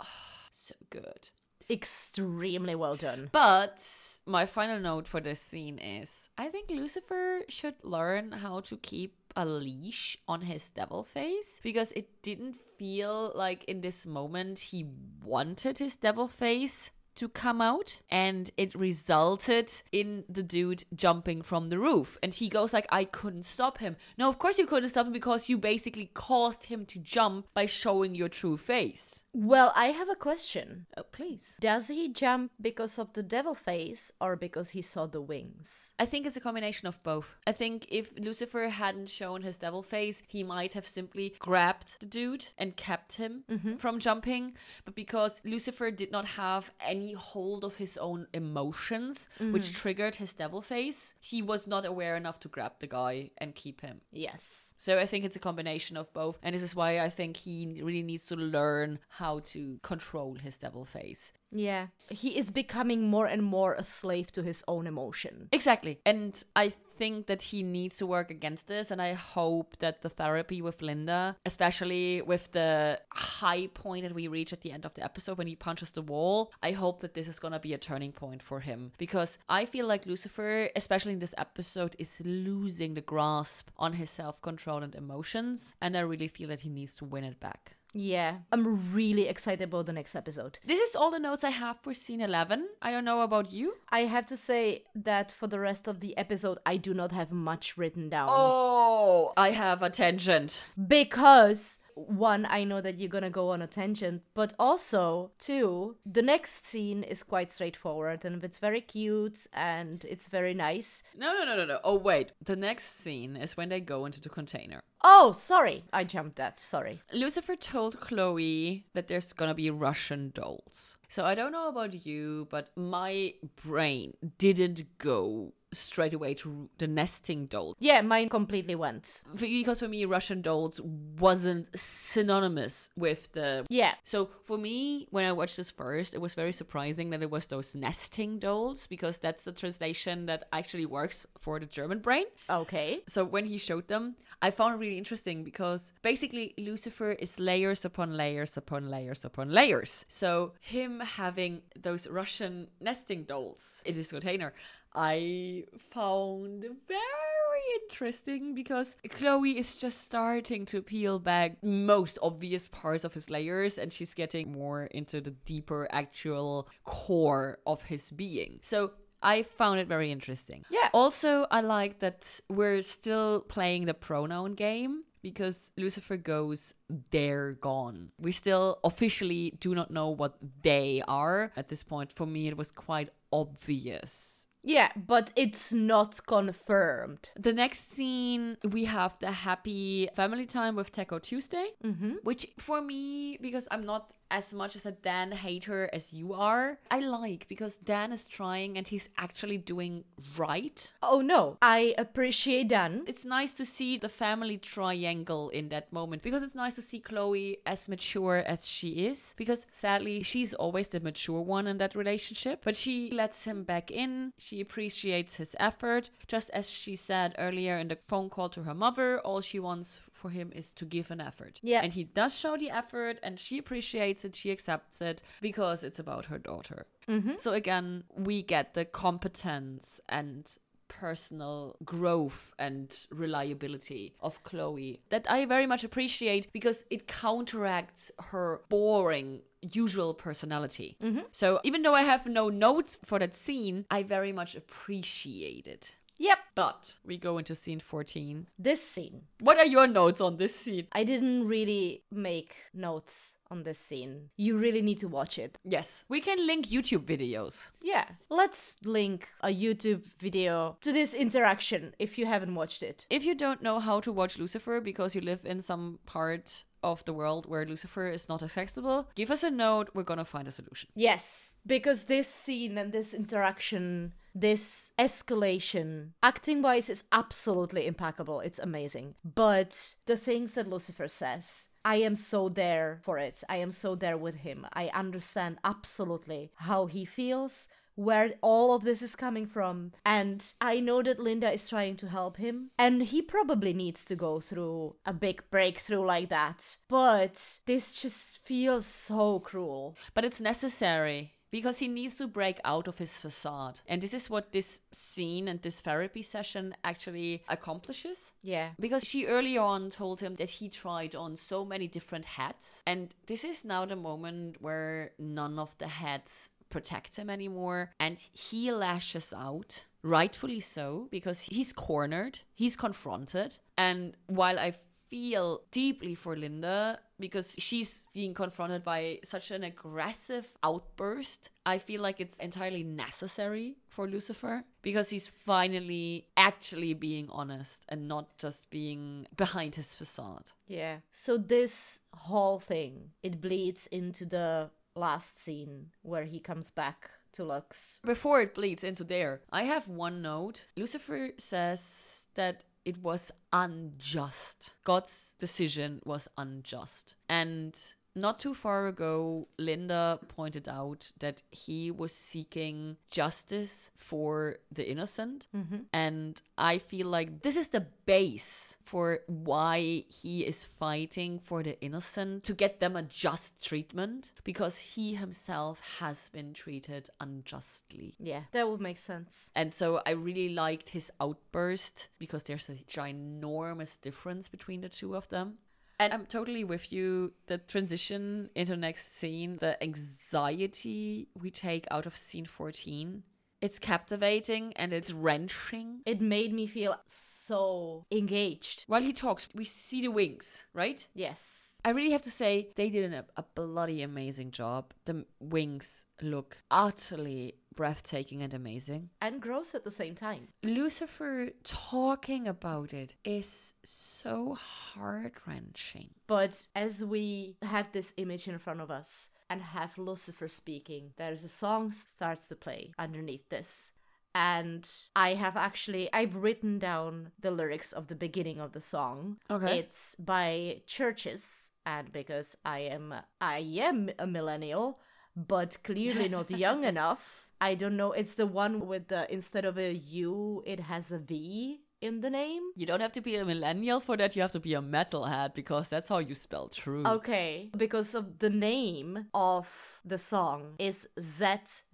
Ah, 0.00 0.48
so 0.50 0.74
good. 0.90 1.30
Extremely 1.70 2.74
well 2.74 2.96
done. 2.96 3.30
But 3.32 3.82
my 4.26 4.46
final 4.46 4.78
note 4.78 5.08
for 5.08 5.20
this 5.20 5.40
scene 5.40 5.78
is 5.78 6.28
I 6.36 6.48
think 6.48 6.70
Lucifer 6.70 7.42
should 7.48 7.76
learn 7.82 8.32
how 8.32 8.60
to 8.60 8.76
keep 8.76 9.16
a 9.36 9.44
leash 9.44 10.16
on 10.28 10.42
his 10.42 10.70
devil 10.70 11.02
face 11.02 11.60
because 11.62 11.90
it 11.92 12.22
didn't 12.22 12.56
feel 12.78 13.32
like 13.34 13.64
in 13.64 13.80
this 13.80 14.06
moment 14.06 14.58
he 14.58 14.86
wanted 15.24 15.78
his 15.78 15.96
devil 15.96 16.28
face 16.28 16.90
to 17.16 17.28
come 17.28 17.60
out 17.60 18.00
and 18.10 18.50
it 18.56 18.74
resulted 18.74 19.72
in 19.92 20.24
the 20.28 20.42
dude 20.42 20.84
jumping 20.94 21.42
from 21.42 21.68
the 21.68 21.78
roof 21.78 22.18
and 22.22 22.34
he 22.34 22.48
goes 22.48 22.72
like 22.72 22.86
I 22.90 23.04
couldn't 23.04 23.44
stop 23.44 23.78
him. 23.78 23.96
No, 24.18 24.28
of 24.28 24.38
course 24.38 24.58
you 24.58 24.66
couldn't 24.66 24.90
stop 24.90 25.06
him 25.06 25.12
because 25.12 25.48
you 25.48 25.58
basically 25.58 26.10
caused 26.12 26.64
him 26.64 26.84
to 26.86 26.98
jump 26.98 27.46
by 27.54 27.66
showing 27.66 28.14
your 28.14 28.28
true 28.28 28.56
face. 28.56 29.23
Well, 29.34 29.72
I 29.74 29.86
have 29.86 30.08
a 30.08 30.14
question. 30.14 30.86
Oh, 30.96 31.02
please. 31.02 31.56
Does 31.60 31.88
he 31.88 32.08
jump 32.08 32.52
because 32.60 33.00
of 33.00 33.12
the 33.14 33.22
devil 33.22 33.54
face 33.54 34.12
or 34.20 34.36
because 34.36 34.70
he 34.70 34.80
saw 34.80 35.06
the 35.06 35.20
wings? 35.20 35.92
I 35.98 36.06
think 36.06 36.24
it's 36.24 36.36
a 36.36 36.40
combination 36.40 36.86
of 36.86 37.02
both. 37.02 37.36
I 37.44 37.50
think 37.50 37.86
if 37.88 38.12
Lucifer 38.16 38.68
hadn't 38.68 39.08
shown 39.08 39.42
his 39.42 39.58
devil 39.58 39.82
face, 39.82 40.22
he 40.28 40.44
might 40.44 40.74
have 40.74 40.86
simply 40.86 41.34
grabbed 41.40 41.98
the 41.98 42.06
dude 42.06 42.46
and 42.56 42.76
kept 42.76 43.14
him 43.14 43.42
mm-hmm. 43.50 43.74
from 43.74 43.98
jumping. 43.98 44.52
But 44.84 44.94
because 44.94 45.40
Lucifer 45.44 45.90
did 45.90 46.12
not 46.12 46.26
have 46.26 46.70
any 46.80 47.12
hold 47.12 47.64
of 47.64 47.76
his 47.76 47.96
own 47.96 48.28
emotions, 48.32 49.28
which 49.40 49.64
mm-hmm. 49.64 49.74
triggered 49.74 50.16
his 50.16 50.32
devil 50.32 50.62
face, 50.62 51.14
he 51.18 51.42
was 51.42 51.66
not 51.66 51.84
aware 51.84 52.16
enough 52.16 52.38
to 52.40 52.48
grab 52.48 52.74
the 52.78 52.86
guy 52.86 53.30
and 53.38 53.56
keep 53.56 53.80
him. 53.80 54.00
Yes. 54.12 54.74
So 54.78 54.96
I 54.98 55.06
think 55.06 55.24
it's 55.24 55.36
a 55.36 55.40
combination 55.40 55.96
of 55.96 56.12
both. 56.12 56.38
And 56.40 56.54
this 56.54 56.62
is 56.62 56.76
why 56.76 57.00
I 57.00 57.10
think 57.10 57.36
he 57.36 57.80
really 57.82 58.02
needs 58.02 58.26
to 58.26 58.36
learn 58.36 59.00
how 59.08 59.23
to 59.52 59.78
control 59.82 60.34
his 60.34 60.58
devil 60.58 60.84
face. 60.84 61.32
Yeah. 61.54 61.86
He 62.10 62.36
is 62.36 62.50
becoming 62.50 63.08
more 63.08 63.26
and 63.26 63.42
more 63.42 63.74
a 63.74 63.84
slave 63.84 64.32
to 64.32 64.42
his 64.42 64.64
own 64.66 64.86
emotion. 64.86 65.48
Exactly. 65.52 66.00
And 66.04 66.42
I 66.56 66.72
think 66.98 67.26
that 67.26 67.42
he 67.42 67.62
needs 67.62 67.96
to 67.98 68.06
work 68.06 68.30
against 68.30 68.66
this. 68.66 68.90
And 68.90 69.00
I 69.00 69.12
hope 69.14 69.78
that 69.78 70.02
the 70.02 70.08
therapy 70.08 70.60
with 70.60 70.82
Linda, 70.82 71.36
especially 71.46 72.22
with 72.22 72.52
the 72.52 73.00
high 73.12 73.68
point 73.68 74.02
that 74.04 74.14
we 74.14 74.28
reach 74.28 74.52
at 74.52 74.62
the 74.62 74.72
end 74.72 74.84
of 74.84 74.94
the 74.94 75.04
episode 75.04 75.38
when 75.38 75.46
he 75.46 75.56
punches 75.56 75.92
the 75.92 76.02
wall, 76.02 76.52
I 76.62 76.72
hope 76.72 77.00
that 77.00 77.14
this 77.14 77.28
is 77.28 77.38
going 77.38 77.52
to 77.52 77.60
be 77.60 77.74
a 77.74 77.78
turning 77.78 78.12
point 78.12 78.42
for 78.42 78.60
him. 78.60 78.92
Because 78.98 79.38
I 79.48 79.64
feel 79.64 79.86
like 79.86 80.06
Lucifer, 80.06 80.70
especially 80.74 81.12
in 81.12 81.20
this 81.20 81.34
episode, 81.38 81.94
is 81.98 82.20
losing 82.24 82.94
the 82.94 83.00
grasp 83.00 83.70
on 83.78 83.94
his 83.94 84.10
self 84.10 84.42
control 84.42 84.82
and 84.82 84.94
emotions. 84.94 85.74
And 85.80 85.96
I 85.96 86.00
really 86.00 86.28
feel 86.28 86.48
that 86.48 86.60
he 86.60 86.68
needs 86.68 86.94
to 86.96 87.04
win 87.04 87.24
it 87.24 87.38
back. 87.38 87.76
Yeah. 87.94 88.38
I'm 88.52 88.92
really 88.92 89.28
excited 89.28 89.62
about 89.62 89.86
the 89.86 89.92
next 89.92 90.14
episode. 90.14 90.58
This 90.66 90.80
is 90.80 90.96
all 90.96 91.10
the 91.10 91.18
notes 91.18 91.44
I 91.44 91.50
have 91.50 91.78
for 91.80 91.94
scene 91.94 92.20
11. 92.20 92.68
I 92.82 92.90
don't 92.90 93.04
know 93.04 93.22
about 93.22 93.52
you. 93.52 93.74
I 93.88 94.00
have 94.00 94.26
to 94.26 94.36
say 94.36 94.84
that 94.94 95.32
for 95.32 95.46
the 95.46 95.60
rest 95.60 95.86
of 95.86 96.00
the 96.00 96.16
episode, 96.16 96.58
I 96.66 96.76
do 96.76 96.92
not 96.92 97.12
have 97.12 97.30
much 97.30 97.78
written 97.78 98.08
down. 98.08 98.28
Oh, 98.30 99.32
I 99.36 99.50
have 99.50 99.82
a 99.82 99.90
tangent. 99.90 100.64
Because 100.88 101.78
one, 101.94 102.46
I 102.48 102.64
know 102.64 102.80
that 102.80 102.98
you're 102.98 103.08
gonna 103.08 103.30
go 103.30 103.50
on 103.50 103.62
a 103.62 103.66
tangent, 103.66 104.22
but 104.34 104.52
also 104.58 105.30
two, 105.38 105.96
the 106.04 106.22
next 106.22 106.66
scene 106.66 107.02
is 107.04 107.22
quite 107.22 107.52
straightforward 107.52 108.24
and 108.24 108.42
it's 108.42 108.58
very 108.58 108.80
cute 108.80 109.46
and 109.52 110.04
it's 110.04 110.26
very 110.26 110.54
nice. 110.54 111.04
No, 111.16 111.32
no, 111.32 111.44
no, 111.44 111.56
no, 111.56 111.64
no. 111.64 111.78
Oh, 111.84 111.96
wait. 111.96 112.32
The 112.44 112.56
next 112.56 113.00
scene 113.00 113.36
is 113.36 113.56
when 113.56 113.68
they 113.68 113.80
go 113.80 114.06
into 114.06 114.20
the 114.20 114.28
container. 114.28 114.80
Oh, 115.06 115.32
sorry, 115.32 115.84
I 115.92 116.04
jumped 116.04 116.36
that. 116.36 116.58
Sorry. 116.58 117.02
Lucifer 117.12 117.56
told 117.56 118.00
Chloe 118.00 118.86
that 118.94 119.06
there's 119.06 119.34
gonna 119.34 119.54
be 119.54 119.70
Russian 119.70 120.30
dolls. 120.34 120.96
So 121.08 121.24
I 121.24 121.34
don't 121.34 121.52
know 121.52 121.68
about 121.68 122.06
you, 122.06 122.48
but 122.50 122.70
my 122.74 123.34
brain 123.62 124.14
didn't 124.38 124.98
go 124.98 125.52
straight 125.72 126.14
away 126.14 126.34
to 126.34 126.68
the 126.78 126.86
nesting 126.86 127.46
doll. 127.46 127.76
Yeah, 127.78 128.00
mine 128.00 128.28
completely 128.28 128.74
went. 128.74 129.22
Because 129.38 129.80
for 129.80 129.88
me, 129.88 130.04
Russian 130.04 130.40
dolls 130.40 130.80
wasn't 130.80 131.68
synonymous 131.78 132.90
with 132.96 133.32
the 133.32 133.66
Yeah. 133.68 133.94
So 134.04 134.30
for 134.42 134.56
me, 134.56 135.06
when 135.10 135.24
I 135.24 135.32
watched 135.32 135.56
this 135.56 135.70
first, 135.70 136.14
it 136.14 136.20
was 136.20 136.34
very 136.34 136.52
surprising 136.52 137.10
that 137.10 137.22
it 137.22 137.30
was 137.30 137.46
those 137.46 137.74
nesting 137.74 138.38
dolls 138.38 138.86
because 138.86 139.18
that's 139.18 139.44
the 139.44 139.52
translation 139.52 140.26
that 140.26 140.48
actually 140.52 140.86
works 140.86 141.26
for 141.38 141.60
the 141.60 141.66
German 141.66 141.98
brain. 141.98 142.26
Okay. 142.48 143.02
So 143.06 143.24
when 143.24 143.46
he 143.46 143.58
showed 143.58 143.88
them, 143.88 144.16
I 144.42 144.50
found 144.50 144.74
it 144.74 144.78
really 144.78 144.98
interesting 144.98 145.44
because 145.44 145.92
basically 146.02 146.54
Lucifer 146.58 147.12
is 147.12 147.38
layers 147.38 147.84
upon 147.84 148.16
layers 148.16 148.56
upon 148.56 148.90
layers 148.90 149.24
upon 149.24 149.50
layers. 149.50 150.04
So 150.08 150.52
him 150.60 151.00
having 151.00 151.62
those 151.80 152.06
Russian 152.06 152.68
nesting 152.80 153.24
dolls 153.24 153.80
in 153.84 153.94
his 153.94 154.10
container, 154.10 154.54
I 154.94 155.64
found 155.90 156.64
very 156.86 157.80
interesting 157.82 158.54
because 158.54 158.96
Chloe 159.08 159.58
is 159.58 159.76
just 159.76 160.02
starting 160.02 160.66
to 160.66 160.82
peel 160.82 161.18
back 161.18 161.62
most 161.62 162.18
obvious 162.22 162.68
parts 162.68 163.04
of 163.04 163.14
his 163.14 163.30
layers 163.30 163.78
and 163.78 163.92
she's 163.92 164.14
getting 164.14 164.52
more 164.52 164.84
into 164.84 165.20
the 165.20 165.30
deeper 165.30 165.88
actual 165.90 166.68
core 166.84 167.58
of 167.66 167.82
his 167.84 168.10
being. 168.10 168.60
So 168.62 168.92
I 169.24 169.42
found 169.42 169.80
it 169.80 169.88
very 169.88 170.12
interesting. 170.12 170.64
Yeah. 170.70 170.88
Also, 170.92 171.46
I 171.50 171.60
like 171.60 171.98
that 172.00 172.40
we're 172.48 172.82
still 172.82 173.40
playing 173.40 173.86
the 173.86 173.94
pronoun 173.94 174.54
game 174.54 175.04
because 175.22 175.72
Lucifer 175.78 176.18
goes, 176.18 176.74
they're 177.10 177.52
gone. 177.54 178.10
We 178.18 178.30
still 178.30 178.78
officially 178.84 179.54
do 179.58 179.74
not 179.74 179.90
know 179.90 180.10
what 180.10 180.36
they 180.62 181.02
are 181.08 181.50
at 181.56 181.68
this 181.68 181.82
point. 181.82 182.12
For 182.12 182.26
me, 182.26 182.46
it 182.46 182.56
was 182.56 182.70
quite 182.70 183.08
obvious. 183.32 184.46
Yeah, 184.64 184.90
but 184.96 185.30
it's 185.36 185.72
not 185.72 186.20
confirmed. 186.26 187.30
The 187.38 187.52
next 187.52 187.90
scene, 187.90 188.56
we 188.64 188.86
have 188.86 189.18
the 189.18 189.30
happy 189.30 190.08
family 190.16 190.46
time 190.46 190.74
with 190.74 190.90
Taco 190.90 191.18
Tuesday, 191.18 191.68
mm-hmm. 191.84 192.14
which 192.22 192.46
for 192.58 192.80
me, 192.80 193.38
because 193.40 193.68
I'm 193.70 193.84
not 193.84 194.14
as 194.34 194.52
much 194.52 194.74
as 194.74 194.84
a 194.84 194.90
Dan 194.90 195.30
hater 195.30 195.88
as 195.92 196.12
you 196.12 196.32
are, 196.32 196.76
I 196.90 196.98
like 196.98 197.46
because 197.48 197.76
Dan 197.76 198.12
is 198.12 198.26
trying 198.26 198.76
and 198.76 198.84
he's 198.84 199.08
actually 199.16 199.58
doing 199.58 200.02
right. 200.36 200.92
Oh 201.04 201.20
no, 201.20 201.56
I 201.62 201.94
appreciate 201.96 202.66
Dan. 202.66 203.04
It's 203.06 203.24
nice 203.24 203.52
to 203.52 203.64
see 203.64 203.96
the 203.96 204.08
family 204.08 204.58
triangle 204.58 205.50
in 205.50 205.68
that 205.68 205.92
moment 205.92 206.22
because 206.24 206.42
it's 206.42 206.56
nice 206.56 206.74
to 206.74 206.82
see 206.82 206.98
Chloe 206.98 207.58
as 207.64 207.88
mature 207.88 208.38
as 208.44 208.66
she 208.66 209.06
is. 209.06 209.34
Because 209.36 209.66
sadly, 209.70 210.24
she's 210.24 210.52
always 210.52 210.88
the 210.88 210.98
mature 210.98 211.40
one 211.40 211.68
in 211.68 211.78
that 211.78 211.94
relationship, 211.94 212.62
but 212.64 212.74
she 212.74 213.12
lets 213.12 213.44
him 213.44 213.62
back 213.62 213.92
in. 213.92 214.32
She 214.36 214.60
appreciates 214.60 215.36
his 215.36 215.54
effort. 215.60 216.10
Just 216.26 216.50
as 216.50 216.68
she 216.68 216.96
said 216.96 217.36
earlier 217.38 217.78
in 217.78 217.86
the 217.86 217.96
phone 217.96 218.30
call 218.30 218.48
to 218.48 218.64
her 218.64 218.74
mother, 218.74 219.20
all 219.20 219.40
she 219.40 219.60
wants 219.60 220.00
for 220.24 220.30
him 220.30 220.50
is 220.54 220.70
to 220.70 220.86
give 220.86 221.10
an 221.10 221.20
effort. 221.20 221.60
Yeah. 221.62 221.82
And 221.82 221.92
he 221.92 222.04
does 222.04 222.32
show 222.34 222.56
the 222.56 222.70
effort 222.70 223.18
and 223.22 223.38
she 223.38 223.58
appreciates 223.58 224.24
it, 224.24 224.34
she 224.34 224.50
accepts 224.50 225.02
it 225.02 225.20
because 225.42 225.84
it's 225.84 225.98
about 225.98 226.24
her 226.26 226.38
daughter. 226.38 226.86
Mm-hmm. 227.06 227.32
So 227.36 227.52
again, 227.52 228.04
we 228.16 228.40
get 228.40 228.72
the 228.72 228.86
competence 228.86 230.00
and 230.08 230.50
personal 230.88 231.76
growth 231.84 232.54
and 232.58 232.88
reliability 233.10 234.14
of 234.20 234.42
Chloe 234.44 235.00
that 235.10 235.26
I 235.28 235.44
very 235.44 235.66
much 235.66 235.84
appreciate 235.84 236.50
because 236.54 236.86
it 236.88 237.06
counteracts 237.06 238.10
her 238.30 238.62
boring 238.70 239.42
usual 239.60 240.14
personality. 240.14 240.96
Mm-hmm. 241.02 241.24
So 241.32 241.60
even 241.64 241.82
though 241.82 241.94
I 241.94 242.04
have 242.04 242.26
no 242.26 242.48
notes 242.48 242.96
for 243.04 243.18
that 243.18 243.34
scene, 243.34 243.84
I 243.90 244.02
very 244.02 244.32
much 244.32 244.54
appreciate 244.54 245.66
it. 245.66 245.96
Yep, 246.18 246.38
But 246.54 246.96
we 247.04 247.18
go 247.18 247.38
into 247.38 247.54
scene 247.56 247.80
14. 247.80 248.46
this 248.58 248.80
scene. 248.82 249.22
What 249.40 249.58
are 249.58 249.66
your 249.66 249.88
notes 249.88 250.20
on 250.20 250.36
this 250.36 250.54
scene? 250.54 250.86
I 250.92 251.02
didn't 251.02 251.48
really 251.48 252.04
make 252.12 252.54
notes 252.72 253.34
on 253.50 253.64
this 253.64 253.78
scene. 253.80 254.30
You 254.36 254.56
really 254.56 254.80
need 254.82 255.00
to 255.00 255.08
watch 255.08 255.38
it. 255.38 255.58
Yes, 255.64 256.04
we 256.08 256.20
can 256.20 256.46
link 256.46 256.68
YouTube 256.68 257.04
videos. 257.04 257.70
Yeah, 257.82 258.04
let's 258.30 258.76
link 258.84 259.28
a 259.40 259.48
YouTube 259.48 260.04
video 260.20 260.76
to 260.82 260.92
this 260.92 261.14
interaction 261.14 261.94
if 261.98 262.16
you 262.18 262.26
haven't 262.26 262.54
watched 262.54 262.82
it. 262.84 263.06
If 263.10 263.24
you 263.24 263.34
don't 263.34 263.62
know 263.62 263.80
how 263.80 263.98
to 264.00 264.12
watch 264.12 264.38
Lucifer 264.38 264.80
because 264.80 265.14
you 265.16 265.20
live 265.20 265.44
in 265.44 265.60
some 265.60 265.98
part 266.06 266.64
of 266.84 267.04
the 267.06 267.12
world 267.12 267.46
where 267.46 267.66
Lucifer 267.66 268.06
is 268.08 268.28
not 268.28 268.42
accessible, 268.42 269.08
give 269.16 269.30
us 269.32 269.42
a 269.42 269.50
note. 269.50 269.88
We're 269.94 270.02
gonna 270.04 270.24
find 270.24 270.46
a 270.46 270.52
solution. 270.52 270.90
Yes, 270.94 271.56
because 271.66 272.04
this 272.04 272.28
scene 272.28 272.78
and 272.78 272.92
this 272.92 273.14
interaction, 273.14 274.12
this 274.34 274.90
escalation, 274.98 276.10
acting 276.22 276.60
wise, 276.60 276.90
is 276.90 277.04
absolutely 277.12 277.86
impeccable. 277.86 278.40
It's 278.40 278.58
amazing. 278.58 279.14
But 279.24 279.94
the 280.06 280.16
things 280.16 280.54
that 280.54 280.68
Lucifer 280.68 281.08
says, 281.08 281.68
I 281.84 281.96
am 281.96 282.16
so 282.16 282.48
there 282.48 282.98
for 283.02 283.18
it. 283.18 283.44
I 283.48 283.58
am 283.58 283.70
so 283.70 283.94
there 283.94 284.16
with 284.16 284.36
him. 284.36 284.66
I 284.72 284.88
understand 284.88 285.58
absolutely 285.64 286.50
how 286.56 286.86
he 286.86 287.04
feels. 287.04 287.68
Where 287.96 288.34
all 288.40 288.74
of 288.74 288.82
this 288.82 289.02
is 289.02 289.14
coming 289.14 289.46
from. 289.46 289.92
And 290.04 290.44
I 290.60 290.80
know 290.80 291.00
that 291.04 291.20
Linda 291.20 291.52
is 291.52 291.68
trying 291.68 291.94
to 291.98 292.08
help 292.08 292.38
him. 292.38 292.70
And 292.76 293.04
he 293.04 293.22
probably 293.22 293.72
needs 293.72 294.02
to 294.06 294.16
go 294.16 294.40
through 294.40 294.96
a 295.06 295.12
big 295.12 295.44
breakthrough 295.48 296.04
like 296.04 296.28
that. 296.30 296.76
But 296.88 297.60
this 297.66 298.02
just 298.02 298.44
feels 298.44 298.84
so 298.84 299.38
cruel. 299.38 299.96
But 300.12 300.24
it's 300.24 300.40
necessary 300.40 301.34
because 301.54 301.78
he 301.78 301.86
needs 301.86 302.16
to 302.16 302.26
break 302.26 302.58
out 302.64 302.88
of 302.88 302.98
his 302.98 303.16
facade. 303.16 303.80
And 303.86 304.02
this 304.02 304.12
is 304.12 304.28
what 304.28 304.50
this 304.50 304.80
scene 304.90 305.46
and 305.46 305.62
this 305.62 305.78
therapy 305.78 306.20
session 306.20 306.74
actually 306.82 307.44
accomplishes. 307.48 308.32
Yeah. 308.42 308.70
Because 308.80 309.04
she 309.04 309.26
earlier 309.26 309.60
on 309.60 309.90
told 309.90 310.18
him 310.18 310.34
that 310.34 310.50
he 310.50 310.68
tried 310.68 311.14
on 311.14 311.36
so 311.36 311.64
many 311.64 311.86
different 311.86 312.24
hats. 312.24 312.82
And 312.88 313.14
this 313.28 313.44
is 313.44 313.64
now 313.64 313.84
the 313.84 313.94
moment 313.94 314.56
where 314.60 315.12
none 315.16 315.60
of 315.60 315.78
the 315.78 315.86
hats 315.86 316.50
protect 316.70 317.14
him 317.14 317.30
anymore. 317.30 317.92
And 318.00 318.18
he 318.32 318.72
lashes 318.72 319.32
out, 319.32 319.84
rightfully 320.02 320.58
so, 320.58 321.06
because 321.12 321.42
he's 321.42 321.72
cornered, 321.72 322.40
he's 322.52 322.74
confronted. 322.74 323.58
And 323.78 324.16
while 324.26 324.58
I 324.58 324.74
feel 325.08 325.62
deeply 325.70 326.14
for 326.14 326.36
Linda 326.36 326.98
because 327.18 327.54
she's 327.58 328.06
being 328.12 328.34
confronted 328.34 328.84
by 328.84 329.20
such 329.24 329.50
an 329.50 329.62
aggressive 329.64 330.46
outburst. 330.62 331.50
I 331.64 331.78
feel 331.78 332.00
like 332.00 332.20
it's 332.20 332.36
entirely 332.38 332.82
necessary 332.82 333.76
for 333.88 334.08
Lucifer 334.08 334.64
because 334.82 335.10
he's 335.10 335.28
finally 335.28 336.26
actually 336.36 336.94
being 336.94 337.28
honest 337.30 337.84
and 337.88 338.08
not 338.08 338.36
just 338.38 338.70
being 338.70 339.26
behind 339.36 339.76
his 339.76 339.94
facade. 339.94 340.50
Yeah. 340.66 340.98
So 341.12 341.36
this 341.36 342.00
whole 342.14 342.58
thing, 342.58 343.10
it 343.22 343.40
bleeds 343.40 343.86
into 343.86 344.24
the 344.24 344.70
last 344.96 345.40
scene 345.40 345.90
where 346.02 346.24
he 346.24 346.40
comes 346.40 346.70
back 346.70 347.10
to 347.32 347.44
Lux. 347.44 347.98
Before 348.04 348.40
it 348.40 348.54
bleeds 348.54 348.84
into 348.84 349.04
there, 349.04 349.42
I 349.52 349.64
have 349.64 349.88
one 349.88 350.22
note. 350.22 350.66
Lucifer 350.76 351.30
says 351.36 352.26
that 352.34 352.64
it 352.84 353.02
was 353.02 353.30
unjust. 353.52 354.74
God's 354.84 355.34
decision 355.38 356.00
was 356.04 356.28
unjust. 356.36 357.14
And 357.28 357.74
not 358.14 358.38
too 358.38 358.54
far 358.54 358.86
ago, 358.86 359.48
Linda 359.58 360.20
pointed 360.28 360.68
out 360.68 361.12
that 361.18 361.42
he 361.50 361.90
was 361.90 362.12
seeking 362.12 362.96
justice 363.10 363.90
for 363.96 364.58
the 364.70 364.88
innocent. 364.88 365.46
Mm-hmm. 365.54 365.78
And 365.92 366.40
I 366.56 366.78
feel 366.78 367.08
like 367.08 367.42
this 367.42 367.56
is 367.56 367.68
the 367.68 367.86
base 368.06 368.76
for 368.82 369.20
why 369.26 370.04
he 370.08 370.46
is 370.46 370.64
fighting 370.64 371.38
for 371.38 371.62
the 371.62 371.80
innocent 371.80 372.44
to 372.44 372.54
get 372.54 372.80
them 372.80 372.96
a 372.96 373.02
just 373.02 373.64
treatment 373.64 374.32
because 374.44 374.78
he 374.78 375.14
himself 375.14 375.80
has 375.98 376.28
been 376.28 376.52
treated 376.52 377.10
unjustly. 377.20 378.14
Yeah, 378.20 378.42
that 378.52 378.68
would 378.68 378.80
make 378.80 378.98
sense. 378.98 379.50
And 379.56 379.74
so 379.74 380.02
I 380.06 380.12
really 380.12 380.50
liked 380.50 380.90
his 380.90 381.10
outburst 381.20 382.08
because 382.18 382.44
there's 382.44 382.68
a 382.68 382.74
ginormous 382.88 384.00
difference 384.00 384.48
between 384.48 384.82
the 384.82 384.88
two 384.88 385.16
of 385.16 385.28
them. 385.30 385.58
And 385.98 386.12
I'm 386.12 386.26
totally 386.26 386.64
with 386.64 386.92
you. 386.92 387.32
The 387.46 387.58
transition 387.58 388.50
into 388.54 388.76
next 388.76 389.16
scene, 389.16 389.58
the 389.60 389.82
anxiety 389.82 391.28
we 391.40 391.50
take 391.50 391.86
out 391.90 392.06
of 392.06 392.16
scene 392.16 392.46
14, 392.46 393.22
it's 393.60 393.78
captivating 393.78 394.74
and 394.76 394.92
it's 394.92 395.10
wrenching. 395.10 396.00
It 396.04 396.20
made 396.20 396.52
me 396.52 396.66
feel 396.66 396.96
so 397.06 398.04
engaged. 398.10 398.84
While 398.88 399.02
he 399.02 399.12
talks, 399.12 399.48
we 399.54 399.64
see 399.64 400.02
the 400.02 400.10
wings, 400.10 400.66
right? 400.74 401.06
Yes. 401.14 401.78
I 401.82 401.90
really 401.90 402.12
have 402.12 402.22
to 402.22 402.30
say, 402.30 402.70
they 402.76 402.90
did 402.90 403.12
an, 403.12 403.24
a 403.36 403.42
bloody 403.54 404.02
amazing 404.02 404.50
job. 404.50 404.92
The 405.04 405.24
wings 405.38 406.06
look 406.20 406.58
utterly 406.70 407.56
breathtaking 407.74 408.42
and 408.42 408.54
amazing. 408.54 409.10
And 409.20 409.40
gross 409.40 409.74
at 409.74 409.84
the 409.84 409.90
same 409.90 410.14
time. 410.14 410.48
Lucifer 410.62 411.50
talking 411.62 412.46
about 412.48 412.92
it 412.92 413.14
is 413.24 413.74
so 413.84 414.54
heart 414.54 415.34
wrenching. 415.46 416.10
But 416.26 416.66
as 416.74 417.04
we 417.04 417.56
have 417.62 417.92
this 417.92 418.14
image 418.16 418.48
in 418.48 418.58
front 418.58 418.80
of 418.80 418.90
us 418.90 419.30
and 419.50 419.62
have 419.62 419.98
Lucifer 419.98 420.48
speaking, 420.48 421.12
there's 421.16 421.44
a 421.44 421.48
song 421.48 421.92
starts 421.92 422.46
to 422.48 422.56
play 422.56 422.92
underneath 422.98 423.48
this. 423.48 423.92
And 424.34 424.88
I 425.14 425.34
have 425.34 425.56
actually 425.56 426.12
I've 426.12 426.34
written 426.34 426.78
down 426.80 427.30
the 427.38 427.52
lyrics 427.52 427.92
of 427.92 428.08
the 428.08 428.16
beginning 428.16 428.58
of 428.58 428.72
the 428.72 428.80
song. 428.80 429.36
Okay. 429.48 429.78
It's 429.78 430.16
by 430.16 430.82
CHVRCHES, 430.88 431.70
and 431.86 432.10
because 432.10 432.56
I 432.64 432.80
am 432.80 433.14
I 433.40 433.58
am 433.58 434.10
a 434.18 434.26
millennial, 434.26 434.98
but 435.36 435.78
clearly 435.84 436.28
not 436.28 436.50
young 436.66 436.82
enough. 436.82 437.43
I 437.64 437.74
don't 437.74 437.96
know. 437.96 438.12
It's 438.12 438.34
the 438.34 438.46
one 438.46 438.86
with 438.86 439.08
the 439.08 439.26
instead 439.32 439.64
of 439.64 439.78
a 439.78 439.94
U, 439.94 440.62
it 440.66 440.80
has 440.80 441.10
a 441.10 441.18
V 441.18 441.80
in 442.02 442.20
the 442.20 442.28
name. 442.28 442.62
You 442.76 442.84
don't 442.84 443.00
have 443.00 443.12
to 443.12 443.22
be 443.22 443.36
a 443.36 443.44
millennial 443.44 444.00
for 444.00 444.18
that, 444.18 444.36
you 444.36 444.42
have 444.42 444.52
to 444.52 444.60
be 444.60 444.74
a 444.74 444.82
metalhead 444.82 445.54
because 445.54 445.88
that's 445.88 446.10
how 446.10 446.18
you 446.18 446.34
spell 446.34 446.68
true. 446.68 447.06
Okay, 447.06 447.70
because 447.74 448.14
of 448.14 448.38
the 448.40 448.50
name 448.50 449.28
of 449.32 449.66
the 450.04 450.18
song 450.18 450.74
is 450.78 451.08
ZVVL. 451.18 451.86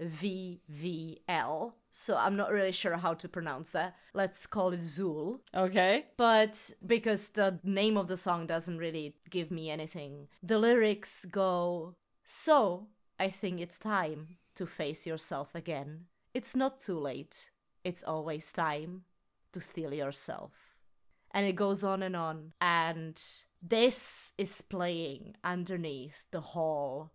So 1.92 2.16
I'm 2.16 2.36
not 2.36 2.50
really 2.50 2.72
sure 2.72 2.96
how 2.96 3.14
to 3.14 3.28
pronounce 3.28 3.70
that. 3.70 3.94
Let's 4.12 4.46
call 4.46 4.72
it 4.72 4.80
Zool. 4.80 5.38
Okay. 5.54 6.06
But 6.16 6.72
because 6.84 7.28
the 7.28 7.60
name 7.62 7.96
of 7.96 8.08
the 8.08 8.16
song 8.16 8.48
doesn't 8.48 8.78
really 8.78 9.14
give 9.28 9.52
me 9.52 9.70
anything, 9.70 10.26
the 10.42 10.58
lyrics 10.58 11.24
go 11.24 11.94
So, 12.24 12.88
I 13.18 13.28
think 13.28 13.60
it's 13.60 13.78
time 13.78 14.38
to 14.60 14.66
face 14.66 15.06
yourself 15.06 15.54
again. 15.54 16.04
It's 16.34 16.54
not 16.54 16.80
too 16.80 16.98
late. 16.98 17.48
It's 17.82 18.02
always 18.02 18.52
time 18.52 19.04
to 19.54 19.60
steal 19.62 19.94
yourself. 19.94 20.52
And 21.30 21.46
it 21.46 21.56
goes 21.56 21.82
on 21.82 22.02
and 22.02 22.14
on. 22.14 22.52
And 22.60 23.18
this 23.62 24.32
is 24.36 24.60
playing 24.60 25.36
underneath 25.42 26.24
the 26.30 26.42
hall. 26.42 27.10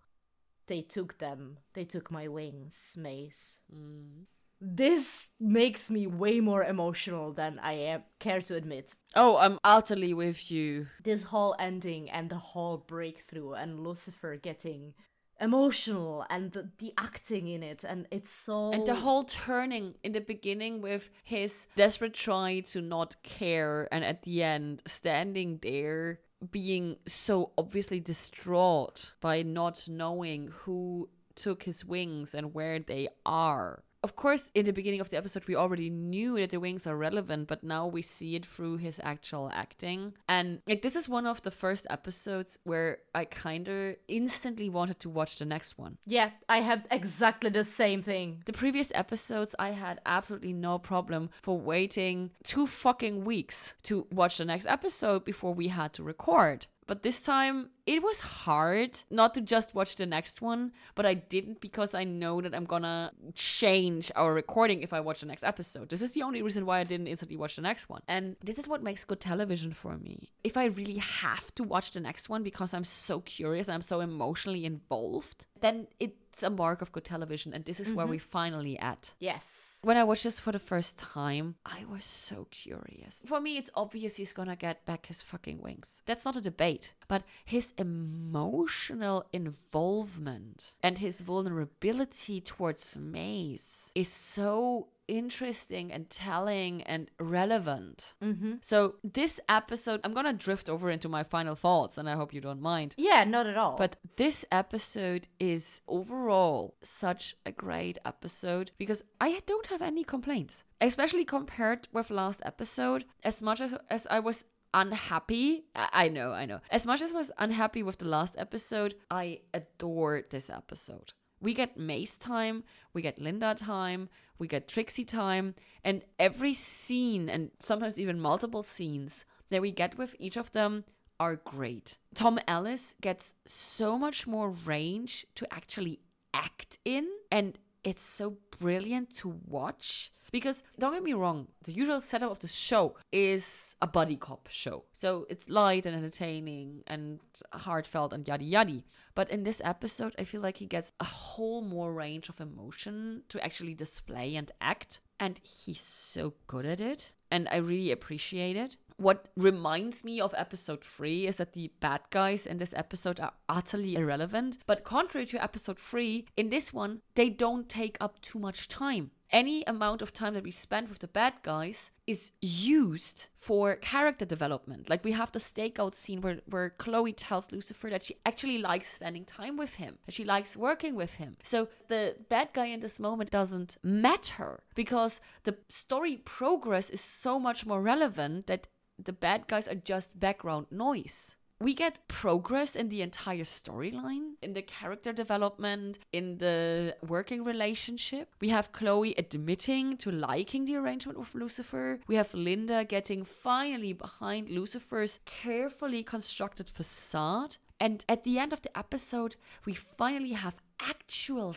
They 0.66 0.82
took 0.82 1.20
them. 1.20 1.60
They 1.76 1.86
took 1.86 2.10
my 2.10 2.28
wings, 2.28 2.98
Maze. 3.00 3.58
Mm. 3.72 4.26
This 4.60 5.28
makes 5.40 5.92
me 5.92 6.08
way 6.08 6.40
more 6.40 6.64
emotional 6.64 7.32
than 7.32 7.60
I 7.60 7.74
am 7.74 8.04
care 8.20 8.42
to 8.42 8.56
admit. 8.56 8.96
Oh, 9.14 9.38
I'm 9.38 9.60
utterly 9.64 10.16
with 10.16 10.50
you. 10.50 10.88
This 11.04 11.22
whole 11.22 11.56
ending 11.60 12.10
and 12.10 12.32
the 12.32 12.38
whole 12.38 12.78
breakthrough 12.78 13.52
and 13.52 13.82
Lucifer 13.82 14.36
getting 14.36 14.96
emotional 15.42 16.26
and 16.30 16.52
the, 16.52 16.70
the 16.80 16.94
acting 16.98 17.48
in 17.48 17.62
it 17.64 17.84
and 17.84 18.08
it's 18.12 18.30
so 18.30 18.72
And 18.72 18.86
the 18.86 18.96
whole 18.96 19.24
turning 19.24 19.96
in 20.04 20.14
the 20.14 20.22
beginning 20.22 20.82
with 20.82 21.12
his 21.24 21.68
desperate 21.76 22.14
try 22.14 22.62
to 22.72 22.82
not 22.82 23.16
care, 23.24 23.88
and 23.92 24.04
at 24.04 24.24
the 24.24 24.44
end, 24.44 24.82
standing 24.88 25.60
there 25.62 26.20
being 26.52 26.98
so 27.08 27.52
obviously 27.58 28.00
distraught 28.00 29.14
by 29.22 29.42
not 29.42 29.88
knowing 29.88 30.50
who 30.64 31.10
took 31.36 31.64
his 31.64 31.84
wings 31.84 32.34
and 32.34 32.54
where 32.54 32.80
they 32.80 33.08
are. 33.26 33.84
Of 34.06 34.16
course, 34.16 34.52
in 34.54 34.66
the 34.66 34.72
beginning 34.80 35.02
of 35.02 35.10
the 35.10 35.18
episode, 35.18 35.46
we 35.48 35.56
already 35.56 35.90
knew 35.90 36.32
that 36.38 36.52
the 36.52 36.60
wings 36.60 36.86
are 36.86 36.96
relevant, 36.96 37.48
but 37.52 37.64
now 37.64 37.84
we 37.88 38.04
see 38.04 38.36
it 38.36 38.46
through 38.46 38.78
his 38.78 39.02
actual 39.04 39.50
acting. 39.64 40.14
And 40.30 40.48
like, 40.70 40.82
this 40.84 40.96
is 40.96 41.10
one 41.10 41.26
of 41.26 41.42
the 41.42 41.50
first 41.64 41.88
episodes 41.90 42.52
where 42.70 43.00
I 43.22 43.26
kind 43.26 43.68
of 43.68 43.96
instantly 44.08 44.70
wanted 44.70 45.00
to 45.00 45.10
watch 45.10 45.32
the 45.38 45.46
next 45.56 45.72
one. 45.86 45.94
yeah 46.18 46.30
i 46.58 46.60
had 46.70 46.80
exactly 47.00 47.50
the 47.50 47.64
same 47.82 48.02
thing 48.12 48.28
The 48.46 48.60
previous 48.64 48.90
episodes, 49.04 49.52
I 49.68 49.72
had 49.86 49.96
absolutely 50.06 50.54
no 50.54 50.74
problem 50.92 51.24
for 51.42 51.56
waiting 51.74 52.18
two 52.44 52.66
fucking 52.68 53.16
weeks 53.32 53.58
to 53.90 53.94
watch 54.20 54.38
the 54.38 54.46
next 54.46 54.68
episode 54.78 55.22
before 55.32 55.54
we 55.62 55.68
had 55.80 55.90
to 55.94 56.04
record. 56.14 56.58
But 56.90 57.02
this 57.02 57.20
time, 57.34 57.58
it 57.86 58.02
was 58.02 58.20
hard 58.20 59.00
not 59.12 59.34
to 59.36 59.42
just 59.42 59.76
watch 59.76 59.96
the 59.96 60.06
next 60.06 60.42
one, 60.42 60.72
but 60.96 61.06
I 61.06 61.14
didn't 61.14 61.62
because 61.62 61.94
I 61.94 62.04
know 62.04 62.42
that 62.42 62.56
I'm 62.56 62.66
gonna 62.66 63.12
change 63.36 64.12
our 64.16 64.34
recording 64.34 64.82
if 64.82 64.92
I 64.92 65.00
watch 65.00 65.20
the 65.20 65.28
next 65.28 65.44
episode. 65.44 65.90
This 65.90 66.02
is 66.02 66.14
the 66.14 66.24
only 66.24 66.42
reason 66.42 66.66
why 66.66 66.80
I 66.80 66.84
didn't 66.84 67.08
instantly 67.08 67.38
watch 67.38 67.56
the 67.56 67.62
next 67.62 67.88
one. 67.88 68.02
And 68.08 68.36
this 68.44 68.58
is 68.58 68.68
what 68.68 68.82
makes 68.82 69.06
good 69.06 69.20
television 69.20 69.72
for 69.72 69.98
me. 69.98 70.32
If 70.44 70.58
I 70.58 70.66
really 70.66 70.98
have 70.98 71.54
to 71.56 71.64
watch 71.64 71.92
the 71.92 72.00
next 72.00 72.28
one 72.28 72.42
because 72.42 72.74
I'm 72.74 72.84
so 72.84 73.20
curious 73.22 73.68
and 73.68 73.76
I'm 73.76 73.82
so 73.82 74.00
emotionally 74.00 74.66
involved, 74.66 75.46
then 75.62 75.88
it's 76.00 76.44
a 76.44 76.50
mark 76.50 76.82
of 76.82 76.92
good 76.92 77.06
television. 77.06 77.54
And 77.54 77.66
this 77.66 77.80
is 77.80 77.92
where 77.92 78.06
mm-hmm. 78.06 78.12
we 78.12 78.18
finally 78.18 78.80
at. 78.80 79.14
yes 79.20 79.80
When 79.84 79.98
I 79.98 80.04
watched 80.04 80.24
this 80.24 80.40
for 80.40 80.52
the 80.52 80.60
first 80.60 80.98
time, 80.98 81.56
I 81.66 81.86
was 81.86 82.04
so 82.04 82.48
curious. 82.50 83.22
For 83.26 83.40
me, 83.40 83.58
it's 83.58 83.70
obvious 83.76 84.16
he's 84.16 84.34
gonna 84.34 84.56
get 84.56 84.86
back 84.86 85.06
his 85.06 85.22
fucking 85.22 85.62
wings. 85.62 86.02
That's 86.06 86.26
not 86.26 86.36
a 86.36 86.42
debate. 86.42 86.94
But 87.08 87.24
his 87.44 87.74
emotional 87.78 89.26
involvement 89.34 90.76
and 90.82 90.98
his 90.98 91.22
vulnerability 91.22 92.42
towards 92.42 92.98
Maze 92.98 93.92
is 93.96 94.10
so 94.10 94.90
interesting 95.08 95.92
and 95.92 96.10
telling 96.10 96.82
and 96.84 97.10
relevant. 97.20 98.16
Mm-hmm. 98.24 98.54
So, 98.62 98.96
this 99.04 99.40
episode, 99.48 100.00
I'm 100.04 100.14
gonna 100.14 100.34
drift 100.34 100.70
over 100.70 100.90
into 100.90 101.10
my 101.10 101.24
final 101.24 101.56
thoughts, 101.56 101.98
and 101.98 102.10
I 102.10 102.16
hope 102.16 102.34
you 102.34 102.42
don't 102.42 102.62
mind. 102.62 102.96
yeah 102.98 103.24
not 103.24 103.48
at 103.48 103.58
all 103.58 103.76
But 103.78 103.98
this 104.16 104.46
episode 104.52 105.28
is 105.40 105.82
overall 105.88 106.76
such 106.82 107.36
a 107.46 107.52
great 107.52 107.98
episode 108.06 108.72
because 108.78 109.04
I 109.22 109.40
don't 109.46 109.68
have 109.68 109.82
any 109.82 110.04
complaints, 110.04 110.64
especially 110.82 111.26
compared 111.26 111.88
with 111.92 112.10
last 112.10 112.42
episode. 112.46 113.06
As 113.24 113.42
much 113.42 113.62
as, 113.62 113.76
as 113.90 114.08
I 114.10 114.20
was 114.20 114.46
unhappy, 114.76 115.64
I, 115.74 116.10
know, 116.10 116.34
I 116.34 116.46
know. 116.46 116.60
As 116.70 116.86
much 116.86 117.02
as 117.02 117.14
I 117.14 117.16
was 117.16 117.32
unhappy 117.38 117.82
with 117.82 117.98
the 117.98 118.08
last 118.08 118.36
episode, 118.38 118.96
I 119.10 119.40
adored 119.54 120.26
this 120.30 120.50
episode. 120.50 121.14
We 121.42 121.54
get 121.54 121.78
Maze 121.78 122.18
time, 122.20 122.64
we 122.94 123.02
get 123.02 123.20
Linda 123.20 123.56
time, 123.56 124.10
we 124.38 124.48
get 124.48 124.68
Trixie 124.68 125.06
time, 125.06 125.56
and 125.84 126.04
every 126.20 126.54
scene, 126.54 127.30
and 127.30 127.52
sometimes 127.60 127.98
even 128.00 128.20
multiple 128.20 128.64
scenes 128.64 129.26
that 129.50 129.62
we 129.62 129.72
get 129.72 129.98
with 129.98 130.16
each 130.20 130.38
of 130.38 130.52
them 130.52 130.84
are 131.20 131.38
great. 131.38 131.98
Tom 132.14 132.38
Ellis 132.48 132.96
gets 133.00 133.34
so 133.46 133.98
much 133.98 134.28
more 134.28 134.50
range 134.66 135.26
to 135.36 135.54
actually 135.54 136.02
act 136.34 136.80
in, 136.84 137.08
and 137.32 137.58
it's 137.86 138.04
so 138.04 138.38
brilliant 138.60 139.16
to 139.18 139.40
watch. 139.48 140.12
Because 140.32 140.64
don't 140.80 140.94
get 140.94 141.04
me 141.04 141.14
wrong, 141.14 141.48
the 141.64 141.72
usual 141.72 142.02
setup 142.02 142.32
of 142.32 142.40
the 142.40 142.48
show 142.48 142.96
is 143.12 143.76
a 143.82 143.88
buddy 143.88 144.16
cop 144.16 144.48
show. 144.50 144.84
So 144.92 145.26
it's 145.30 145.50
light 145.50 145.86
and 145.86 145.96
entertaining 145.96 146.84
and 146.88 147.20
heartfelt 147.54 148.14
and 148.14 148.28
yada 148.28 148.44
yada. 148.44 148.84
But 149.16 149.30
in 149.30 149.44
this 149.44 149.62
episode, 149.64 150.14
I 150.20 150.26
feel 150.26 150.42
like 150.42 150.58
he 150.58 150.66
gets 150.66 150.92
a 151.00 151.06
whole 151.06 151.62
more 151.62 151.94
range 151.94 152.30
of 152.30 152.42
emotion 152.42 153.24
to 153.30 153.44
actually 153.44 153.74
display 153.74 154.36
and 154.36 154.52
act. 154.60 155.00
And 155.20 155.40
he's 155.44 155.80
so 155.80 156.34
good 156.48 156.66
at 156.66 156.82
it. 156.82 157.14
And 157.32 157.48
I 157.50 157.58
really 157.58 157.92
appreciate 157.92 158.58
it. 158.58 158.78
What 158.98 159.30
reminds 159.36 160.06
me 160.06 160.22
of 160.22 160.34
episode 160.38 160.84
3 160.84 161.28
is 161.28 161.38
that 161.38 161.54
the 161.54 161.72
bad 161.82 162.02
guys 162.10 162.46
in 162.46 162.58
this 162.58 162.74
episode 162.74 163.20
are 163.20 163.34
utterly 163.50 163.96
irrelevant. 163.96 164.58
But 164.66 164.86
contrary 164.86 165.26
to 165.28 165.44
episode 165.44 165.80
3, 165.80 166.26
in 166.38 166.50
this 166.50 166.72
one, 166.72 167.02
they 167.16 167.30
don't 167.30 167.68
take 167.68 167.98
up 168.00 168.22
too 168.22 168.40
much 168.40 168.68
time 168.70 169.12
any 169.32 169.64
amount 169.66 170.02
of 170.02 170.14
time 170.14 170.34
that 170.34 170.44
we 170.44 170.52
spend 170.52 170.90
with 170.90 171.00
the 171.00 171.08
bad 171.08 171.34
guys 171.44 171.92
is 172.08 172.32
used 172.42 173.28
for 173.36 173.76
character 173.76 174.26
development. 174.26 174.90
Like 174.90 175.04
we 175.04 175.12
have 175.14 175.32
the 175.32 175.40
stakeout 175.40 175.96
scene 175.96 176.22
where, 176.22 176.42
where 176.46 176.70
Chloe 176.70 177.14
tells 177.14 177.52
Lucifer 177.52 177.90
that 177.90 178.04
she 178.04 178.18
actually 178.26 178.60
likes 178.60 178.94
spending 178.94 179.26
time 179.26 179.58
with 179.58 179.76
him, 179.76 179.98
that 180.06 180.14
she 180.14 180.24
likes 180.24 180.56
working 180.56 180.96
with 180.96 181.16
him. 181.16 181.38
So 181.44 181.68
the 181.88 182.16
bad 182.30 182.50
guy 182.54 182.66
in 182.66 182.80
this 182.80 183.00
moment 183.00 183.32
doesn't 183.32 183.78
matter 183.84 184.64
because 184.76 185.20
the 185.44 185.58
story 185.70 186.18
progress 186.18 186.90
is 186.90 187.02
so 187.02 187.40
much 187.40 187.66
more 187.66 187.82
relevant 187.82 188.48
that 188.48 188.68
the 189.04 189.14
bad 189.14 189.48
guys 189.48 189.68
are 189.68 189.76
just 189.76 190.20
background 190.20 190.68
noise 190.72 191.36
we 191.60 191.74
get 191.74 192.06
progress 192.08 192.76
in 192.76 192.90
the 192.90 193.02
entire 193.02 193.44
storyline, 193.44 194.34
in 194.42 194.54
the 194.54 194.62
character 194.62 195.14
development, 195.14 196.00
in 196.12 196.38
the 196.38 196.96
working 197.08 197.44
relationship. 197.44 198.30
We 198.42 198.50
have 198.50 198.72
Chloe 198.74 199.16
admitting 199.18 199.98
to 199.98 200.12
liking 200.12 200.66
the 200.66 200.76
arrangement 200.76 201.18
with 201.18 201.34
Lucifer. 201.34 202.00
We 202.08 202.16
have 202.16 202.34
Linda 202.34 202.84
getting 202.84 203.24
finally 203.24 203.94
behind 203.94 204.50
Lucifer's 204.50 205.20
carefully 205.26 206.04
constructed 206.04 206.70
facade. 206.70 207.58
And 207.80 208.04
at 208.10 208.24
the 208.24 208.40
end 208.40 208.54
of 208.54 208.62
the 208.62 208.78
episode, 208.78 209.36
we 209.66 209.74
finally 209.74 210.34
have 210.34 210.62
actual 210.80 211.54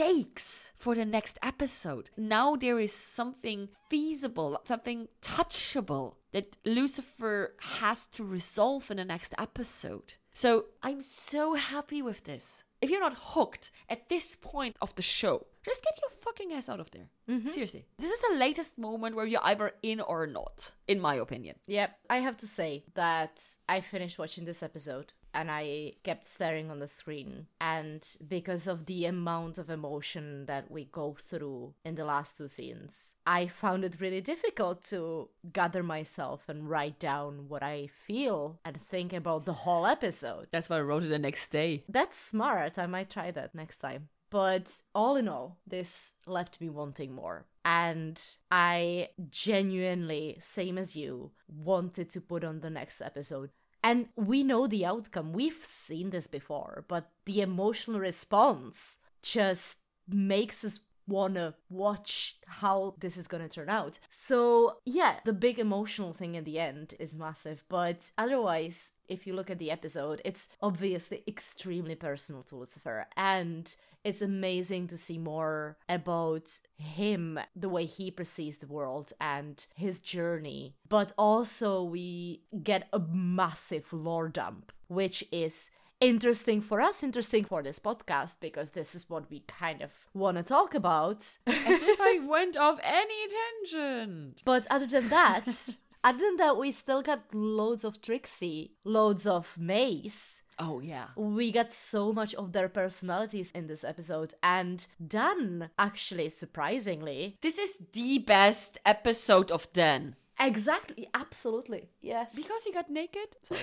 stakes 0.00 0.72
for 0.76 0.94
the 0.94 1.04
next 1.04 1.38
episode. 1.42 2.08
Now 2.16 2.56
there 2.56 2.80
is 2.80 2.90
something 2.90 3.68
feasible, 3.90 4.58
something 4.64 5.08
touchable 5.20 6.14
that 6.32 6.56
Lucifer 6.64 7.54
has 7.60 8.06
to 8.14 8.24
resolve 8.24 8.90
in 8.90 8.96
the 8.96 9.04
next 9.04 9.34
episode. 9.36 10.14
So 10.32 10.66
I'm 10.82 11.02
so 11.02 11.52
happy 11.52 12.00
with 12.00 12.24
this. 12.24 12.64
If 12.80 12.88
you're 12.88 13.00
not 13.00 13.34
hooked 13.34 13.70
at 13.90 14.08
this 14.08 14.36
point 14.36 14.76
of 14.80 14.94
the 14.94 15.02
show, 15.02 15.46
just 15.62 15.84
get 15.84 16.00
your 16.00 16.10
fucking 16.10 16.50
ass 16.54 16.70
out 16.70 16.80
of 16.80 16.90
there. 16.92 17.10
Mm-hmm. 17.28 17.48
Seriously. 17.48 17.84
This 17.98 18.10
is 18.10 18.20
the 18.20 18.38
latest 18.38 18.78
moment 18.78 19.16
where 19.16 19.26
you're 19.26 19.44
either 19.44 19.72
in 19.82 20.00
or 20.00 20.26
not, 20.26 20.72
in 20.88 20.98
my 20.98 21.16
opinion. 21.16 21.56
Yep. 21.66 21.90
I 22.08 22.20
have 22.20 22.38
to 22.38 22.46
say 22.46 22.84
that 22.94 23.44
I 23.68 23.82
finished 23.82 24.18
watching 24.18 24.46
this 24.46 24.62
episode 24.62 25.12
and 25.34 25.50
I 25.50 25.94
kept 26.02 26.26
staring 26.26 26.70
on 26.70 26.78
the 26.78 26.86
screen. 26.86 27.46
And 27.60 28.06
because 28.26 28.66
of 28.66 28.86
the 28.86 29.06
amount 29.06 29.58
of 29.58 29.70
emotion 29.70 30.46
that 30.46 30.70
we 30.70 30.84
go 30.84 31.16
through 31.18 31.74
in 31.84 31.94
the 31.94 32.04
last 32.04 32.38
two 32.38 32.48
scenes, 32.48 33.14
I 33.26 33.46
found 33.46 33.84
it 33.84 34.00
really 34.00 34.20
difficult 34.20 34.84
to 34.84 35.28
gather 35.52 35.82
myself 35.82 36.48
and 36.48 36.68
write 36.68 36.98
down 36.98 37.48
what 37.48 37.62
I 37.62 37.88
feel 37.92 38.60
and 38.64 38.80
think 38.80 39.12
about 39.12 39.44
the 39.44 39.52
whole 39.52 39.86
episode. 39.86 40.48
That's 40.50 40.68
why 40.68 40.78
I 40.78 40.82
wrote 40.82 41.04
it 41.04 41.08
the 41.08 41.18
next 41.18 41.50
day. 41.50 41.84
That's 41.88 42.18
smart. 42.18 42.78
I 42.78 42.86
might 42.86 43.10
try 43.10 43.30
that 43.30 43.54
next 43.54 43.78
time. 43.78 44.08
But 44.30 44.80
all 44.94 45.16
in 45.16 45.28
all, 45.28 45.58
this 45.66 46.14
left 46.24 46.60
me 46.60 46.68
wanting 46.68 47.12
more. 47.12 47.46
And 47.64 48.22
I 48.50 49.08
genuinely, 49.28 50.38
same 50.40 50.78
as 50.78 50.94
you, 50.94 51.32
wanted 51.48 52.10
to 52.10 52.20
put 52.20 52.44
on 52.44 52.60
the 52.60 52.70
next 52.70 53.00
episode 53.00 53.50
and 53.82 54.08
we 54.16 54.42
know 54.42 54.66
the 54.66 54.84
outcome. 54.84 55.32
We've 55.32 55.64
seen 55.64 56.10
this 56.10 56.26
before, 56.26 56.84
but 56.88 57.10
the 57.24 57.40
emotional 57.40 58.00
response 58.00 58.98
just 59.22 59.78
makes 60.08 60.64
us 60.64 60.80
want 61.06 61.34
to 61.34 61.54
watch 61.68 62.36
how 62.46 62.94
this 63.00 63.16
is 63.16 63.26
going 63.26 63.42
to 63.42 63.48
turn 63.48 63.68
out. 63.68 63.98
So, 64.10 64.78
yeah, 64.84 65.18
the 65.24 65.32
big 65.32 65.58
emotional 65.58 66.12
thing 66.12 66.36
in 66.36 66.44
the 66.44 66.58
end 66.58 66.94
is 66.98 67.18
massive, 67.18 67.64
but 67.68 68.10
otherwise, 68.16 68.92
if 69.08 69.26
you 69.26 69.34
look 69.34 69.50
at 69.50 69.58
the 69.58 69.70
episode, 69.70 70.22
it's 70.24 70.48
obviously 70.62 71.22
extremely 71.26 71.96
personal 71.96 72.42
to 72.44 72.56
Lucifer 72.56 73.06
and 73.16 73.74
it's 74.04 74.22
amazing 74.22 74.86
to 74.88 74.96
see 74.96 75.18
more 75.18 75.76
about 75.88 76.50
him, 76.76 77.38
the 77.54 77.68
way 77.68 77.84
he 77.84 78.10
perceives 78.10 78.58
the 78.58 78.66
world 78.66 79.12
and 79.20 79.66
his 79.74 80.00
journey. 80.00 80.74
But 80.88 81.12
also, 81.18 81.82
we 81.82 82.42
get 82.62 82.88
a 82.92 82.98
massive 82.98 83.92
lore 83.92 84.28
dump, 84.28 84.72
which 84.88 85.24
is 85.30 85.70
interesting 86.00 86.62
for 86.62 86.80
us, 86.80 87.02
interesting 87.02 87.44
for 87.44 87.62
this 87.62 87.78
podcast, 87.78 88.36
because 88.40 88.70
this 88.70 88.94
is 88.94 89.10
what 89.10 89.30
we 89.30 89.40
kind 89.40 89.82
of 89.82 89.90
want 90.14 90.36
to 90.38 90.42
talk 90.42 90.74
about. 90.74 91.18
As 91.46 91.82
if 91.82 92.00
I 92.00 92.20
went 92.26 92.56
off 92.56 92.80
any 92.82 93.26
tangent. 93.28 94.40
But 94.44 94.66
other 94.70 94.86
than 94.86 95.08
that, 95.08 95.46
other 96.04 96.18
than 96.18 96.36
that, 96.36 96.56
we 96.56 96.72
still 96.72 97.02
got 97.02 97.34
loads 97.34 97.84
of 97.84 98.00
Trixie, 98.00 98.72
loads 98.84 99.26
of 99.26 99.56
Maze. 99.58 100.42
Oh, 100.60 100.80
yeah. 100.80 101.06
We 101.16 101.50
got 101.50 101.72
so 101.72 102.12
much 102.12 102.34
of 102.34 102.52
their 102.52 102.68
personalities 102.68 103.50
in 103.52 103.66
this 103.66 103.82
episode. 103.82 104.34
And 104.42 104.86
Dan, 105.04 105.70
actually, 105.78 106.28
surprisingly. 106.28 107.38
This 107.40 107.58
is 107.58 107.78
the 107.92 108.18
best 108.18 108.78
episode 108.84 109.50
of 109.50 109.72
Dan. 109.72 110.16
Exactly, 110.38 111.08
absolutely. 111.14 111.90
Yes. 112.00 112.36
Because 112.36 112.64
he 112.64 112.72
got 112.72 112.90
naked? 112.90 113.36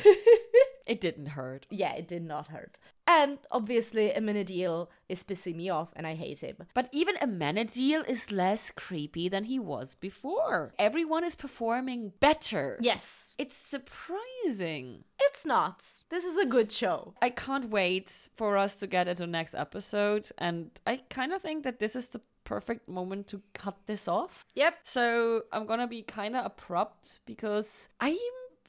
it 0.88 1.02
didn't 1.02 1.28
hurt. 1.28 1.68
Yeah, 1.70 1.94
it 1.94 2.08
did 2.08 2.24
not 2.24 2.48
hurt. 2.48 2.80
And 3.06 3.40
obviously, 3.52 4.10
Amenadiel 4.10 4.88
is 5.08 5.24
pissing 5.24 5.56
me 5.56 5.70
off 5.70 5.94
and 5.96 6.06
I 6.06 6.16
hate 6.16 6.42
him. 6.42 6.58
But 6.74 6.90
even 6.92 7.16
Amenadiel 7.16 8.08
is 8.08 8.32
less 8.32 8.72
creepy 8.72 9.30
than 9.30 9.46
he 9.46 9.60
was 9.60 9.96
before. 9.96 10.74
Everyone 10.78 11.24
is 11.24 11.36
performing 11.36 12.12
better. 12.20 12.78
Yes. 12.82 13.34
It's 13.38 13.56
surprising. 13.56 15.06
It's 15.22 15.46
not. 15.46 15.86
This 16.10 16.26
is 16.26 16.38
a 16.38 16.46
good 16.46 16.72
show. 16.72 17.14
I 17.22 17.30
can't 17.30 17.70
wait 17.70 18.30
for 18.36 18.58
us 18.58 18.76
to 18.78 18.88
get 18.88 19.08
into 19.08 19.26
next 19.26 19.56
episode. 19.56 20.30
And 20.38 20.72
I 20.86 21.02
kind 21.10 21.32
of 21.32 21.42
think 21.42 21.64
that 21.64 21.80
this 21.80 21.96
is 21.96 22.10
the 22.10 22.22
perfect 22.44 22.88
moment 22.88 23.28
to 23.28 23.42
cut 23.54 23.76
this 23.88 24.08
off. 24.08 24.46
Yep. 24.56 24.80
So 24.84 25.44
I'm 25.52 25.66
gonna 25.66 25.88
be 25.88 26.02
kind 26.02 26.36
of 26.36 26.46
abrupt 26.46 27.20
because 27.26 27.90
I'm 28.00 28.16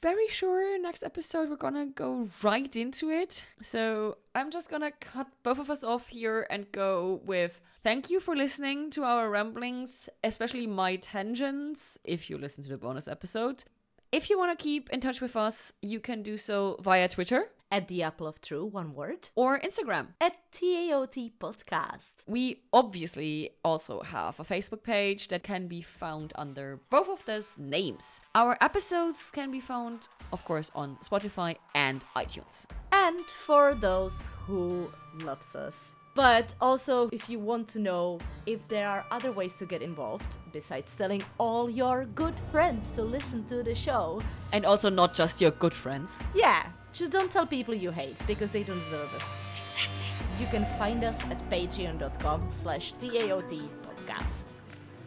very 0.01 0.27
sure 0.27 0.79
next 0.79 1.03
episode 1.03 1.49
we're 1.49 1.55
gonna 1.55 1.87
go 1.87 2.27
right 2.43 2.75
into 2.75 3.09
it. 3.09 3.45
So 3.61 4.17
I'm 4.35 4.51
just 4.51 4.69
gonna 4.69 4.91
cut 4.91 5.27
both 5.43 5.59
of 5.59 5.69
us 5.69 5.83
off 5.83 6.07
here 6.07 6.47
and 6.49 6.71
go 6.71 7.21
with 7.25 7.59
thank 7.83 8.09
you 8.09 8.19
for 8.19 8.35
listening 8.35 8.91
to 8.91 9.03
our 9.03 9.29
ramblings, 9.29 10.09
especially 10.23 10.67
my 10.67 10.95
tangents, 10.97 11.97
if 12.03 12.29
you 12.29 12.37
listen 12.37 12.63
to 12.63 12.69
the 12.69 12.77
bonus 12.77 13.07
episode. 13.07 13.63
If 14.11 14.31
you 14.31 14.39
wanna 14.39 14.55
keep 14.55 14.89
in 14.89 15.01
touch 15.01 15.21
with 15.21 15.35
us, 15.35 15.71
you 15.83 15.99
can 15.99 16.23
do 16.23 16.35
so 16.35 16.77
via 16.81 17.07
Twitter 17.07 17.51
at 17.71 17.87
the 17.87 18.01
Apple 18.01 18.25
of 18.25 18.41
True, 18.41 18.65
one 18.65 18.95
word, 18.95 19.29
or 19.35 19.59
Instagram 19.59 20.07
at 20.19 20.35
TAOT 20.51 21.33
Podcast. 21.39 22.13
We 22.25 22.63
obviously 22.73 23.51
also 23.63 24.01
have 24.01 24.39
a 24.39 24.43
Facebook 24.43 24.81
page 24.81 25.27
that 25.27 25.43
can 25.43 25.67
be 25.67 25.83
found 25.83 26.33
under 26.35 26.79
both 26.89 27.07
of 27.07 27.23
those 27.25 27.55
names. 27.59 28.19
Our 28.33 28.57
episodes 28.61 29.29
can 29.29 29.51
be 29.51 29.59
found, 29.59 30.07
of 30.33 30.43
course, 30.43 30.71
on 30.73 30.97
Spotify 31.03 31.57
and 31.75 32.03
iTunes. 32.15 32.65
And 32.91 33.23
for 33.45 33.75
those 33.75 34.31
who 34.47 34.91
loves 35.19 35.55
us, 35.55 35.93
but 36.19 36.53
also, 36.59 37.07
if 37.13 37.29
you 37.29 37.39
want 37.39 37.69
to 37.69 37.79
know 37.79 38.19
if 38.45 38.59
there 38.67 38.89
are 38.89 39.05
other 39.09 39.31
ways 39.31 39.55
to 39.55 39.65
get 39.65 39.81
involved, 39.81 40.37
besides 40.51 40.93
telling 40.93 41.23
all 41.37 41.69
your 41.69 42.03
good 42.13 42.33
friends 42.51 42.91
to 42.91 43.03
listen 43.03 43.45
to 43.45 43.63
the 43.63 43.73
show. 43.73 44.21
And 44.51 44.65
also, 44.65 44.89
not 44.89 45.13
just 45.13 45.39
your 45.39 45.51
good 45.51 45.73
friends. 45.73 46.19
Yeah, 46.35 46.65
just 46.91 47.13
don't 47.13 47.31
tell 47.31 47.45
people 47.45 47.73
you 47.73 47.91
hate 47.91 48.17
because 48.27 48.51
they 48.51 48.63
don't 48.63 48.79
deserve 48.79 49.13
us. 49.13 49.45
Exactly. 49.63 50.03
You 50.41 50.47
can 50.47 50.65
find 50.77 51.05
us 51.05 51.23
at 51.27 51.39
patreon.com 51.49 52.47
slash 52.49 52.91
TAOT 52.99 53.69
podcast. 53.87 54.51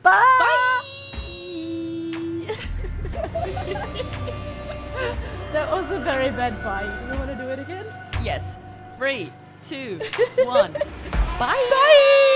Bye! 0.03 0.39
Bye! 0.41 0.81
that 5.53 5.71
was 5.71 5.91
a 5.91 6.01
very 6.01 6.31
bad 6.31 6.65
bye. 6.65 6.85
You 6.85 7.19
want 7.19 7.29
to 7.29 7.37
do 7.37 7.51
it 7.51 7.59
again? 7.59 7.85
Yes. 8.25 8.57
Three, 8.97 9.31
two, 9.63 10.01
one. 10.45 10.73
Bye! 11.39 11.67
Bye! 11.71 12.32